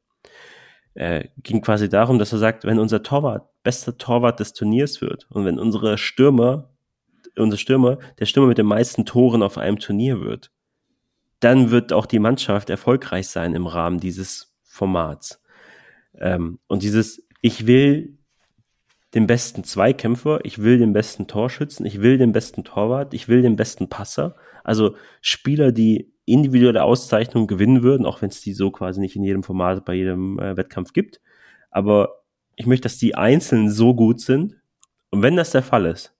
äh, 0.94 1.28
ging 1.42 1.60
quasi 1.60 1.88
darum, 1.88 2.18
dass 2.18 2.32
er 2.32 2.38
sagt, 2.38 2.64
wenn 2.64 2.78
unser 2.78 3.02
Torwart 3.02 3.48
bester 3.62 3.98
Torwart 3.98 4.40
des 4.40 4.52
Turniers 4.52 5.00
wird 5.00 5.26
und 5.30 5.44
wenn 5.44 5.58
unsere 5.58 5.98
Stürmer, 5.98 6.70
unser 7.36 7.56
Stürmer, 7.56 7.98
der 8.18 8.26
Stürmer 8.26 8.48
mit 8.48 8.58
den 8.58 8.66
meisten 8.66 9.04
Toren 9.04 9.42
auf 9.42 9.58
einem 9.58 9.78
Turnier 9.78 10.20
wird, 10.20 10.50
dann 11.40 11.70
wird 11.70 11.92
auch 11.92 12.06
die 12.06 12.18
Mannschaft 12.18 12.70
erfolgreich 12.70 13.28
sein 13.28 13.54
im 13.54 13.66
Rahmen 13.66 14.00
dieses 14.00 14.54
Formats. 14.64 15.42
Ähm, 16.14 16.58
und 16.66 16.82
dieses, 16.82 17.26
ich 17.40 17.66
will 17.66 18.18
den 19.14 19.26
besten 19.26 19.64
Zweikämpfer, 19.64 20.40
ich 20.44 20.62
will 20.62 20.78
den 20.78 20.92
besten 20.92 21.26
Torschützen, 21.26 21.86
ich 21.86 22.00
will 22.02 22.18
den 22.18 22.32
besten 22.32 22.64
Torwart, 22.64 23.14
ich 23.14 23.28
will 23.28 23.42
den 23.42 23.56
besten 23.56 23.88
Passer. 23.88 24.34
Also 24.68 24.96
Spieler, 25.22 25.72
die 25.72 26.12
individuelle 26.26 26.84
Auszeichnungen 26.84 27.46
gewinnen 27.46 27.82
würden, 27.82 28.04
auch 28.04 28.20
wenn 28.20 28.28
es 28.28 28.42
die 28.42 28.52
so 28.52 28.70
quasi 28.70 29.00
nicht 29.00 29.16
in 29.16 29.24
jedem 29.24 29.42
Format 29.42 29.86
bei 29.86 29.94
jedem 29.94 30.38
äh, 30.38 30.58
Wettkampf 30.58 30.92
gibt. 30.92 31.22
Aber 31.70 32.22
ich 32.54 32.66
möchte, 32.66 32.82
dass 32.82 32.98
die 32.98 33.14
einzeln 33.14 33.70
so 33.70 33.94
gut 33.94 34.20
sind. 34.20 34.60
Und 35.10 35.22
wenn 35.22 35.36
das 35.36 35.52
der 35.52 35.62
Fall 35.62 35.86
ist, 35.86 36.14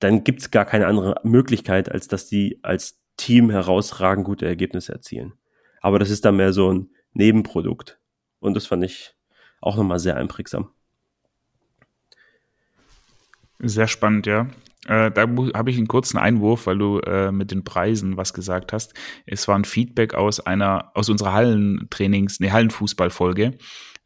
dann 0.00 0.24
gibt 0.24 0.40
es 0.40 0.50
gar 0.50 0.64
keine 0.64 0.88
andere 0.88 1.20
Möglichkeit, 1.22 1.88
als 1.88 2.08
dass 2.08 2.26
die 2.26 2.58
als 2.62 3.00
Team 3.16 3.50
herausragend 3.50 4.24
gute 4.24 4.46
Ergebnisse 4.46 4.92
erzielen. 4.92 5.34
Aber 5.80 6.00
das 6.00 6.10
ist 6.10 6.24
dann 6.24 6.36
mehr 6.36 6.52
so 6.52 6.72
ein 6.72 6.90
Nebenprodukt. 7.12 8.00
Und 8.40 8.54
das 8.54 8.66
fand 8.66 8.82
ich 8.82 9.14
auch 9.60 9.76
nochmal 9.76 10.00
sehr 10.00 10.16
einprägsam. 10.16 10.70
Sehr 13.62 13.86
spannend, 13.86 14.26
ja. 14.26 14.48
Äh, 14.86 15.12
da 15.12 15.22
habe 15.54 15.70
ich 15.70 15.78
einen 15.78 15.86
kurzen 15.86 16.18
Einwurf, 16.18 16.66
weil 16.66 16.78
du 16.78 16.98
äh, 16.98 17.30
mit 17.30 17.52
den 17.52 17.62
Preisen 17.62 18.16
was 18.16 18.34
gesagt 18.34 18.72
hast. 18.72 18.94
Es 19.26 19.46
war 19.46 19.56
ein 19.56 19.64
Feedback 19.64 20.14
aus 20.14 20.40
einer, 20.40 20.90
aus 20.94 21.08
unserer 21.08 21.32
Hallentrainings, 21.32 22.40
ne, 22.40 22.50
Hallenfußballfolge, 22.50 23.58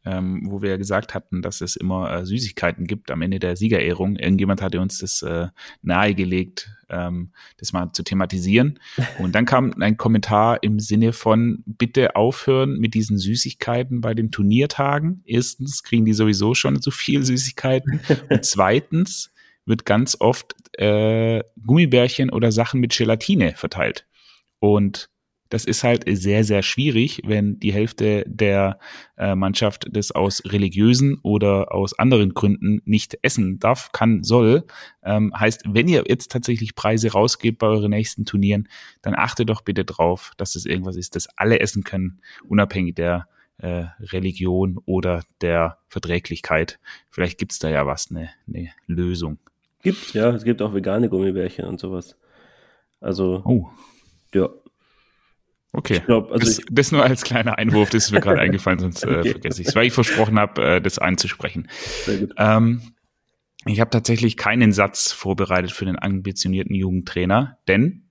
ähm, 0.05 0.43
wo 0.45 0.61
wir 0.61 0.77
gesagt 0.77 1.15
hatten, 1.15 1.41
dass 1.41 1.61
es 1.61 1.75
immer 1.75 2.11
äh, 2.11 2.25
Süßigkeiten 2.27 2.85
gibt 2.85 3.09
am 3.09 3.23
Ende 3.23 3.39
der 3.39 3.55
Siegerehrung. 3.55 4.17
Irgendjemand 4.17 4.61
hatte 4.61 4.79
uns 4.79 4.99
das 4.99 5.23
äh, 5.23 5.47
nahegelegt, 5.81 6.69
ähm, 6.89 7.31
das 7.57 7.73
mal 7.73 7.91
zu 7.91 8.03
thematisieren. 8.03 8.79
Und 9.17 9.33
dann 9.33 9.45
kam 9.45 9.73
ein 9.81 9.97
Kommentar 9.97 10.61
im 10.61 10.79
Sinne 10.79 11.11
von, 11.11 11.63
bitte 11.65 12.15
aufhören 12.15 12.77
mit 12.77 12.93
diesen 12.93 13.17
Süßigkeiten 13.17 14.01
bei 14.01 14.13
den 14.13 14.29
Turniertagen. 14.29 15.23
Erstens 15.25 15.81
kriegen 15.81 16.05
die 16.05 16.13
sowieso 16.13 16.53
schon 16.53 16.79
zu 16.83 16.91
viel 16.91 17.25
Süßigkeiten. 17.25 17.99
Und 18.29 18.45
zweitens, 18.45 19.33
wird 19.67 19.85
ganz 19.85 20.17
oft 20.19 20.55
äh, 20.79 21.43
Gummibärchen 21.65 22.29
oder 22.29 22.51
Sachen 22.51 22.79
mit 22.79 22.95
Gelatine 22.95 23.53
verteilt. 23.55 24.07
Und 24.59 25.09
das 25.49 25.65
ist 25.65 25.83
halt 25.83 26.03
sehr, 26.07 26.43
sehr 26.43 26.61
schwierig, 26.61 27.21
wenn 27.25 27.59
die 27.59 27.71
Hälfte 27.71 28.23
der 28.27 28.79
äh, 29.17 29.35
Mannschaft 29.35 29.87
das 29.91 30.11
aus 30.11 30.43
religiösen 30.45 31.17
oder 31.23 31.73
aus 31.73 31.97
anderen 31.97 32.33
Gründen 32.33 32.81
nicht 32.85 33.17
essen 33.21 33.59
darf, 33.59 33.91
kann, 33.91 34.23
soll. 34.23 34.65
Ähm, 35.03 35.33
heißt, 35.37 35.63
wenn 35.67 35.87
ihr 35.87 36.03
jetzt 36.07 36.31
tatsächlich 36.31 36.75
Preise 36.75 37.11
rausgebt 37.11 37.59
bei 37.59 37.67
euren 37.67 37.91
nächsten 37.91 38.25
Turnieren, 38.25 38.67
dann 39.01 39.15
achtet 39.15 39.49
doch 39.49 39.61
bitte 39.61 39.85
drauf, 39.85 40.33
dass 40.37 40.53
das 40.53 40.65
irgendwas 40.65 40.97
ist, 40.97 41.15
das 41.15 41.27
alle 41.37 41.59
essen 41.59 41.83
können, 41.83 42.19
unabhängig 42.47 42.95
der 42.95 43.27
äh, 43.59 43.85
Religion 43.99 44.79
oder 44.85 45.23
der 45.41 45.77
Verträglichkeit. 45.87 46.79
Vielleicht 47.09 47.37
gibt's 47.37 47.59
da 47.59 47.69
ja 47.69 47.85
was, 47.85 48.11
eine, 48.11 48.29
eine 48.47 48.69
Lösung. 48.85 49.39
Gibt, 49.87 50.13
ja, 50.13 50.31
es 50.31 50.43
gibt 50.43 50.61
auch 50.61 50.73
vegane 50.73 51.07
Gummibärchen 51.07 51.65
und 51.65 51.79
sowas. 51.79 52.17
Also, 52.99 53.41
oh. 53.45 53.69
ja. 54.33 54.49
Okay, 55.71 56.01
glaub, 56.05 56.31
also 56.31 56.45
das, 56.45 56.61
das, 56.69 56.91
nur 56.91 57.03
als 57.03 57.23
kleiner 57.23 57.57
Einwurf, 57.57 57.89
das 57.89 58.05
ist 58.05 58.11
mir 58.11 58.19
gerade 58.19 58.41
eingefallen, 58.41 58.79
sonst 58.79 59.03
äh, 59.03 59.07
okay. 59.19 59.31
vergesse 59.31 59.61
ich 59.61 59.67
es, 59.69 59.75
weil 59.75 59.85
ich 59.85 59.93
versprochen 59.93 60.39
habe, 60.39 60.61
äh, 60.63 60.81
das 60.81 60.97
einzusprechen. 60.99 61.69
Sehr 62.05 62.17
gut. 62.17 62.33
Ähm, 62.37 62.81
ich 63.65 63.79
habe 63.79 63.89
tatsächlich 63.89 64.35
keinen 64.35 64.73
Satz 64.73 65.11
vorbereitet 65.11 65.71
für 65.71 65.85
den 65.85 65.97
ambitionierten 65.97 66.75
Jugendtrainer, 66.75 67.59
denn 67.67 68.07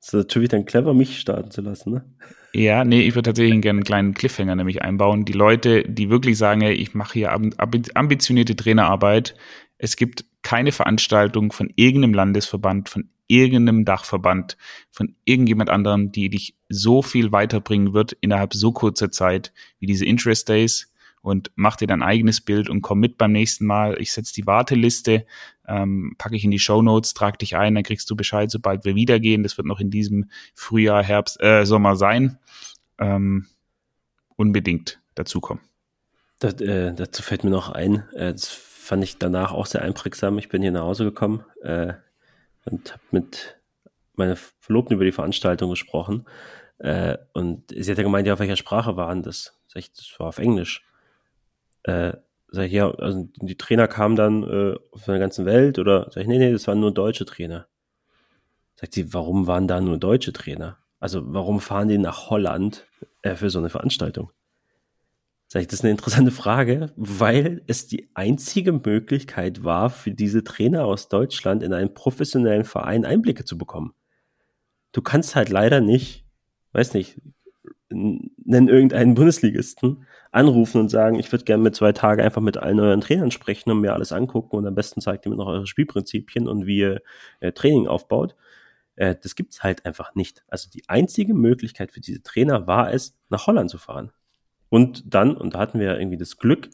das 0.00 0.08
ist 0.08 0.14
natürlich 0.14 0.50
dann 0.50 0.66
clever, 0.66 0.92
mich 0.92 1.18
starten 1.18 1.50
zu 1.50 1.62
lassen, 1.62 1.92
ne? 1.92 2.04
Ja, 2.52 2.84
nee, 2.84 3.02
ich 3.02 3.14
würde 3.14 3.30
tatsächlich 3.30 3.60
gerne 3.62 3.78
einen 3.78 3.84
kleinen 3.84 4.14
Cliffhanger 4.14 4.54
nämlich 4.54 4.82
einbauen. 4.82 5.24
Die 5.24 5.32
Leute, 5.32 5.82
die 5.84 6.10
wirklich 6.10 6.36
sagen, 6.36 6.60
ey, 6.60 6.74
ich 6.74 6.94
mache 6.94 7.14
hier 7.14 7.32
ambitionierte 7.32 8.54
Trainerarbeit, 8.54 9.34
es 9.78 9.96
gibt 9.96 10.26
keine 10.44 10.70
Veranstaltung 10.70 11.50
von 11.50 11.72
irgendeinem 11.74 12.14
Landesverband, 12.14 12.88
von 12.88 13.08
irgendeinem 13.26 13.84
Dachverband, 13.84 14.56
von 14.90 15.16
irgendjemand 15.24 15.70
anderem, 15.70 16.12
die 16.12 16.28
dich 16.30 16.54
so 16.68 17.02
viel 17.02 17.32
weiterbringen 17.32 17.94
wird 17.94 18.12
innerhalb 18.20 18.54
so 18.54 18.70
kurzer 18.70 19.10
Zeit 19.10 19.52
wie 19.80 19.86
diese 19.86 20.04
Interest 20.04 20.48
Days 20.48 20.92
und 21.22 21.50
mach 21.54 21.76
dir 21.76 21.86
dein 21.86 22.02
eigenes 22.02 22.42
Bild 22.42 22.68
und 22.68 22.82
komm 22.82 23.00
mit 23.00 23.16
beim 23.16 23.32
nächsten 23.32 23.64
Mal. 23.64 23.96
Ich 23.98 24.12
setze 24.12 24.34
die 24.34 24.46
Warteliste, 24.46 25.24
ähm, 25.66 26.14
packe 26.18 26.36
ich 26.36 26.44
in 26.44 26.50
die 26.50 26.58
Show 26.58 26.82
Notes, 26.82 27.14
trag 27.14 27.38
dich 27.38 27.56
ein, 27.56 27.74
dann 27.74 27.82
kriegst 27.82 28.10
du 28.10 28.14
Bescheid, 28.14 28.50
sobald 28.50 28.84
wir 28.84 28.94
wieder 28.94 29.18
gehen. 29.18 29.42
Das 29.42 29.56
wird 29.56 29.66
noch 29.66 29.80
in 29.80 29.90
diesem 29.90 30.30
Frühjahr, 30.54 31.02
Herbst, 31.02 31.42
äh, 31.42 31.64
Sommer 31.64 31.96
sein. 31.96 32.38
Ähm, 32.98 33.46
unbedingt 34.36 35.00
dazukommen. 35.14 35.62
Das, 36.40 36.60
äh, 36.60 36.92
dazu 36.92 37.22
fällt 37.22 37.44
mir 37.44 37.50
noch 37.50 37.70
ein, 37.70 38.04
äh, 38.14 38.34
fand 38.84 39.02
ich 39.02 39.18
danach 39.18 39.52
auch 39.52 39.66
sehr 39.66 39.82
einprägsam. 39.82 40.38
Ich 40.38 40.48
bin 40.48 40.62
hier 40.62 40.70
nach 40.70 40.82
Hause 40.82 41.04
gekommen 41.04 41.44
äh, 41.62 41.94
und 42.66 42.92
habe 42.92 43.02
mit 43.10 43.58
meiner 44.14 44.36
Verlobten 44.36 44.94
über 44.94 45.04
die 45.04 45.12
Veranstaltung 45.12 45.70
gesprochen. 45.70 46.26
Äh, 46.78 47.16
und 47.32 47.70
sie 47.70 47.90
hat 47.90 47.98
ja 47.98 48.04
gemeint, 48.04 48.26
ja, 48.26 48.34
auf 48.34 48.40
welcher 48.40 48.56
Sprache 48.56 48.96
waren 48.96 49.22
das? 49.22 49.58
Sag 49.68 49.80
ich, 49.80 49.92
das 49.92 50.14
war 50.18 50.28
auf 50.28 50.38
Englisch. 50.38 50.84
Äh, 51.84 52.12
sag 52.48 52.66
ich, 52.66 52.72
ja, 52.72 52.90
also 52.90 53.28
die 53.36 53.56
Trainer 53.56 53.88
kamen 53.88 54.16
dann 54.16 54.42
äh, 54.42 54.76
von 54.94 55.14
der 55.14 55.18
ganzen 55.18 55.46
Welt 55.46 55.78
oder 55.78 56.10
sag 56.10 56.22
ich, 56.22 56.28
nee, 56.28 56.38
nee, 56.38 56.52
das 56.52 56.66
waren 56.66 56.80
nur 56.80 56.92
deutsche 56.92 57.24
Trainer. 57.24 57.66
Sagt 58.76 58.92
sie, 58.92 59.14
warum 59.14 59.46
waren 59.46 59.66
da 59.66 59.80
nur 59.80 59.98
deutsche 59.98 60.32
Trainer? 60.32 60.78
Also 61.00 61.22
warum 61.32 61.60
fahren 61.60 61.88
die 61.88 61.98
nach 61.98 62.28
Holland 62.28 62.86
äh, 63.22 63.34
für 63.34 63.50
so 63.50 63.58
eine 63.58 63.70
Veranstaltung? 63.70 64.30
Sag 65.54 65.60
ich, 65.60 65.68
das 65.68 65.74
ist 65.74 65.84
eine 65.84 65.92
interessante 65.92 66.32
Frage, 66.32 66.92
weil 66.96 67.62
es 67.68 67.86
die 67.86 68.10
einzige 68.14 68.72
Möglichkeit 68.72 69.62
war, 69.62 69.88
für 69.88 70.10
diese 70.10 70.42
Trainer 70.42 70.84
aus 70.84 71.08
Deutschland 71.08 71.62
in 71.62 71.72
einen 71.72 71.94
professionellen 71.94 72.64
Verein 72.64 73.04
Einblicke 73.04 73.44
zu 73.44 73.56
bekommen. 73.56 73.94
du 74.90 75.00
kannst 75.00 75.36
halt 75.36 75.50
leider 75.50 75.80
nicht, 75.80 76.26
weiß 76.72 76.94
nicht, 76.94 77.20
nennen 77.88 78.68
irgendeinen 78.68 79.14
Bundesligisten, 79.14 80.06
anrufen 80.32 80.80
und 80.80 80.88
sagen, 80.88 81.20
ich 81.20 81.30
würde 81.30 81.44
gerne 81.44 81.62
mit 81.62 81.76
zwei 81.76 81.92
Tagen 81.92 82.22
einfach 82.22 82.42
mit 82.42 82.56
allen 82.56 82.80
euren 82.80 83.00
Trainern 83.00 83.30
sprechen 83.30 83.70
und 83.70 83.80
mir 83.80 83.92
alles 83.94 84.10
angucken 84.10 84.56
und 84.56 84.66
am 84.66 84.74
besten 84.74 85.00
zeigt 85.00 85.24
ihr 85.24 85.30
mir 85.30 85.36
noch 85.36 85.46
eure 85.46 85.68
Spielprinzipien 85.68 86.48
und 86.48 86.66
wie 86.66 86.78
ihr 86.78 87.02
äh, 87.38 87.52
Training 87.52 87.86
aufbaut. 87.86 88.34
Äh, 88.96 89.14
das 89.22 89.36
gibt's 89.36 89.62
halt 89.62 89.86
einfach 89.86 90.16
nicht. 90.16 90.42
Also 90.48 90.68
die 90.68 90.88
einzige 90.88 91.32
Möglichkeit 91.32 91.92
für 91.92 92.00
diese 92.00 92.24
Trainer 92.24 92.66
war 92.66 92.92
es, 92.92 93.16
nach 93.28 93.46
Holland 93.46 93.70
zu 93.70 93.78
fahren. 93.78 94.10
Und 94.68 95.14
dann, 95.14 95.36
und 95.36 95.54
da 95.54 95.58
hatten 95.58 95.78
wir 95.78 95.98
irgendwie 95.98 96.16
das 96.16 96.36
Glück, 96.36 96.70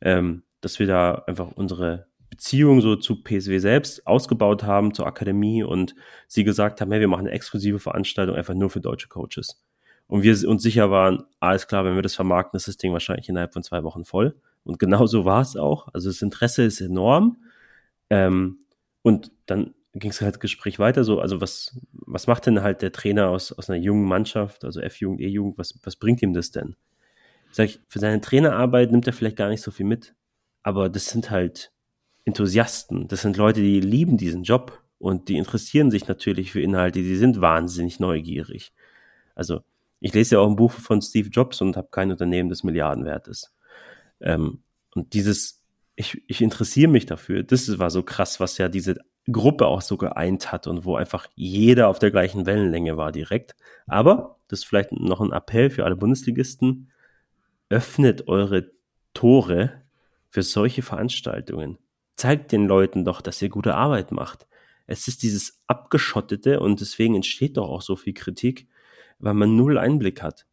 ähm, 0.00 0.42
dass 0.60 0.78
wir 0.78 0.86
da 0.86 1.14
einfach 1.26 1.52
unsere 1.52 2.06
Beziehung 2.30 2.80
so 2.80 2.96
zu 2.96 3.22
PSW 3.22 3.58
selbst 3.58 4.06
ausgebaut 4.06 4.62
haben, 4.62 4.94
zur 4.94 5.06
Akademie 5.06 5.62
und 5.62 5.94
sie 6.28 6.44
gesagt 6.44 6.80
haben, 6.80 6.90
hey, 6.90 7.00
wir 7.00 7.08
machen 7.08 7.26
eine 7.26 7.32
exklusive 7.32 7.78
Veranstaltung 7.78 8.36
einfach 8.36 8.54
nur 8.54 8.70
für 8.70 8.80
deutsche 8.80 9.08
Coaches. 9.08 9.62
Und 10.06 10.22
wir 10.22 10.48
uns 10.48 10.62
sicher 10.62 10.90
waren, 10.90 11.24
alles 11.40 11.68
klar, 11.68 11.84
wenn 11.84 11.94
wir 11.94 12.02
das 12.02 12.14
vermarkten, 12.14 12.56
ist 12.56 12.68
das 12.68 12.76
Ding 12.76 12.92
wahrscheinlich 12.92 13.28
innerhalb 13.28 13.52
von 13.52 13.62
zwei 13.62 13.82
Wochen 13.82 14.04
voll. 14.04 14.34
Und 14.64 14.78
genau 14.78 15.06
so 15.06 15.24
war 15.24 15.42
es 15.42 15.56
auch. 15.56 15.88
Also 15.92 16.08
das 16.08 16.22
Interesse 16.22 16.62
ist 16.62 16.80
enorm. 16.80 17.36
Ähm, 18.10 18.58
und 19.02 19.30
dann 19.46 19.74
ging 19.94 20.10
es 20.10 20.20
halt 20.20 20.40
Gespräch 20.40 20.78
weiter 20.78 21.04
so, 21.04 21.20
also 21.20 21.40
was, 21.40 21.78
was 21.92 22.26
macht 22.26 22.46
denn 22.46 22.62
halt 22.62 22.82
der 22.82 22.92
Trainer 22.92 23.28
aus, 23.28 23.52
aus 23.52 23.68
einer 23.68 23.78
jungen 23.78 24.04
Mannschaft, 24.04 24.64
also 24.64 24.80
F-Jugend, 24.80 25.20
E-Jugend, 25.20 25.58
was, 25.58 25.78
was 25.82 25.96
bringt 25.96 26.22
ihm 26.22 26.32
das 26.32 26.50
denn? 26.50 26.76
Sag 27.52 27.66
ich, 27.66 27.80
für 27.86 27.98
seine 27.98 28.20
Trainerarbeit 28.20 28.90
nimmt 28.90 29.06
er 29.06 29.12
vielleicht 29.12 29.36
gar 29.36 29.48
nicht 29.48 29.62
so 29.62 29.70
viel 29.70 29.86
mit, 29.86 30.14
aber 30.62 30.88
das 30.88 31.06
sind 31.06 31.30
halt 31.30 31.70
Enthusiasten, 32.24 33.08
das 33.08 33.22
sind 33.22 33.36
Leute, 33.36 33.60
die 33.60 33.80
lieben 33.80 34.16
diesen 34.16 34.42
Job 34.42 34.82
und 34.98 35.28
die 35.28 35.36
interessieren 35.36 35.90
sich 35.90 36.08
natürlich 36.08 36.50
für 36.50 36.60
Inhalte, 36.60 37.00
die 37.00 37.16
sind 37.16 37.40
wahnsinnig 37.40 38.00
neugierig. 38.00 38.72
Also 39.34 39.60
ich 40.00 40.14
lese 40.14 40.36
ja 40.36 40.40
auch 40.40 40.48
ein 40.48 40.56
Buch 40.56 40.72
von 40.72 41.02
Steve 41.02 41.28
Jobs 41.28 41.60
und 41.60 41.76
habe 41.76 41.88
kein 41.90 42.10
Unternehmen, 42.10 42.48
das 42.48 42.64
Milliarden 42.64 43.04
wert 43.04 43.28
ist. 43.28 43.52
Ähm, 44.20 44.62
und 44.94 45.12
dieses, 45.12 45.62
ich, 45.94 46.22
ich 46.26 46.40
interessiere 46.40 46.90
mich 46.90 47.06
dafür, 47.06 47.42
das 47.42 47.78
war 47.78 47.90
so 47.90 48.02
krass, 48.02 48.40
was 48.40 48.58
ja 48.58 48.68
diese 48.68 48.98
Gruppe 49.30 49.66
auch 49.66 49.82
so 49.82 49.96
geeint 49.96 50.50
hat 50.50 50.66
und 50.66 50.84
wo 50.84 50.96
einfach 50.96 51.28
jeder 51.34 51.88
auf 51.88 51.98
der 51.98 52.10
gleichen 52.10 52.46
Wellenlänge 52.46 52.96
war 52.96 53.12
direkt. 53.12 53.54
Aber, 53.86 54.38
das 54.48 54.60
ist 54.60 54.64
vielleicht 54.64 54.92
noch 54.92 55.20
ein 55.20 55.32
Appell 55.32 55.70
für 55.70 55.84
alle 55.84 55.96
Bundesligisten, 55.96 56.90
öffnet 57.72 58.28
eure 58.28 58.70
Tore 59.14 59.82
für 60.28 60.42
solche 60.42 60.82
Veranstaltungen. 60.82 61.78
Zeigt 62.16 62.52
den 62.52 62.66
Leuten 62.66 63.04
doch, 63.04 63.22
dass 63.22 63.40
ihr 63.40 63.48
gute 63.48 63.74
Arbeit 63.74 64.12
macht. 64.12 64.46
Es 64.86 65.08
ist 65.08 65.22
dieses 65.22 65.62
Abgeschottete 65.66 66.60
und 66.60 66.80
deswegen 66.80 67.14
entsteht 67.14 67.56
doch 67.56 67.68
auch 67.68 67.82
so 67.82 67.96
viel 67.96 68.12
Kritik, 68.12 68.68
weil 69.18 69.34
man 69.34 69.56
null 69.56 69.78
Einblick 69.78 70.22
hat. 70.22 70.46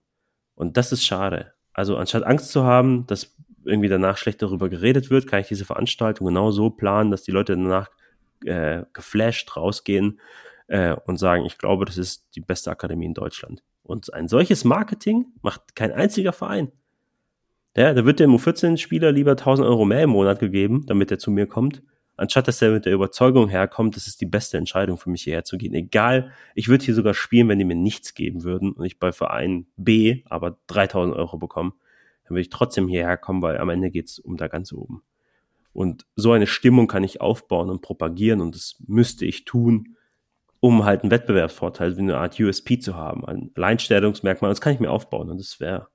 Und 0.56 0.78
das 0.78 0.92
ist 0.92 1.06
schade. 1.06 1.54
Also 1.74 1.98
anstatt 1.98 2.24
Angst 2.24 2.52
zu 2.52 2.64
haben, 2.64 3.06
dass 3.08 3.36
irgendwie 3.66 3.90
danach 3.90 4.18
schlecht 4.18 4.42
darüber 4.42 4.70
geredet 4.70 5.10
wird, 5.10 5.28
kann 5.28 5.42
ich 5.42 5.48
diese 5.48 5.66
Veranstaltung 5.66 6.28
genau 6.28 6.52
so 6.52 6.70
planen, 6.70 7.12
dass 7.12 7.24
die 7.24 7.32
Leute 7.32 7.56
danach 7.56 7.90
äh, 8.46 8.84
geflasht 8.94 9.58
rausgehen 9.58 10.22
äh, 10.68 10.96
und 11.06 11.18
sagen, 11.18 11.46
ich 11.46 11.58
glaube, 11.58 11.84
das 11.84 11.98
ist 11.98 12.28
die 12.36 12.42
beste 12.42 12.72
Akademie 12.72 13.08
in 13.08 13.14
Deutschland. 13.14 13.64
Und 13.84 14.14
ein 14.14 14.28
solches 14.30 14.64
Marketing 14.64 15.26
macht 15.42 15.76
kein 15.76 15.92
einziger 15.92 16.32
Verein. 16.32 16.72
Ja, 17.80 17.94
da 17.94 18.04
wird 18.04 18.20
dem 18.20 18.36
U14-Spieler 18.36 19.14
lieber 19.14 19.32
1000 19.32 19.66
Euro 19.66 19.86
mehr 19.86 20.04
im 20.04 20.10
Monat 20.10 20.40
gegeben, 20.40 20.84
damit 20.86 21.12
er 21.12 21.18
zu 21.18 21.32
mir 21.32 21.48
kommt, 21.48 21.82
anstatt 22.18 22.50
dass 22.50 22.62
er 22.62 22.72
mit 22.72 22.86
der 22.86 22.92
Überzeugung 22.92 23.48
herkommt, 23.48 23.96
das 23.96 24.06
ist 24.06 24.20
die 24.20 24.26
beste 24.26 24.58
Entscheidung 24.58 24.98
für 24.98 25.10
mich 25.10 25.24
hierher 25.24 25.46
zu 25.46 25.58
gehen. 25.58 25.74
Egal, 25.74 26.34
ich 26.56 26.68
würde 26.68 26.84
hier 26.84 26.94
sogar 26.94 27.14
spielen, 27.14 27.48
wenn 27.48 27.58
die 27.58 27.64
mir 27.64 27.78
nichts 27.78 28.16
geben 28.16 28.44
würden 28.44 28.74
und 28.74 28.84
ich 28.84 29.00
bei 29.00 29.14
Verein 29.14 29.66
B 29.78 30.24
aber 30.26 30.58
3000 30.68 31.16
Euro 31.16 31.38
bekomme, 31.38 31.72
dann 32.26 32.32
würde 32.32 32.42
ich 32.42 32.50
trotzdem 32.50 32.90
hierher 32.90 33.16
kommen, 33.16 33.42
weil 33.42 33.58
am 33.58 33.70
Ende 33.70 33.92
geht's 33.92 34.20
um 34.20 34.36
da 34.36 34.50
ganz 34.50 34.74
oben. 34.74 35.02
Und 35.72 36.06
so 36.18 36.34
eine 36.34 36.48
Stimmung 36.48 36.88
kann 36.88 37.06
ich 37.06 37.22
aufbauen 37.22 37.70
und 37.70 37.82
propagieren 37.82 38.42
und 38.42 38.56
das 38.56 38.76
müsste 38.88 39.24
ich 39.24 39.46
tun, 39.46 39.96
um 40.60 40.84
halt 40.84 41.04
einen 41.04 41.12
Wettbewerbsvorteil, 41.12 41.96
wie 41.96 42.02
eine 42.02 42.18
Art 42.18 42.38
USP 42.42 42.80
zu 42.80 42.98
haben, 42.98 43.24
ein 43.24 43.52
Alleinstellungsmerkmal. 43.56 44.52
Das 44.52 44.60
kann 44.60 44.74
ich 44.74 44.82
mir 44.82 44.92
aufbauen 44.92 45.30
und 45.30 45.40
das 45.40 45.62
wäre 45.62 45.88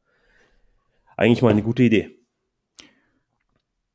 eigentlich 1.17 1.43
mal 1.43 1.51
eine 1.51 1.63
gute 1.63 1.83
Idee. 1.83 2.19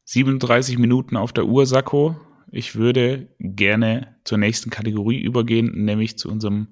37 0.06 0.78
Minuten 0.78 1.18
auf 1.18 1.34
der 1.34 1.46
Uhr, 1.46 1.66
Sakko. 1.66 2.20
Ich 2.52 2.76
würde 2.76 3.30
gerne 3.40 4.16
zur 4.24 4.40
nächsten 4.40 4.72
Kategorie 4.72 5.22
übergehen, 5.22 5.86
nämlich 5.86 6.18
zu 6.18 6.30
unserem 6.30 6.70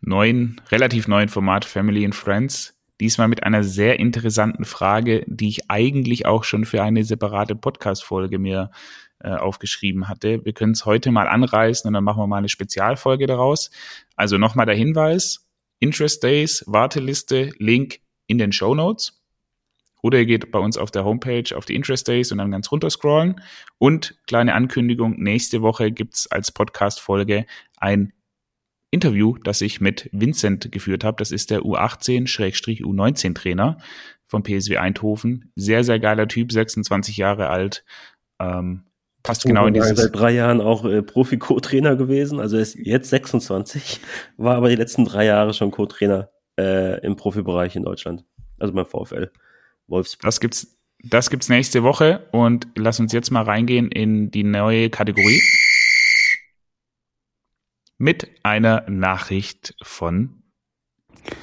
neuen, 0.00 0.60
relativ 0.70 1.06
neuen 1.06 1.28
Format 1.28 1.64
Family 1.64 2.04
and 2.04 2.14
Friends. 2.14 2.76
Diesmal 3.00 3.28
mit 3.28 3.44
einer 3.44 3.62
sehr 3.62 4.00
interessanten 4.00 4.64
Frage, 4.64 5.24
die 5.28 5.48
ich 5.48 5.70
eigentlich 5.70 6.26
auch 6.26 6.44
schon 6.44 6.64
für 6.64 6.82
eine 6.82 7.04
separate 7.04 7.54
Podcast-Folge 7.54 8.38
mir 8.38 8.70
äh, 9.20 9.30
aufgeschrieben 9.30 10.08
hatte. 10.08 10.44
Wir 10.44 10.52
können 10.52 10.72
es 10.72 10.84
heute 10.84 11.12
mal 11.12 11.28
anreißen 11.28 11.86
und 11.86 11.94
dann 11.94 12.04
machen 12.04 12.20
wir 12.20 12.26
mal 12.26 12.38
eine 12.38 12.48
Spezialfolge 12.48 13.26
daraus. 13.26 13.70
Also 14.16 14.38
nochmal 14.38 14.66
der 14.66 14.74
Hinweis. 14.74 15.48
Interest 15.78 16.22
Days, 16.22 16.64
Warteliste, 16.66 17.52
Link 17.58 18.00
in 18.26 18.38
den 18.38 18.52
Show 18.52 18.74
Notes. 18.74 19.21
Oder 20.02 20.18
ihr 20.18 20.26
geht 20.26 20.50
bei 20.50 20.58
uns 20.58 20.76
auf 20.76 20.90
der 20.90 21.04
Homepage 21.04 21.56
auf 21.56 21.64
die 21.64 21.76
Interest 21.76 22.06
Days 22.06 22.32
und 22.32 22.38
dann 22.38 22.50
ganz 22.50 22.70
runter 22.70 22.90
scrollen. 22.90 23.40
Und 23.78 24.16
kleine 24.26 24.54
Ankündigung, 24.54 25.14
nächste 25.18 25.62
Woche 25.62 25.92
gibt's 25.92 26.30
als 26.30 26.50
Podcast-Folge 26.50 27.46
ein 27.78 28.12
Interview, 28.90 29.38
das 29.42 29.62
ich 29.62 29.80
mit 29.80 30.10
Vincent 30.12 30.70
geführt 30.70 31.04
habe. 31.04 31.16
Das 31.18 31.30
ist 31.30 31.50
der 31.50 31.60
U18-U19-Trainer 31.60 33.78
von 34.26 34.42
PSW 34.42 34.76
Eindhoven. 34.76 35.50
Sehr, 35.56 35.84
sehr 35.84 35.98
geiler 35.98 36.28
Typ, 36.28 36.52
26 36.52 37.16
Jahre 37.16 37.48
alt. 37.48 37.84
Ähm, 38.38 38.84
passt 39.22 39.44
genau 39.44 39.66
in 39.66 39.74
dieses... 39.74 39.98
Seit 39.98 40.14
drei 40.14 40.32
Jahren 40.32 40.60
auch 40.60 40.84
äh, 40.84 41.00
Profi-Co-Trainer 41.00 41.96
gewesen. 41.96 42.40
Also 42.40 42.56
er 42.56 42.62
ist 42.62 42.74
jetzt 42.74 43.08
26, 43.10 44.00
war 44.36 44.56
aber 44.56 44.68
die 44.68 44.76
letzten 44.76 45.04
drei 45.04 45.26
Jahre 45.26 45.54
schon 45.54 45.70
Co-Trainer 45.70 46.30
äh, 46.58 47.00
im 47.06 47.16
Profibereich 47.16 47.76
in 47.76 47.84
Deutschland. 47.84 48.24
Also 48.58 48.74
beim 48.74 48.86
VfL 48.86 49.30
Wolfsburg. 49.88 50.22
Das 50.22 50.40
gibt's, 50.40 50.78
das 51.04 51.30
gibt's 51.30 51.48
nächste 51.48 51.82
Woche 51.82 52.28
und 52.32 52.66
lass 52.76 53.00
uns 53.00 53.12
jetzt 53.12 53.30
mal 53.30 53.42
reingehen 53.42 53.90
in 53.90 54.30
die 54.30 54.44
neue 54.44 54.90
Kategorie 54.90 55.42
mit 57.98 58.28
einer 58.42 58.84
Nachricht 58.88 59.74
von 59.82 60.42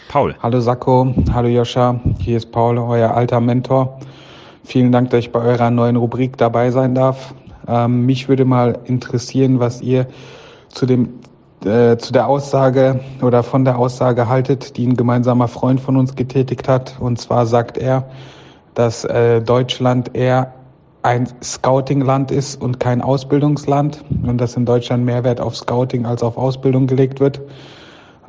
Paul. 0.10 0.36
Hallo 0.42 0.60
Sakko, 0.60 1.16
hallo 1.32 1.48
Joscha, 1.48 2.02
hier 2.20 2.38
ist 2.38 2.52
Paul, 2.52 2.78
euer 2.78 3.12
alter 3.12 3.40
Mentor. 3.40 4.00
Vielen 4.66 4.92
Dank, 4.92 5.10
dass 5.10 5.22
ich 5.22 5.32
bei 5.32 5.40
eurer 5.40 5.72
neuen 5.72 5.96
Rubrik 5.96 6.38
dabei 6.38 6.70
sein 6.72 6.96
darf. 6.96 7.34
Ähm, 7.68 8.06
mich 8.06 8.28
würde 8.28 8.46
mal 8.46 8.80
interessieren, 8.86 9.60
was 9.60 9.82
ihr 9.82 10.08
zu 10.68 10.86
dem 10.86 11.20
äh, 11.66 11.97
zu 11.97 12.14
der 12.14 12.28
Aussage 12.28 12.99
oder 13.22 13.43
von 13.43 13.66
der 13.66 13.78
Aussage 13.78 14.28
haltet, 14.28 14.78
die 14.78 14.88
ein 14.88 14.95
gemeinsamer 14.95 15.47
Freund 15.47 15.80
von 15.80 15.97
uns 15.97 16.16
getätigt 16.16 16.68
hat. 16.68 16.95
Und 16.99 17.20
zwar 17.20 17.45
sagt 17.45 17.78
er, 17.78 18.10
dass 18.76 19.03
äh, 19.05 19.41
Deutschland 19.41 20.16
eher 20.16 20.53
ein 21.01 21.28
Scouting-Land 21.41 22.32
ist 22.32 22.62
und 22.62 22.80
kein 22.80 23.01
Ausbildungsland 23.01 24.03
und 24.24 24.39
dass 24.39 24.55
in 24.55 24.66
Deutschland 24.66 25.05
mehr 25.05 25.24
Wert 25.24 25.39
auf 25.39 25.55
Scouting 25.55 26.05
als 26.05 26.24
auf 26.24 26.38
Ausbildung 26.38 26.88
gelegt 26.88 27.20
wird. 27.20 27.41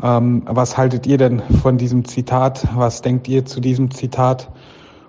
Ähm, 0.02 0.42
was 0.46 0.76
haltet 0.76 1.06
ihr 1.06 1.18
denn 1.18 1.42
von 1.62 1.76
diesem 1.78 2.04
Zitat? 2.04 2.66
Was 2.74 3.02
denkt 3.02 3.28
ihr 3.28 3.44
zu 3.44 3.60
diesem 3.60 3.90
Zitat? 3.90 4.48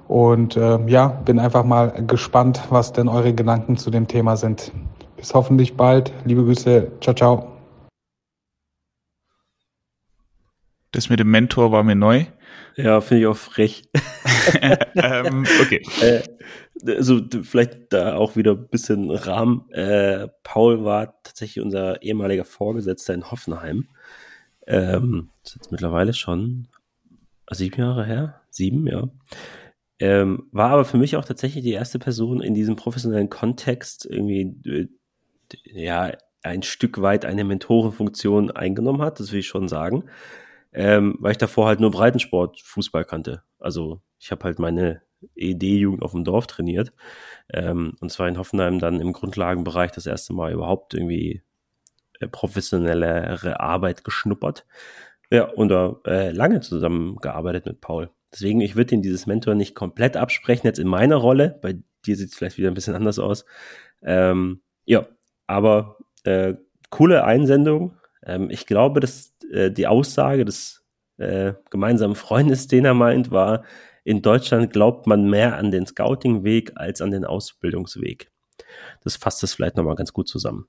Und 0.07 0.57
äh, 0.57 0.79
ja, 0.87 1.07
bin 1.07 1.39
einfach 1.39 1.63
mal 1.63 1.93
gespannt, 2.05 2.61
was 2.69 2.91
denn 2.91 3.07
eure 3.07 3.33
Gedanken 3.33 3.77
zu 3.77 3.89
dem 3.91 4.07
Thema 4.07 4.35
sind. 4.35 4.71
Bis 5.15 5.33
hoffentlich 5.33 5.77
bald. 5.77 6.11
Liebe 6.25 6.43
Grüße. 6.43 6.87
Ciao, 6.99 7.15
ciao. 7.15 7.60
Das 10.91 11.09
mit 11.09 11.19
dem 11.19 11.31
Mentor 11.31 11.71
war 11.71 11.83
mir 11.83 11.95
neu. 11.95 12.25
Ja, 12.75 13.01
finde 13.01 13.21
ich 13.21 13.27
auch 13.27 13.37
frech. 13.37 13.83
ähm, 14.95 15.45
okay. 15.61 15.81
Äh, 16.01 16.21
also 16.97 17.21
vielleicht 17.43 17.93
da 17.93 18.15
auch 18.15 18.35
wieder 18.35 18.53
ein 18.53 18.67
bisschen 18.67 19.09
Rahmen. 19.11 19.69
Äh, 19.71 20.27
Paul 20.43 20.83
war 20.83 21.21
tatsächlich 21.23 21.63
unser 21.63 22.01
ehemaliger 22.01 22.45
Vorgesetzter 22.45 23.13
in 23.13 23.29
Hoffenheim. 23.29 23.87
Ähm, 24.67 25.29
das 25.43 25.51
ist 25.51 25.55
jetzt 25.57 25.71
mittlerweile 25.71 26.13
schon 26.13 26.67
sieben 27.49 27.81
Jahre 27.81 28.05
her. 28.05 28.41
Sieben, 28.49 28.87
ja. 28.87 29.09
Ähm, 29.99 30.47
war 30.51 30.71
aber 30.71 30.85
für 30.85 30.97
mich 30.97 31.15
auch 31.15 31.25
tatsächlich 31.25 31.63
die 31.63 31.73
erste 31.73 31.99
Person 31.99 32.41
in 32.41 32.53
diesem 32.53 32.75
professionellen 32.75 33.29
Kontext 33.29 34.05
irgendwie, 34.09 34.55
äh, 34.65 34.87
ja, 35.65 36.11
ein 36.43 36.63
Stück 36.63 37.01
weit 37.01 37.23
eine 37.23 37.43
Mentorenfunktion 37.43 38.49
eingenommen 38.49 39.01
hat, 39.01 39.19
das 39.19 39.31
will 39.31 39.41
ich 39.41 39.47
schon 39.47 39.67
sagen. 39.67 40.05
Ähm, 40.73 41.17
weil 41.19 41.31
ich 41.31 41.37
davor 41.37 41.67
halt 41.67 41.79
nur 41.79 41.91
Breitensport 41.91 42.61
Fußball 42.61 43.05
kannte. 43.05 43.43
Also 43.59 44.01
ich 44.19 44.31
habe 44.31 44.43
halt 44.45 44.59
meine 44.59 45.01
ED-Jugend 45.35 46.01
auf 46.01 46.11
dem 46.11 46.23
Dorf 46.23 46.47
trainiert. 46.47 46.93
Ähm, 47.51 47.95
und 47.99 48.11
zwar 48.11 48.27
in 48.27 48.37
Hoffenheim 48.37 48.79
dann 48.79 49.01
im 49.01 49.13
Grundlagenbereich 49.13 49.91
das 49.91 50.05
erste 50.05 50.33
Mal 50.33 50.53
überhaupt 50.53 50.93
irgendwie 50.93 51.43
äh, 52.19 52.27
professionellere 52.27 53.59
Arbeit 53.59 54.03
geschnuppert. 54.03 54.65
Ja, 55.31 55.45
und 55.45 55.71
äh, 55.71 56.31
lange 56.31 56.59
zusammengearbeitet 56.61 57.65
mit 57.65 57.81
Paul. 57.81 58.09
Deswegen, 58.33 58.61
ich 58.61 58.75
würde 58.75 58.95
ihn 58.95 59.01
dieses 59.01 59.27
Mentor 59.27 59.55
nicht 59.55 59.75
komplett 59.75 60.17
absprechen, 60.17 60.67
jetzt 60.67 60.79
in 60.79 60.87
meiner 60.87 61.17
Rolle. 61.17 61.59
Bei 61.61 61.73
dir 62.05 62.15
sieht 62.15 62.29
es 62.29 62.35
vielleicht 62.35 62.57
wieder 62.57 62.69
ein 62.69 62.73
bisschen 62.73 62.95
anders 62.95 63.19
aus. 63.19 63.45
Ähm, 64.01 64.61
ja, 64.85 65.07
aber 65.47 65.97
äh, 66.23 66.55
coole 66.89 67.23
Einsendung. 67.23 67.97
Ähm, 68.23 68.49
ich 68.49 68.65
glaube, 68.65 68.99
dass 68.99 69.33
äh, 69.51 69.71
die 69.71 69.87
Aussage 69.87 70.45
des 70.45 70.83
äh, 71.17 71.53
gemeinsamen 71.69 72.15
Freundes, 72.15 72.67
den 72.67 72.85
er 72.85 72.93
meint, 72.93 73.31
war, 73.31 73.63
in 74.03 74.21
Deutschland 74.21 74.73
glaubt 74.73 75.05
man 75.07 75.29
mehr 75.29 75.57
an 75.57 75.71
den 75.71 75.85
Scouting-Weg 75.85 76.73
als 76.75 77.01
an 77.01 77.11
den 77.11 77.25
Ausbildungsweg. 77.25 78.31
Das 79.03 79.15
fasst 79.15 79.43
das 79.43 79.53
vielleicht 79.53 79.77
nochmal 79.77 79.95
ganz 79.95 80.13
gut 80.13 80.27
zusammen. 80.27 80.67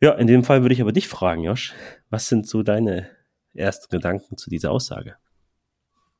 Ja, 0.00 0.12
in 0.12 0.26
dem 0.26 0.42
Fall 0.42 0.62
würde 0.62 0.74
ich 0.74 0.80
aber 0.80 0.92
dich 0.92 1.08
fragen, 1.08 1.44
Josh. 1.44 1.74
Was 2.10 2.28
sind 2.28 2.48
so 2.48 2.62
deine 2.62 3.08
ersten 3.54 3.94
Gedanken 3.94 4.36
zu 4.36 4.50
dieser 4.50 4.70
Aussage? 4.70 5.16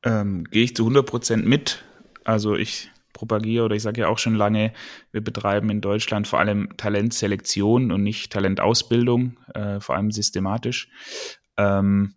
Ähm, 0.03 0.45
Gehe 0.45 0.63
ich 0.63 0.75
zu 0.75 0.87
100% 0.87 1.37
mit. 1.37 1.83
Also 2.23 2.55
ich 2.55 2.91
propagiere 3.13 3.65
oder 3.65 3.75
ich 3.75 3.83
sage 3.83 4.01
ja 4.01 4.07
auch 4.07 4.17
schon 4.17 4.35
lange, 4.35 4.73
wir 5.11 5.21
betreiben 5.21 5.69
in 5.69 5.81
Deutschland 5.81 6.27
vor 6.27 6.39
allem 6.39 6.75
Talentselektion 6.77 7.91
und 7.91 8.03
nicht 8.03 8.31
Talentausbildung, 8.31 9.39
äh, 9.53 9.79
vor 9.79 9.95
allem 9.95 10.11
systematisch. 10.11 10.89
Ähm, 11.57 12.15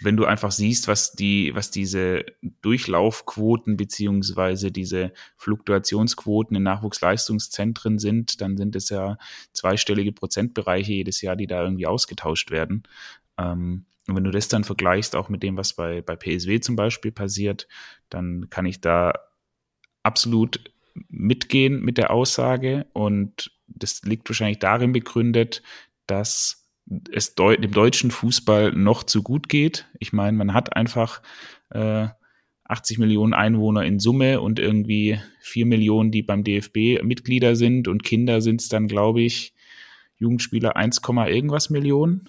wenn 0.00 0.16
du 0.16 0.24
einfach 0.24 0.50
siehst, 0.50 0.88
was 0.88 1.12
die, 1.12 1.54
was 1.54 1.70
diese 1.70 2.24
Durchlaufquoten 2.62 3.76
beziehungsweise 3.76 4.72
diese 4.72 5.12
Fluktuationsquoten 5.36 6.56
in 6.56 6.62
Nachwuchsleistungszentren 6.64 7.98
sind, 7.98 8.40
dann 8.40 8.56
sind 8.56 8.74
es 8.76 8.88
ja 8.88 9.18
zweistellige 9.52 10.12
Prozentbereiche 10.12 10.92
jedes 10.92 11.20
Jahr, 11.20 11.36
die 11.36 11.46
da 11.46 11.62
irgendwie 11.62 11.86
ausgetauscht 11.86 12.50
werden. 12.50 12.82
Ähm, 13.38 13.86
und 14.08 14.16
wenn 14.16 14.24
du 14.24 14.30
das 14.30 14.48
dann 14.48 14.64
vergleichst, 14.64 15.14
auch 15.14 15.28
mit 15.28 15.42
dem, 15.42 15.56
was 15.56 15.74
bei, 15.74 16.00
bei 16.00 16.16
PSW 16.16 16.60
zum 16.60 16.76
Beispiel 16.76 17.12
passiert, 17.12 17.68
dann 18.08 18.48
kann 18.48 18.64
ich 18.64 18.80
da 18.80 19.12
absolut 20.02 20.60
mitgehen 21.08 21.80
mit 21.80 21.98
der 21.98 22.10
Aussage. 22.10 22.86
Und 22.92 23.50
das 23.66 24.02
liegt 24.02 24.28
wahrscheinlich 24.28 24.58
darin 24.58 24.92
begründet, 24.92 25.62
dass 26.06 26.66
es 27.12 27.34
dem 27.34 27.70
deutschen 27.70 28.10
Fußball 28.10 28.72
noch 28.72 29.04
zu 29.04 29.22
gut 29.22 29.48
geht. 29.48 29.86
Ich 29.98 30.12
meine, 30.12 30.36
man 30.36 30.54
hat 30.54 30.74
einfach 30.74 31.22
äh, 31.70 32.08
80 32.64 32.98
Millionen 32.98 33.34
Einwohner 33.34 33.84
in 33.84 33.98
Summe 33.98 34.40
und 34.40 34.58
irgendwie 34.58 35.18
4 35.40 35.66
Millionen, 35.66 36.10
die 36.10 36.22
beim 36.22 36.44
DFB 36.44 37.02
Mitglieder 37.02 37.56
sind 37.56 37.88
und 37.88 38.02
Kinder 38.02 38.40
sind 38.40 38.60
es 38.60 38.68
dann, 38.68 38.88
glaube 38.88 39.22
ich, 39.22 39.54
Jugendspieler 40.16 40.76
1, 40.76 41.00
irgendwas 41.06 41.70
Millionen. 41.70 42.28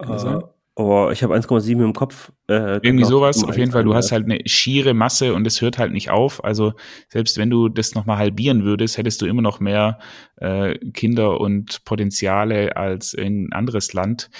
Uh, 0.00 0.42
Oh, 0.74 1.10
ich 1.12 1.22
habe 1.22 1.34
1,7 1.34 1.84
im 1.84 1.92
Kopf. 1.92 2.32
Äh, 2.48 2.78
Irgendwie 2.82 3.04
sowas. 3.04 3.44
Auf 3.44 3.58
jeden 3.58 3.72
Fall, 3.72 3.84
du 3.84 3.94
hast 3.94 4.10
halt 4.10 4.24
eine 4.24 4.40
schiere 4.46 4.94
Masse 4.94 5.34
und 5.34 5.46
es 5.46 5.60
hört 5.60 5.76
halt 5.76 5.92
nicht 5.92 6.10
auf. 6.10 6.42
Also 6.42 6.72
selbst 7.10 7.36
wenn 7.36 7.50
du 7.50 7.68
das 7.68 7.94
nochmal 7.94 8.16
halbieren 8.16 8.64
würdest, 8.64 8.96
hättest 8.96 9.20
du 9.20 9.26
immer 9.26 9.42
noch 9.42 9.60
mehr 9.60 9.98
äh, 10.36 10.78
Kinder 10.92 11.40
und 11.40 11.84
Potenziale 11.84 12.74
als 12.76 13.12
in 13.12 13.44
ein 13.48 13.52
anderes 13.52 13.92
Land. 13.92 14.30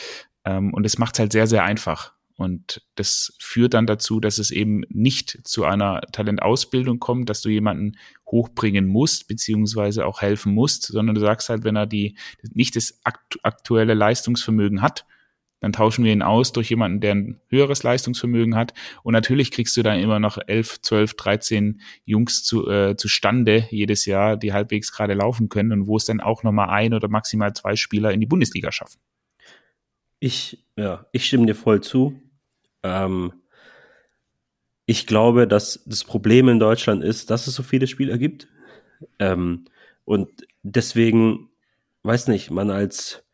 Ähm, 0.46 0.72
und 0.72 0.86
es 0.86 0.96
macht 0.96 1.16
es 1.16 1.20
halt 1.20 1.32
sehr, 1.32 1.46
sehr 1.46 1.64
einfach. 1.64 2.14
Und 2.36 2.82
das 2.94 3.34
führt 3.38 3.74
dann 3.74 3.86
dazu, 3.86 4.18
dass 4.18 4.38
es 4.38 4.50
eben 4.50 4.84
nicht 4.88 5.38
zu 5.44 5.64
einer 5.64 6.00
Talentausbildung 6.12 6.98
kommt, 6.98 7.28
dass 7.28 7.42
du 7.42 7.50
jemanden 7.50 7.98
hochbringen 8.26 8.86
musst, 8.86 9.28
beziehungsweise 9.28 10.06
auch 10.06 10.22
helfen 10.22 10.54
musst, 10.54 10.84
sondern 10.84 11.14
du 11.14 11.20
sagst 11.20 11.50
halt, 11.50 11.62
wenn 11.64 11.76
er 11.76 11.86
die 11.86 12.16
nicht 12.52 12.74
das 12.74 13.00
aktuelle 13.42 13.92
Leistungsvermögen 13.92 14.80
hat, 14.80 15.04
dann 15.62 15.72
tauschen 15.72 16.04
wir 16.04 16.12
ihn 16.12 16.22
aus 16.22 16.52
durch 16.52 16.70
jemanden, 16.70 17.00
der 17.00 17.14
ein 17.14 17.40
höheres 17.48 17.84
Leistungsvermögen 17.84 18.56
hat. 18.56 18.74
Und 19.04 19.12
natürlich 19.12 19.52
kriegst 19.52 19.76
du 19.76 19.84
dann 19.84 20.00
immer 20.00 20.18
noch 20.18 20.36
11, 20.44 20.82
12, 20.82 21.14
13 21.14 21.80
Jungs 22.04 22.42
zu, 22.42 22.68
äh, 22.68 22.96
zustande 22.96 23.68
jedes 23.70 24.04
Jahr, 24.04 24.36
die 24.36 24.52
halbwegs 24.52 24.92
gerade 24.92 25.14
laufen 25.14 25.48
können 25.48 25.70
und 25.70 25.86
wo 25.86 25.96
es 25.96 26.04
dann 26.04 26.20
auch 26.20 26.42
nochmal 26.42 26.70
ein 26.70 26.94
oder 26.94 27.06
maximal 27.06 27.52
zwei 27.52 27.76
Spieler 27.76 28.10
in 28.12 28.18
die 28.18 28.26
Bundesliga 28.26 28.72
schaffen. 28.72 28.98
Ich, 30.18 30.66
ja, 30.76 31.06
ich 31.12 31.26
stimme 31.26 31.46
dir 31.46 31.54
voll 31.54 31.80
zu. 31.80 32.20
Ähm, 32.82 33.32
ich 34.84 35.06
glaube, 35.06 35.46
dass 35.46 35.84
das 35.86 36.02
Problem 36.02 36.48
in 36.48 36.58
Deutschland 36.58 37.04
ist, 37.04 37.30
dass 37.30 37.46
es 37.46 37.54
so 37.54 37.62
viele 37.62 37.86
Spieler 37.86 38.18
gibt. 38.18 38.48
Ähm, 39.20 39.66
und 40.04 40.28
deswegen, 40.64 41.50
weiß 42.02 42.26
nicht, 42.26 42.50
man 42.50 42.70
als 42.70 43.24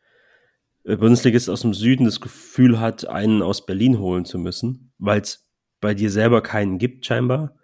Bundesligist 0.83 1.49
aus 1.49 1.61
dem 1.61 1.73
Süden 1.73 2.05
das 2.05 2.21
Gefühl 2.21 2.79
hat, 2.79 3.07
einen 3.07 3.41
aus 3.41 3.65
Berlin 3.65 3.99
holen 3.99 4.25
zu 4.25 4.39
müssen, 4.39 4.91
weil 4.97 5.21
es 5.21 5.45
bei 5.81 5.93
dir 5.93 6.09
selber 6.09 6.41
keinen 6.41 6.77
gibt, 6.77 7.05
scheinbar. 7.05 7.55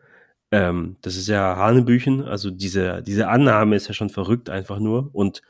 Ähm, 0.52 0.98
das 1.02 1.16
ist 1.16 1.28
ja 1.28 1.56
Hanebüchen, 1.56 2.24
also 2.24 2.52
diese, 2.52 3.02
diese 3.02 3.28
Annahme 3.28 3.76
ist 3.76 3.88
ja 3.88 3.94
schon 3.94 4.10
verrückt 4.10 4.50
einfach 4.50 4.80
nur 4.80 5.10
und 5.14 5.42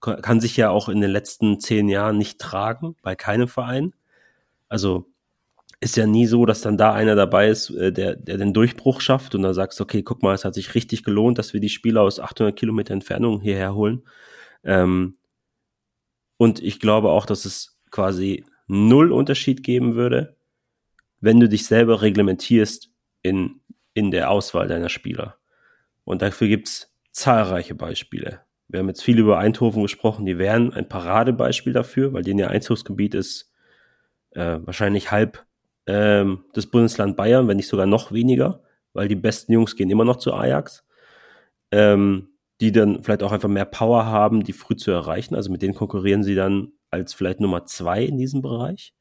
kann 0.00 0.40
sich 0.40 0.56
ja 0.56 0.70
auch 0.70 0.88
in 0.88 1.00
den 1.00 1.10
letzten 1.10 1.60
zehn 1.60 1.88
Jahren 1.88 2.18
nicht 2.18 2.38
tragen 2.38 2.94
bei 3.02 3.16
keinem 3.16 3.48
Verein. 3.48 3.94
Also 4.68 5.06
ist 5.80 5.96
ja 5.96 6.06
nie 6.06 6.26
so, 6.26 6.46
dass 6.46 6.60
dann 6.60 6.76
da 6.76 6.92
einer 6.92 7.14
dabei 7.14 7.48
ist, 7.48 7.70
äh, 7.70 7.92
der, 7.92 8.16
der 8.16 8.38
den 8.38 8.54
Durchbruch 8.54 9.00
schafft 9.00 9.34
und 9.34 9.42
dann 9.42 9.54
sagst, 9.54 9.80
okay, 9.80 10.02
guck 10.02 10.22
mal, 10.22 10.34
es 10.34 10.44
hat 10.44 10.54
sich 10.54 10.74
richtig 10.74 11.04
gelohnt, 11.04 11.38
dass 11.38 11.52
wir 11.52 11.60
die 11.60 11.68
Spieler 11.68 12.02
aus 12.02 12.20
800 12.20 12.56
Kilometer 12.56 12.94
Entfernung 12.94 13.40
hierher 13.40 13.74
holen. 13.74 14.02
Ähm, 14.62 15.16
und 16.44 16.62
ich 16.62 16.78
glaube 16.78 17.08
auch, 17.08 17.24
dass 17.24 17.46
es 17.46 17.80
quasi 17.90 18.44
null 18.66 19.12
Unterschied 19.12 19.62
geben 19.62 19.94
würde, 19.94 20.36
wenn 21.22 21.40
du 21.40 21.48
dich 21.48 21.64
selber 21.64 22.02
reglementierst 22.02 22.90
in, 23.22 23.62
in 23.94 24.10
der 24.10 24.30
Auswahl 24.30 24.68
deiner 24.68 24.90
Spieler. 24.90 25.38
Und 26.04 26.20
dafür 26.20 26.48
gibt's 26.48 26.94
zahlreiche 27.12 27.74
Beispiele. 27.74 28.42
Wir 28.68 28.80
haben 28.80 28.88
jetzt 28.88 29.02
viel 29.02 29.18
über 29.18 29.38
Eindhoven 29.38 29.82
gesprochen, 29.82 30.26
die 30.26 30.36
wären 30.36 30.70
ein 30.74 30.86
Paradebeispiel 30.86 31.72
dafür, 31.72 32.12
weil 32.12 32.24
denen 32.24 32.40
ihr 32.40 32.50
Einzugsgebiet 32.50 33.14
ist 33.14 33.50
äh, 34.32 34.58
wahrscheinlich 34.64 35.10
halb 35.10 35.46
ähm, 35.86 36.44
das 36.52 36.66
Bundesland 36.66 37.16
Bayern, 37.16 37.48
wenn 37.48 37.56
nicht 37.56 37.68
sogar 37.68 37.86
noch 37.86 38.12
weniger, 38.12 38.62
weil 38.92 39.08
die 39.08 39.16
besten 39.16 39.54
Jungs 39.54 39.76
gehen 39.76 39.88
immer 39.88 40.04
noch 40.04 40.16
zu 40.16 40.34
Ajax. 40.34 40.84
Ähm, 41.70 42.33
die 42.60 42.72
dann 42.72 43.02
vielleicht 43.02 43.22
auch 43.22 43.32
einfach 43.32 43.48
mehr 43.48 43.64
Power 43.64 44.06
haben, 44.06 44.44
die 44.44 44.52
früh 44.52 44.76
zu 44.76 44.90
erreichen. 44.90 45.34
Also 45.34 45.50
mit 45.50 45.62
denen 45.62 45.74
konkurrieren 45.74 46.22
sie 46.22 46.34
dann 46.34 46.72
als 46.90 47.12
vielleicht 47.12 47.40
Nummer 47.40 47.66
zwei 47.66 48.04
in 48.04 48.18
diesem 48.18 48.42
Bereich. 48.42 48.94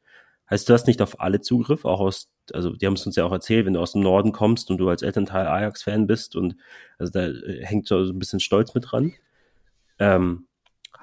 Heißt, 0.49 0.67
du 0.67 0.73
hast 0.73 0.87
nicht 0.87 1.01
auf 1.01 1.19
alle 1.21 1.41
Zugriff, 1.41 1.85
auch 1.85 1.99
aus, 1.99 2.29
also 2.51 2.75
die 2.75 2.85
haben 2.85 2.95
es 2.95 3.05
uns 3.05 3.15
ja 3.15 3.25
auch 3.25 3.31
erzählt, 3.31 3.65
wenn 3.65 3.73
du 3.73 3.79
aus 3.79 3.93
dem 3.93 4.01
Norden 4.01 4.31
kommst 4.31 4.69
und 4.69 4.77
du 4.77 4.89
als 4.89 5.01
Elternteil 5.01 5.47
Ajax-Fan 5.47 6.07
bist 6.07 6.35
und 6.35 6.55
also 6.97 7.11
da 7.11 7.27
äh, 7.27 7.63
hängt 7.65 7.87
so 7.87 7.97
ein 7.99 8.19
bisschen 8.19 8.39
Stolz 8.39 8.73
mit 8.73 8.91
dran. 8.91 9.13
Ähm, 9.99 10.47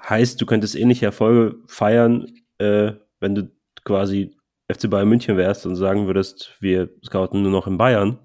heißt, 0.07 0.39
du 0.39 0.45
könntest 0.45 0.75
ähnliche 0.75 1.05
Erfolge 1.05 1.57
feiern, 1.67 2.27
äh, 2.59 2.93
wenn 3.19 3.35
du 3.35 3.51
quasi 3.83 4.35
FC 4.71 4.89
Bayern 4.89 5.09
München 5.09 5.37
wärst 5.37 5.65
und 5.65 5.75
sagen 5.75 6.07
würdest, 6.07 6.55
wir 6.59 6.89
scouten 7.03 7.41
nur 7.41 7.51
noch 7.51 7.67
in 7.67 7.77
Bayern 7.77 8.19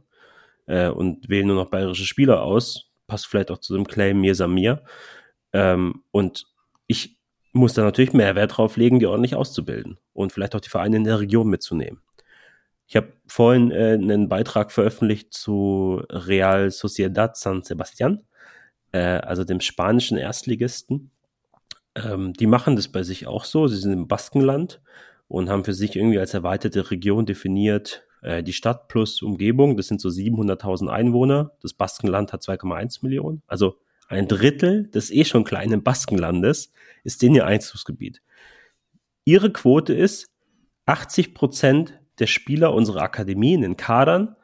äh, 0.67 0.89
und 0.89 1.29
wählen 1.29 1.47
nur 1.47 1.57
noch 1.57 1.71
bayerische 1.71 2.05
Spieler 2.05 2.43
aus, 2.43 2.91
passt 3.07 3.27
vielleicht 3.27 3.51
auch 3.51 3.59
zu 3.59 3.75
dem 3.75 3.87
Claim 3.87 4.21
Mir 4.21 4.35
Samir. 4.35 4.83
Ähm, 5.53 6.03
und 6.11 6.47
ich 6.87 7.19
muss 7.53 7.75
da 7.75 7.83
natürlich 7.83 8.13
mehr 8.13 8.35
Wert 8.35 8.57
drauf 8.57 8.77
legen, 8.77 8.99
die 8.99 9.07
ordentlich 9.07 9.35
auszubilden 9.35 9.99
und 10.13 10.33
vielleicht 10.33 10.55
auch 10.55 10.61
die 10.61 10.69
Vereine 10.69 10.97
in 10.97 11.05
der 11.05 11.21
Region 11.21 11.49
mitzunehmen. 11.49 12.03
Ich 12.87 12.97
habe 12.97 13.13
vorhin 13.27 13.71
äh, 13.73 13.95
einen 13.95 14.29
Beitrag 14.29 14.71
veröffentlicht 14.71 15.35
zu 15.35 16.03
Real 16.09 16.71
Sociedad 16.71 17.37
San 17.37 17.63
Sebastian, 17.63 18.25
äh, 18.93 18.99
also 18.99 19.43
dem 19.45 19.61
spanischen 19.61 20.19
Erstligisten. 20.19 21.11
Ähm, 21.97 22.33
die 22.35 22.47
machen 22.47 22.77
das 22.77 22.89
bei 22.89 23.03
sich 23.03 23.27
auch 23.27 23.45
so. 23.45 23.67
Sie 23.67 23.77
sind 23.77 23.93
im 23.93 24.07
Baskenland 24.07 24.81
und 25.27 25.49
haben 25.49 25.65
für 25.65 25.75
sich 25.75 25.97
irgendwie 25.97 26.19
als 26.19 26.35
erweiterte 26.35 26.91
Region 26.91 27.27
definiert, 27.27 28.05
äh, 28.27 28.43
die 28.43 28.53
Stadt 28.53 28.89
plus 28.89 29.23
Umgebung, 29.23 29.77
das 29.77 29.87
sind 29.87 30.01
so 30.01 30.09
700.000 30.09 30.89
Einwohner. 30.89 31.53
Das 31.63 31.73
Baskenland 31.73 32.33
hat 32.33 32.43
2,1 32.43 32.99
Millionen. 33.03 33.43
Also 33.47 33.79
ein 34.09 34.27
Drittel 34.27 34.89
des 34.89 35.13
eh 35.13 35.25
schon 35.25 35.45
kleinen 35.45 35.85
Baskenlandes 35.85 36.73
ist 37.05 37.23
in 37.23 37.37
ihr 37.37 37.47
Einzugsgebiet. 37.47 38.23
Ihre 39.25 39.53
Quote 39.53 39.95
ist, 39.95 40.33
80 40.87 41.35
Prozent 41.35 42.01
der 42.19 42.27
Spieler 42.27 42.75
unserer 42.75 43.03
Akademie 43.03 43.55
in 43.55 43.63
den 43.63 43.77
Kadern 43.77 44.35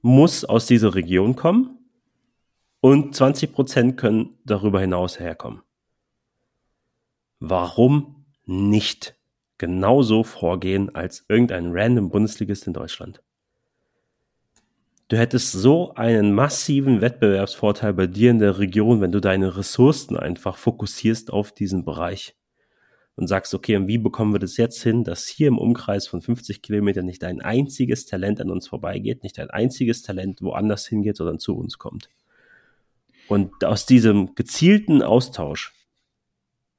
muss 0.00 0.44
aus 0.44 0.66
dieser 0.66 0.94
Region 0.94 1.36
kommen 1.36 1.78
und 2.80 3.14
20 3.14 3.52
Prozent 3.52 3.96
können 3.98 4.38
darüber 4.44 4.80
hinaus 4.80 5.18
herkommen. 5.18 5.62
Warum 7.40 8.24
nicht? 8.44 9.17
Genauso 9.58 10.22
vorgehen 10.22 10.94
als 10.94 11.24
irgendein 11.28 11.72
random 11.72 12.10
Bundesligist 12.10 12.66
in 12.66 12.72
Deutschland. 12.72 13.22
Du 15.08 15.16
hättest 15.16 15.52
so 15.52 15.94
einen 15.94 16.34
massiven 16.34 17.00
Wettbewerbsvorteil 17.00 17.94
bei 17.94 18.06
dir 18.06 18.30
in 18.30 18.38
der 18.38 18.58
Region, 18.58 19.00
wenn 19.00 19.10
du 19.10 19.20
deine 19.20 19.56
Ressourcen 19.56 20.18
einfach 20.18 20.58
fokussierst 20.58 21.32
auf 21.32 21.52
diesen 21.52 21.84
Bereich. 21.84 22.34
und 23.16 23.26
sagst, 23.26 23.52
okay, 23.52 23.74
und 23.74 23.88
wie 23.88 23.98
bekommen 23.98 24.32
wir 24.32 24.38
das 24.38 24.56
jetzt 24.58 24.80
hin, 24.80 25.02
dass 25.02 25.26
hier 25.26 25.48
im 25.48 25.58
Umkreis 25.58 26.06
von 26.06 26.22
50 26.22 26.62
Kilometern 26.62 27.04
nicht 27.04 27.24
ein 27.24 27.40
einziges 27.40 28.06
Talent 28.06 28.40
an 28.40 28.48
uns 28.48 28.68
vorbeigeht, 28.68 29.24
nicht 29.24 29.40
ein 29.40 29.50
einziges 29.50 30.02
Talent 30.02 30.40
woanders 30.40 30.86
hingeht, 30.86 31.16
sondern 31.16 31.40
zu 31.40 31.56
uns 31.56 31.78
kommt. 31.78 32.10
Und 33.26 33.64
aus 33.64 33.86
diesem 33.86 34.36
gezielten 34.36 35.02
Austausch 35.02 35.74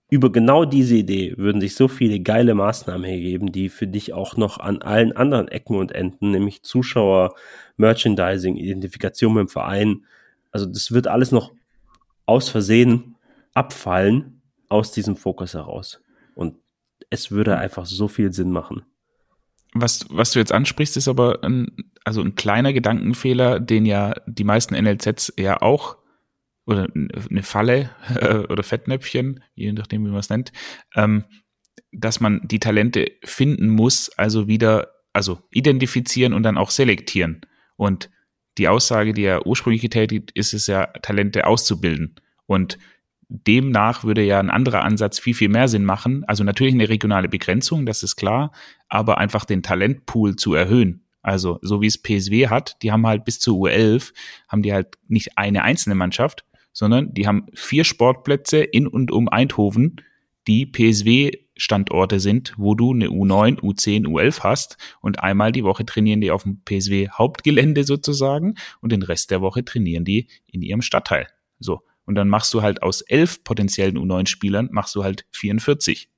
über 0.10 0.32
genau 0.32 0.66
diese 0.66 0.95
Idee 0.95 1.36
würden 1.38 1.62
sich 1.62 1.76
so 1.76 1.88
viele 1.88 2.20
geile 2.20 2.55
Maßnahmen 2.55 3.10
ergeben, 3.10 3.51
die 3.51 3.70
für 3.70 3.88
dich 3.88 4.14
auch 4.14 4.38
noch 4.38 4.60
an 4.60 4.82
allen 4.82 5.12
anderen 5.16 5.47
Ecken 5.47 5.76
und 5.76 5.91
Enden, 5.91 6.32
nämlich 6.32 6.64
Zuschauer, 6.64 7.36
Merchandising, 7.78 8.55
Identifikation 8.55 9.34
mit 9.34 9.41
dem 9.41 9.49
Verein, 9.49 10.05
also 10.51 10.66
das 10.66 10.91
wird 10.91 11.07
alles 11.07 11.32
noch 11.32 11.53
aus 12.26 12.49
Versehen 12.49 13.16
abfallen 13.53 14.41
aus 14.68 14.91
diesem 14.91 15.16
Fokus 15.16 15.53
heraus. 15.53 16.01
Und 16.36 16.55
es 17.10 17.32
würde 17.32 17.57
einfach 17.57 17.86
so 17.86 18.07
viel 18.07 18.34
Sinn 18.34 18.51
machen. 18.51 18.84
Was, 19.74 20.05
was 20.10 20.32
du 20.32 20.39
jetzt 20.39 20.51
ansprichst, 20.51 20.97
ist 20.97 21.07
aber 21.07 21.43
ein, 21.43 21.91
also 22.03 22.22
ein 22.22 22.36
kleiner 22.36 22.74
Gedankenfehler, 22.74 23.60
den 23.60 23.86
ja 23.86 24.16
die 24.26 24.43
meisten 24.43 24.76
NLZs 24.76 25.34
ja 25.38 25.62
auch 25.62 25.97
oder 26.70 26.88
eine 26.93 27.43
Falle 27.43 27.89
äh, 28.15 28.38
oder 28.38 28.63
Fettnäpfchen, 28.63 29.43
je 29.55 29.74
nachdem, 29.74 30.05
wie 30.05 30.09
man 30.09 30.20
es 30.20 30.30
nennt, 30.30 30.51
ähm, 30.95 31.26
dass 31.91 32.20
man 32.20 32.41
die 32.43 32.59
Talente 32.59 33.11
finden 33.24 33.70
muss, 33.70 34.09
also 34.17 34.47
wieder, 34.47 34.91
also 35.11 35.39
identifizieren 35.51 36.34
und 36.34 36.43
dann 36.43 36.57
auch 36.57 36.70
selektieren. 36.70 37.41
Und 37.76 38.11
die 38.57 38.67
Aussage, 38.67 39.13
die 39.13 39.24
er 39.24 39.47
ursprünglich 39.47 39.82
getätigt, 39.82 40.32
ist 40.36 40.53
es 40.53 40.67
ja, 40.67 40.88
Talente 41.01 41.47
auszubilden. 41.47 42.15
Und 42.45 42.78
demnach 43.30 44.03
würde 44.03 44.22
ja 44.24 44.39
ein 44.39 44.49
anderer 44.49 44.84
Ansatz 44.84 45.20
viel, 45.20 45.34
viel 45.34 45.49
mehr 45.49 45.67
Sinn 45.67 45.86
machen. 45.86 46.24
Also 46.26 46.43
natürlich 46.43 46.74
eine 46.74 46.89
regionale 46.89 47.30
Begrenzung, 47.30 47.86
das 47.86 48.03
ist 48.03 48.15
klar, 48.15 48.51
aber 48.88 49.17
einfach 49.17 49.45
den 49.45 49.63
Talentpool 49.63 50.36
zu 50.36 50.53
erhöhen. 50.53 51.05
Also 51.22 51.59
so 51.61 51.82
wie 51.82 51.88
es 51.88 52.01
PSW 52.01 52.47
hat, 52.47 52.78
die 52.82 52.91
haben 52.91 53.05
halt 53.07 53.26
bis 53.26 53.39
zur 53.39 53.55
U11, 53.55 54.13
haben 54.47 54.61
die 54.61 54.74
halt 54.74 54.97
nicht 55.07 55.38
eine 55.38 55.63
einzelne 55.63 55.95
Mannschaft, 55.95 56.45
sondern 56.80 57.13
die 57.13 57.27
haben 57.27 57.47
vier 57.53 57.84
Sportplätze 57.84 58.59
in 58.59 58.88
und 58.88 59.11
um 59.11 59.27
Eindhoven, 59.27 59.97
die 60.47 60.65
PSW-Standorte 60.65 62.21
sind, 62.21 62.53
wo 62.55 62.73
du 62.73 62.93
eine 62.93 63.09
U9, 63.09 63.59
U10, 63.59 64.05
U11 64.05 64.43
hast 64.43 64.77
und 65.01 65.19
einmal 65.21 65.51
die 65.51 65.65
Woche 65.65 65.86
trainieren 65.86 66.21
die 66.21 66.32
auf 66.32 66.43
dem 66.43 66.61
PSW-Hauptgelände 66.63 67.84
sozusagen 67.84 68.55
und 68.80 68.93
den 68.93 69.03
Rest 69.03 69.30
der 69.30 69.41
Woche 69.41 69.65
trainieren 69.65 70.05
die 70.05 70.30
in 70.47 70.61
ihrem 70.61 70.82
Stadtteil. 70.82 71.27
So. 71.59 71.82
Und 72.05 72.15
dann 72.15 72.30
machst 72.30 72.53
du 72.53 72.61
halt 72.61 72.82
aus 72.82 73.01
elf 73.01 73.43
potenziellen 73.43 73.97
U9-Spielern, 73.97 74.69
machst 74.71 74.95
du 74.95 75.03
halt 75.03 75.25
44. 75.32 76.09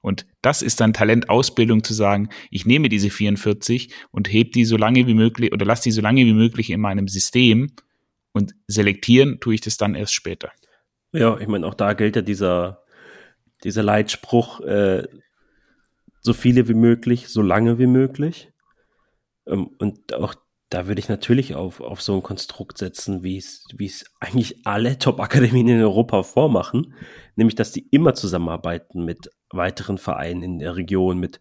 Und 0.00 0.26
das 0.42 0.62
ist 0.62 0.78
dann 0.78 0.92
Talentausbildung 0.92 1.82
zu 1.82 1.92
sagen, 1.92 2.28
ich 2.52 2.66
nehme 2.66 2.88
diese 2.88 3.10
44 3.10 3.92
und 4.12 4.32
heb 4.32 4.52
die 4.52 4.64
so 4.64 4.76
lange 4.76 5.08
wie 5.08 5.14
möglich 5.14 5.52
oder 5.52 5.66
lass 5.66 5.80
die 5.80 5.90
so 5.90 6.02
lange 6.02 6.24
wie 6.24 6.34
möglich 6.34 6.70
in 6.70 6.80
meinem 6.80 7.08
System 7.08 7.72
und 8.32 8.54
selektieren 8.66 9.40
tue 9.40 9.54
ich 9.54 9.60
das 9.60 9.76
dann 9.76 9.94
erst 9.94 10.14
später. 10.14 10.50
Ja, 11.12 11.38
ich 11.38 11.48
meine, 11.48 11.66
auch 11.66 11.74
da 11.74 11.94
gilt 11.94 12.16
ja 12.16 12.22
dieser, 12.22 12.82
dieser 13.64 13.82
Leitspruch, 13.82 14.60
äh, 14.60 15.06
so 16.20 16.32
viele 16.32 16.68
wie 16.68 16.74
möglich, 16.74 17.28
so 17.28 17.42
lange 17.42 17.78
wie 17.78 17.86
möglich. 17.86 18.52
Ähm, 19.46 19.70
und 19.78 20.14
auch 20.14 20.34
da 20.70 20.86
würde 20.86 20.98
ich 20.98 21.08
natürlich 21.08 21.54
auf, 21.54 21.80
auf 21.80 22.02
so 22.02 22.16
ein 22.16 22.22
Konstrukt 22.22 22.76
setzen, 22.78 23.22
wie 23.22 23.38
es, 23.38 23.64
eigentlich 24.20 24.66
alle 24.66 24.98
Top-Akademien 24.98 25.68
in 25.68 25.80
Europa 25.80 26.22
vormachen, 26.22 26.94
nämlich 27.36 27.54
dass 27.54 27.72
die 27.72 27.88
immer 27.90 28.14
zusammenarbeiten 28.14 29.04
mit 29.04 29.30
weiteren 29.50 29.96
Vereinen 29.96 30.42
in 30.42 30.58
der 30.58 30.76
Region, 30.76 31.18
mit 31.18 31.40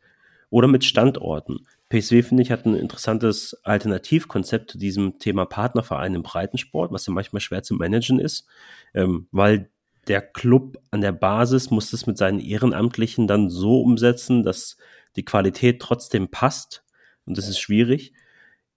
oder 0.50 0.70
mit 0.70 0.86
Standorten. 0.86 1.68
PSW, 1.90 2.22
finde 2.22 2.44
ich, 2.44 2.52
hat 2.52 2.66
ein 2.66 2.76
interessantes 2.76 3.58
Alternativkonzept 3.64 4.72
zu 4.72 4.78
diesem 4.78 5.20
Thema 5.20 5.46
Partnerverein 5.46 6.16
im 6.16 6.24
Breitensport, 6.24 6.92
was 6.92 7.06
ja 7.06 7.14
manchmal 7.14 7.42
schwer 7.42 7.64
zu 7.64 7.76
managen 7.76 8.20
ist, 8.20 8.48
ähm, 8.94 9.28
weil 9.32 9.70
der 10.08 10.22
Club 10.22 10.78
an 10.92 11.02
der 11.02 11.12
Basis 11.12 11.70
muss 11.70 11.94
es 11.94 12.08
mit 12.08 12.18
seinen 12.18 12.40
Ehrenamtlichen 12.40 13.28
dann 13.28 13.50
so 13.50 13.82
umsetzen, 13.82 14.44
dass 14.44 14.78
die 15.16 15.26
Qualität 15.26 15.82
trotzdem 15.82 16.30
passt. 16.30 16.84
Und 17.26 17.38
das 17.38 17.48
ist 17.48 17.60
schwierig. 17.60 18.14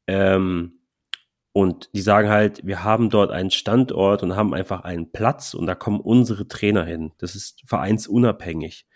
Ähm, 0.06 0.80
und 1.52 1.90
die 1.94 2.00
sagen 2.00 2.28
halt, 2.28 2.64
wir 2.64 2.84
haben 2.84 3.10
dort 3.10 3.30
einen 3.32 3.50
Standort 3.50 4.22
und 4.22 4.36
haben 4.36 4.54
einfach 4.54 4.82
einen 4.82 5.10
Platz 5.10 5.54
und 5.54 5.66
da 5.66 5.74
kommen 5.74 6.00
unsere 6.00 6.46
Trainer 6.46 6.84
hin. 6.84 7.12
Das 7.18 7.34
ist 7.34 7.62
vereinsunabhängig. 7.66 8.86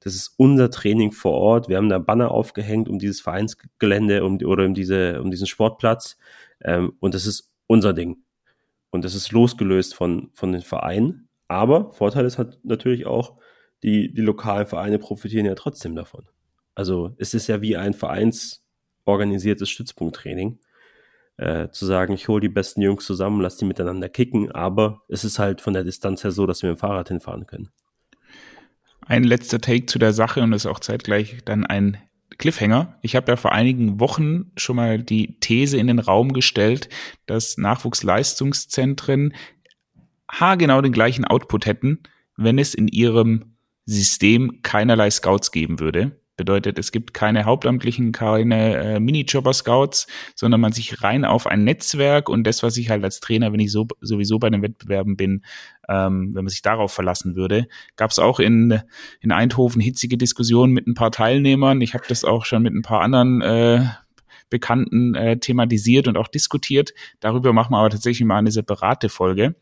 Das 0.00 0.14
ist 0.14 0.34
unser 0.36 0.70
Training 0.70 1.12
vor 1.12 1.32
Ort. 1.32 1.68
Wir 1.68 1.76
haben 1.76 1.90
da 1.90 1.98
Banner 1.98 2.30
aufgehängt 2.30 2.88
um 2.88 2.98
dieses 2.98 3.20
Vereinsgelände 3.20 4.24
um, 4.24 4.38
oder 4.44 4.64
um, 4.64 4.74
diese, 4.74 5.20
um 5.20 5.30
diesen 5.30 5.46
Sportplatz. 5.46 6.16
Ähm, 6.62 6.94
und 7.00 7.14
das 7.14 7.26
ist 7.26 7.52
unser 7.66 7.92
Ding. 7.92 8.24
Und 8.90 9.04
das 9.04 9.14
ist 9.14 9.30
losgelöst 9.30 9.94
von, 9.94 10.30
von 10.34 10.52
den 10.52 10.62
Vereinen. 10.62 11.28
Aber 11.48 11.92
Vorteil 11.92 12.24
ist 12.24 12.38
halt 12.38 12.58
natürlich 12.64 13.06
auch, 13.06 13.36
die, 13.82 14.12
die 14.12 14.22
lokalen 14.22 14.66
Vereine 14.66 14.98
profitieren 14.98 15.46
ja 15.46 15.54
trotzdem 15.54 15.94
davon. 15.94 16.26
Also 16.74 17.14
es 17.18 17.34
ist 17.34 17.46
ja 17.46 17.60
wie 17.60 17.76
ein 17.76 17.94
vereinsorganisiertes 17.94 19.68
Stützpunkttraining. 19.68 20.58
Äh, 21.36 21.70
zu 21.70 21.86
sagen, 21.86 22.12
ich 22.12 22.28
hole 22.28 22.40
die 22.40 22.50
besten 22.50 22.82
Jungs 22.82 23.06
zusammen, 23.06 23.40
lass 23.40 23.56
die 23.56 23.64
miteinander 23.64 24.10
kicken, 24.10 24.52
aber 24.52 25.02
es 25.08 25.24
ist 25.24 25.38
halt 25.38 25.62
von 25.62 25.72
der 25.72 25.84
Distanz 25.84 26.22
her 26.22 26.32
so, 26.32 26.46
dass 26.46 26.62
wir 26.62 26.68
mit 26.68 26.78
dem 26.78 26.80
Fahrrad 26.80 27.08
hinfahren 27.08 27.46
können. 27.46 27.70
Ein 29.10 29.24
letzter 29.24 29.60
Take 29.60 29.86
zu 29.86 29.98
der 29.98 30.12
Sache 30.12 30.40
und 30.40 30.52
ist 30.52 30.66
auch 30.66 30.78
zeitgleich 30.78 31.38
dann 31.44 31.66
ein 31.66 31.98
Cliffhanger. 32.38 32.96
Ich 33.02 33.16
habe 33.16 33.32
ja 33.32 33.34
vor 33.34 33.50
einigen 33.50 33.98
Wochen 33.98 34.52
schon 34.56 34.76
mal 34.76 35.02
die 35.02 35.40
These 35.40 35.78
in 35.78 35.88
den 35.88 35.98
Raum 35.98 36.32
gestellt, 36.32 36.88
dass 37.26 37.58
Nachwuchsleistungszentren 37.58 39.34
haargenau 40.30 40.80
den 40.80 40.92
gleichen 40.92 41.24
Output 41.24 41.66
hätten, 41.66 42.04
wenn 42.36 42.60
es 42.60 42.72
in 42.72 42.86
ihrem 42.86 43.56
System 43.84 44.62
keinerlei 44.62 45.10
Scouts 45.10 45.50
geben 45.50 45.80
würde. 45.80 46.19
Bedeutet, 46.40 46.78
es 46.78 46.90
gibt 46.90 47.12
keine 47.12 47.44
Hauptamtlichen, 47.44 48.12
keine 48.12 48.76
äh, 48.76 48.98
Minijobber-Scouts, 48.98 50.06
sondern 50.34 50.62
man 50.62 50.72
sich 50.72 51.02
rein 51.02 51.26
auf 51.26 51.46
ein 51.46 51.64
Netzwerk 51.64 52.30
und 52.30 52.44
das, 52.44 52.62
was 52.62 52.78
ich 52.78 52.88
halt 52.88 53.04
als 53.04 53.20
Trainer, 53.20 53.52
wenn 53.52 53.60
ich 53.60 53.70
so, 53.70 53.86
sowieso 54.00 54.38
bei 54.38 54.48
den 54.48 54.62
Wettbewerben 54.62 55.18
bin, 55.18 55.44
ähm, 55.86 56.30
wenn 56.34 56.44
man 56.44 56.48
sich 56.48 56.62
darauf 56.62 56.94
verlassen 56.94 57.36
würde. 57.36 57.68
Gab 57.96 58.10
es 58.10 58.18
auch 58.18 58.40
in, 58.40 58.80
in 59.20 59.32
Eindhoven 59.32 59.82
hitzige 59.82 60.16
Diskussionen 60.16 60.72
mit 60.72 60.86
ein 60.86 60.94
paar 60.94 61.10
Teilnehmern. 61.10 61.82
Ich 61.82 61.92
habe 61.92 62.04
das 62.08 62.24
auch 62.24 62.46
schon 62.46 62.62
mit 62.62 62.72
ein 62.72 62.80
paar 62.80 63.02
anderen 63.02 63.42
äh, 63.42 63.84
Bekannten 64.48 65.14
äh, 65.14 65.38
thematisiert 65.38 66.08
und 66.08 66.16
auch 66.16 66.28
diskutiert. 66.28 66.94
Darüber 67.20 67.52
machen 67.52 67.72
wir 67.72 67.80
aber 67.80 67.90
tatsächlich 67.90 68.26
mal 68.26 68.38
eine 68.38 68.50
separate 68.50 69.10
Folge. 69.10 69.56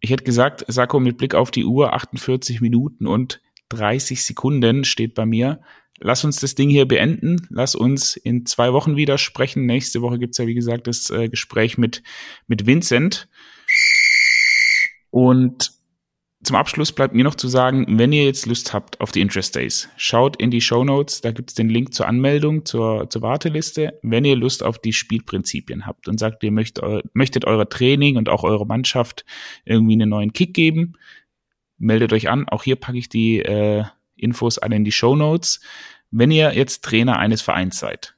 Ich 0.00 0.10
hätte 0.10 0.24
gesagt, 0.24 0.66
Sako 0.68 1.00
mit 1.00 1.16
Blick 1.16 1.34
auf 1.34 1.50
die 1.50 1.64
Uhr 1.64 1.94
48 1.94 2.60
Minuten 2.60 3.06
und 3.06 3.40
30 3.70 4.24
Sekunden 4.24 4.84
steht 4.84 5.14
bei 5.14 5.26
mir. 5.26 5.60
Lass 5.98 6.24
uns 6.24 6.40
das 6.40 6.54
Ding 6.54 6.68
hier 6.68 6.86
beenden. 6.86 7.46
Lass 7.50 7.74
uns 7.74 8.16
in 8.16 8.44
zwei 8.46 8.72
Wochen 8.72 8.96
wieder 8.96 9.18
sprechen. 9.18 9.64
Nächste 9.66 10.02
Woche 10.02 10.18
gibt's 10.18 10.38
ja, 10.38 10.46
wie 10.46 10.54
gesagt, 10.54 10.86
das 10.86 11.10
äh, 11.10 11.28
Gespräch 11.28 11.78
mit, 11.78 12.02
mit 12.46 12.66
Vincent. 12.66 13.28
Und 15.10 15.72
zum 16.42 16.54
Abschluss 16.54 16.92
bleibt 16.92 17.14
mir 17.14 17.24
noch 17.24 17.34
zu 17.34 17.48
sagen, 17.48 17.98
wenn 17.98 18.12
ihr 18.12 18.24
jetzt 18.24 18.46
Lust 18.46 18.72
habt 18.72 19.00
auf 19.00 19.10
die 19.10 19.20
Interest 19.20 19.56
Days, 19.56 19.88
schaut 19.96 20.36
in 20.36 20.50
die 20.50 20.60
Show 20.60 20.84
Notes, 20.84 21.20
da 21.20 21.32
gibt's 21.32 21.54
den 21.54 21.68
Link 21.68 21.92
zur 21.94 22.06
Anmeldung, 22.06 22.64
zur, 22.64 23.08
zur 23.10 23.22
Warteliste. 23.22 23.98
Wenn 24.02 24.24
ihr 24.24 24.36
Lust 24.36 24.62
auf 24.62 24.78
die 24.78 24.92
Spielprinzipien 24.92 25.86
habt 25.86 26.06
und 26.06 26.20
sagt, 26.20 26.44
ihr 26.44 26.52
möchtet, 26.52 26.84
möchtet 27.14 27.46
euer 27.46 27.68
Training 27.68 28.16
und 28.16 28.28
auch 28.28 28.44
eure 28.44 28.66
Mannschaft 28.66 29.24
irgendwie 29.64 29.94
einen 29.94 30.10
neuen 30.10 30.32
Kick 30.34 30.54
geben, 30.54 30.96
meldet 31.78 32.12
euch 32.12 32.28
an. 32.28 32.48
Auch 32.48 32.62
hier 32.62 32.76
packe 32.76 32.98
ich 32.98 33.08
die 33.08 33.40
äh, 33.40 33.84
Infos 34.16 34.58
alle 34.58 34.76
in 34.76 34.84
die 34.84 34.92
Show 34.92 35.16
Notes. 35.16 35.60
Wenn 36.10 36.30
ihr 36.30 36.54
jetzt 36.54 36.84
Trainer 36.84 37.18
eines 37.18 37.42
Vereins 37.42 37.78
seid, 37.78 38.14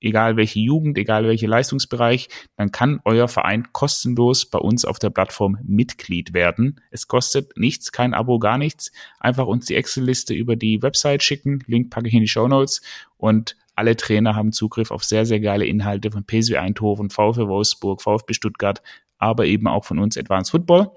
egal 0.00 0.36
welche 0.36 0.60
Jugend, 0.60 0.96
egal 0.98 1.24
welcher 1.26 1.48
Leistungsbereich, 1.48 2.28
dann 2.56 2.70
kann 2.70 3.00
euer 3.04 3.28
Verein 3.28 3.68
kostenlos 3.72 4.46
bei 4.46 4.58
uns 4.58 4.84
auf 4.84 4.98
der 4.98 5.10
Plattform 5.10 5.58
Mitglied 5.62 6.32
werden. 6.32 6.80
Es 6.90 7.08
kostet 7.08 7.56
nichts, 7.56 7.92
kein 7.92 8.14
Abo, 8.14 8.38
gar 8.38 8.58
nichts. 8.58 8.92
Einfach 9.18 9.46
uns 9.46 9.66
die 9.66 9.74
Excel-Liste 9.74 10.34
über 10.34 10.56
die 10.56 10.82
Website 10.82 11.22
schicken. 11.22 11.64
Link 11.66 11.90
packe 11.90 12.08
ich 12.08 12.14
in 12.14 12.20
die 12.20 12.28
Show 12.28 12.48
Notes 12.48 12.80
und 13.16 13.56
alle 13.74 13.96
Trainer 13.96 14.34
haben 14.34 14.52
Zugriff 14.52 14.90
auf 14.90 15.04
sehr, 15.04 15.24
sehr 15.24 15.40
geile 15.40 15.64
Inhalte 15.64 16.10
von 16.10 16.24
PSW 16.24 16.56
Eindhoven, 16.56 17.10
VfW 17.10 17.46
Wolfsburg, 17.46 18.02
VfB 18.02 18.34
Stuttgart, 18.34 18.82
aber 19.18 19.46
eben 19.46 19.68
auch 19.68 19.84
von 19.84 19.98
uns 19.98 20.16
Advanced 20.16 20.50
Football. 20.50 20.90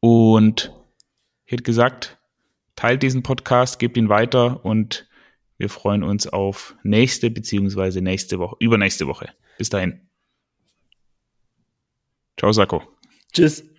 Und 0.00 0.72
ich 1.44 1.52
hätte 1.52 1.62
gesagt, 1.62 2.18
teilt 2.74 3.02
diesen 3.02 3.22
Podcast, 3.22 3.78
gebt 3.78 3.96
ihn 3.96 4.08
weiter 4.08 4.64
und 4.64 5.08
wir 5.58 5.68
freuen 5.68 6.02
uns 6.02 6.26
auf 6.26 6.74
nächste 6.82 7.30
beziehungsweise 7.30 8.00
nächste 8.00 8.38
Woche, 8.38 8.56
übernächste 8.60 9.06
Woche. 9.06 9.28
Bis 9.58 9.68
dahin. 9.68 10.08
Ciao, 12.38 12.52
Sako. 12.52 12.82
Tschüss. 13.32 13.69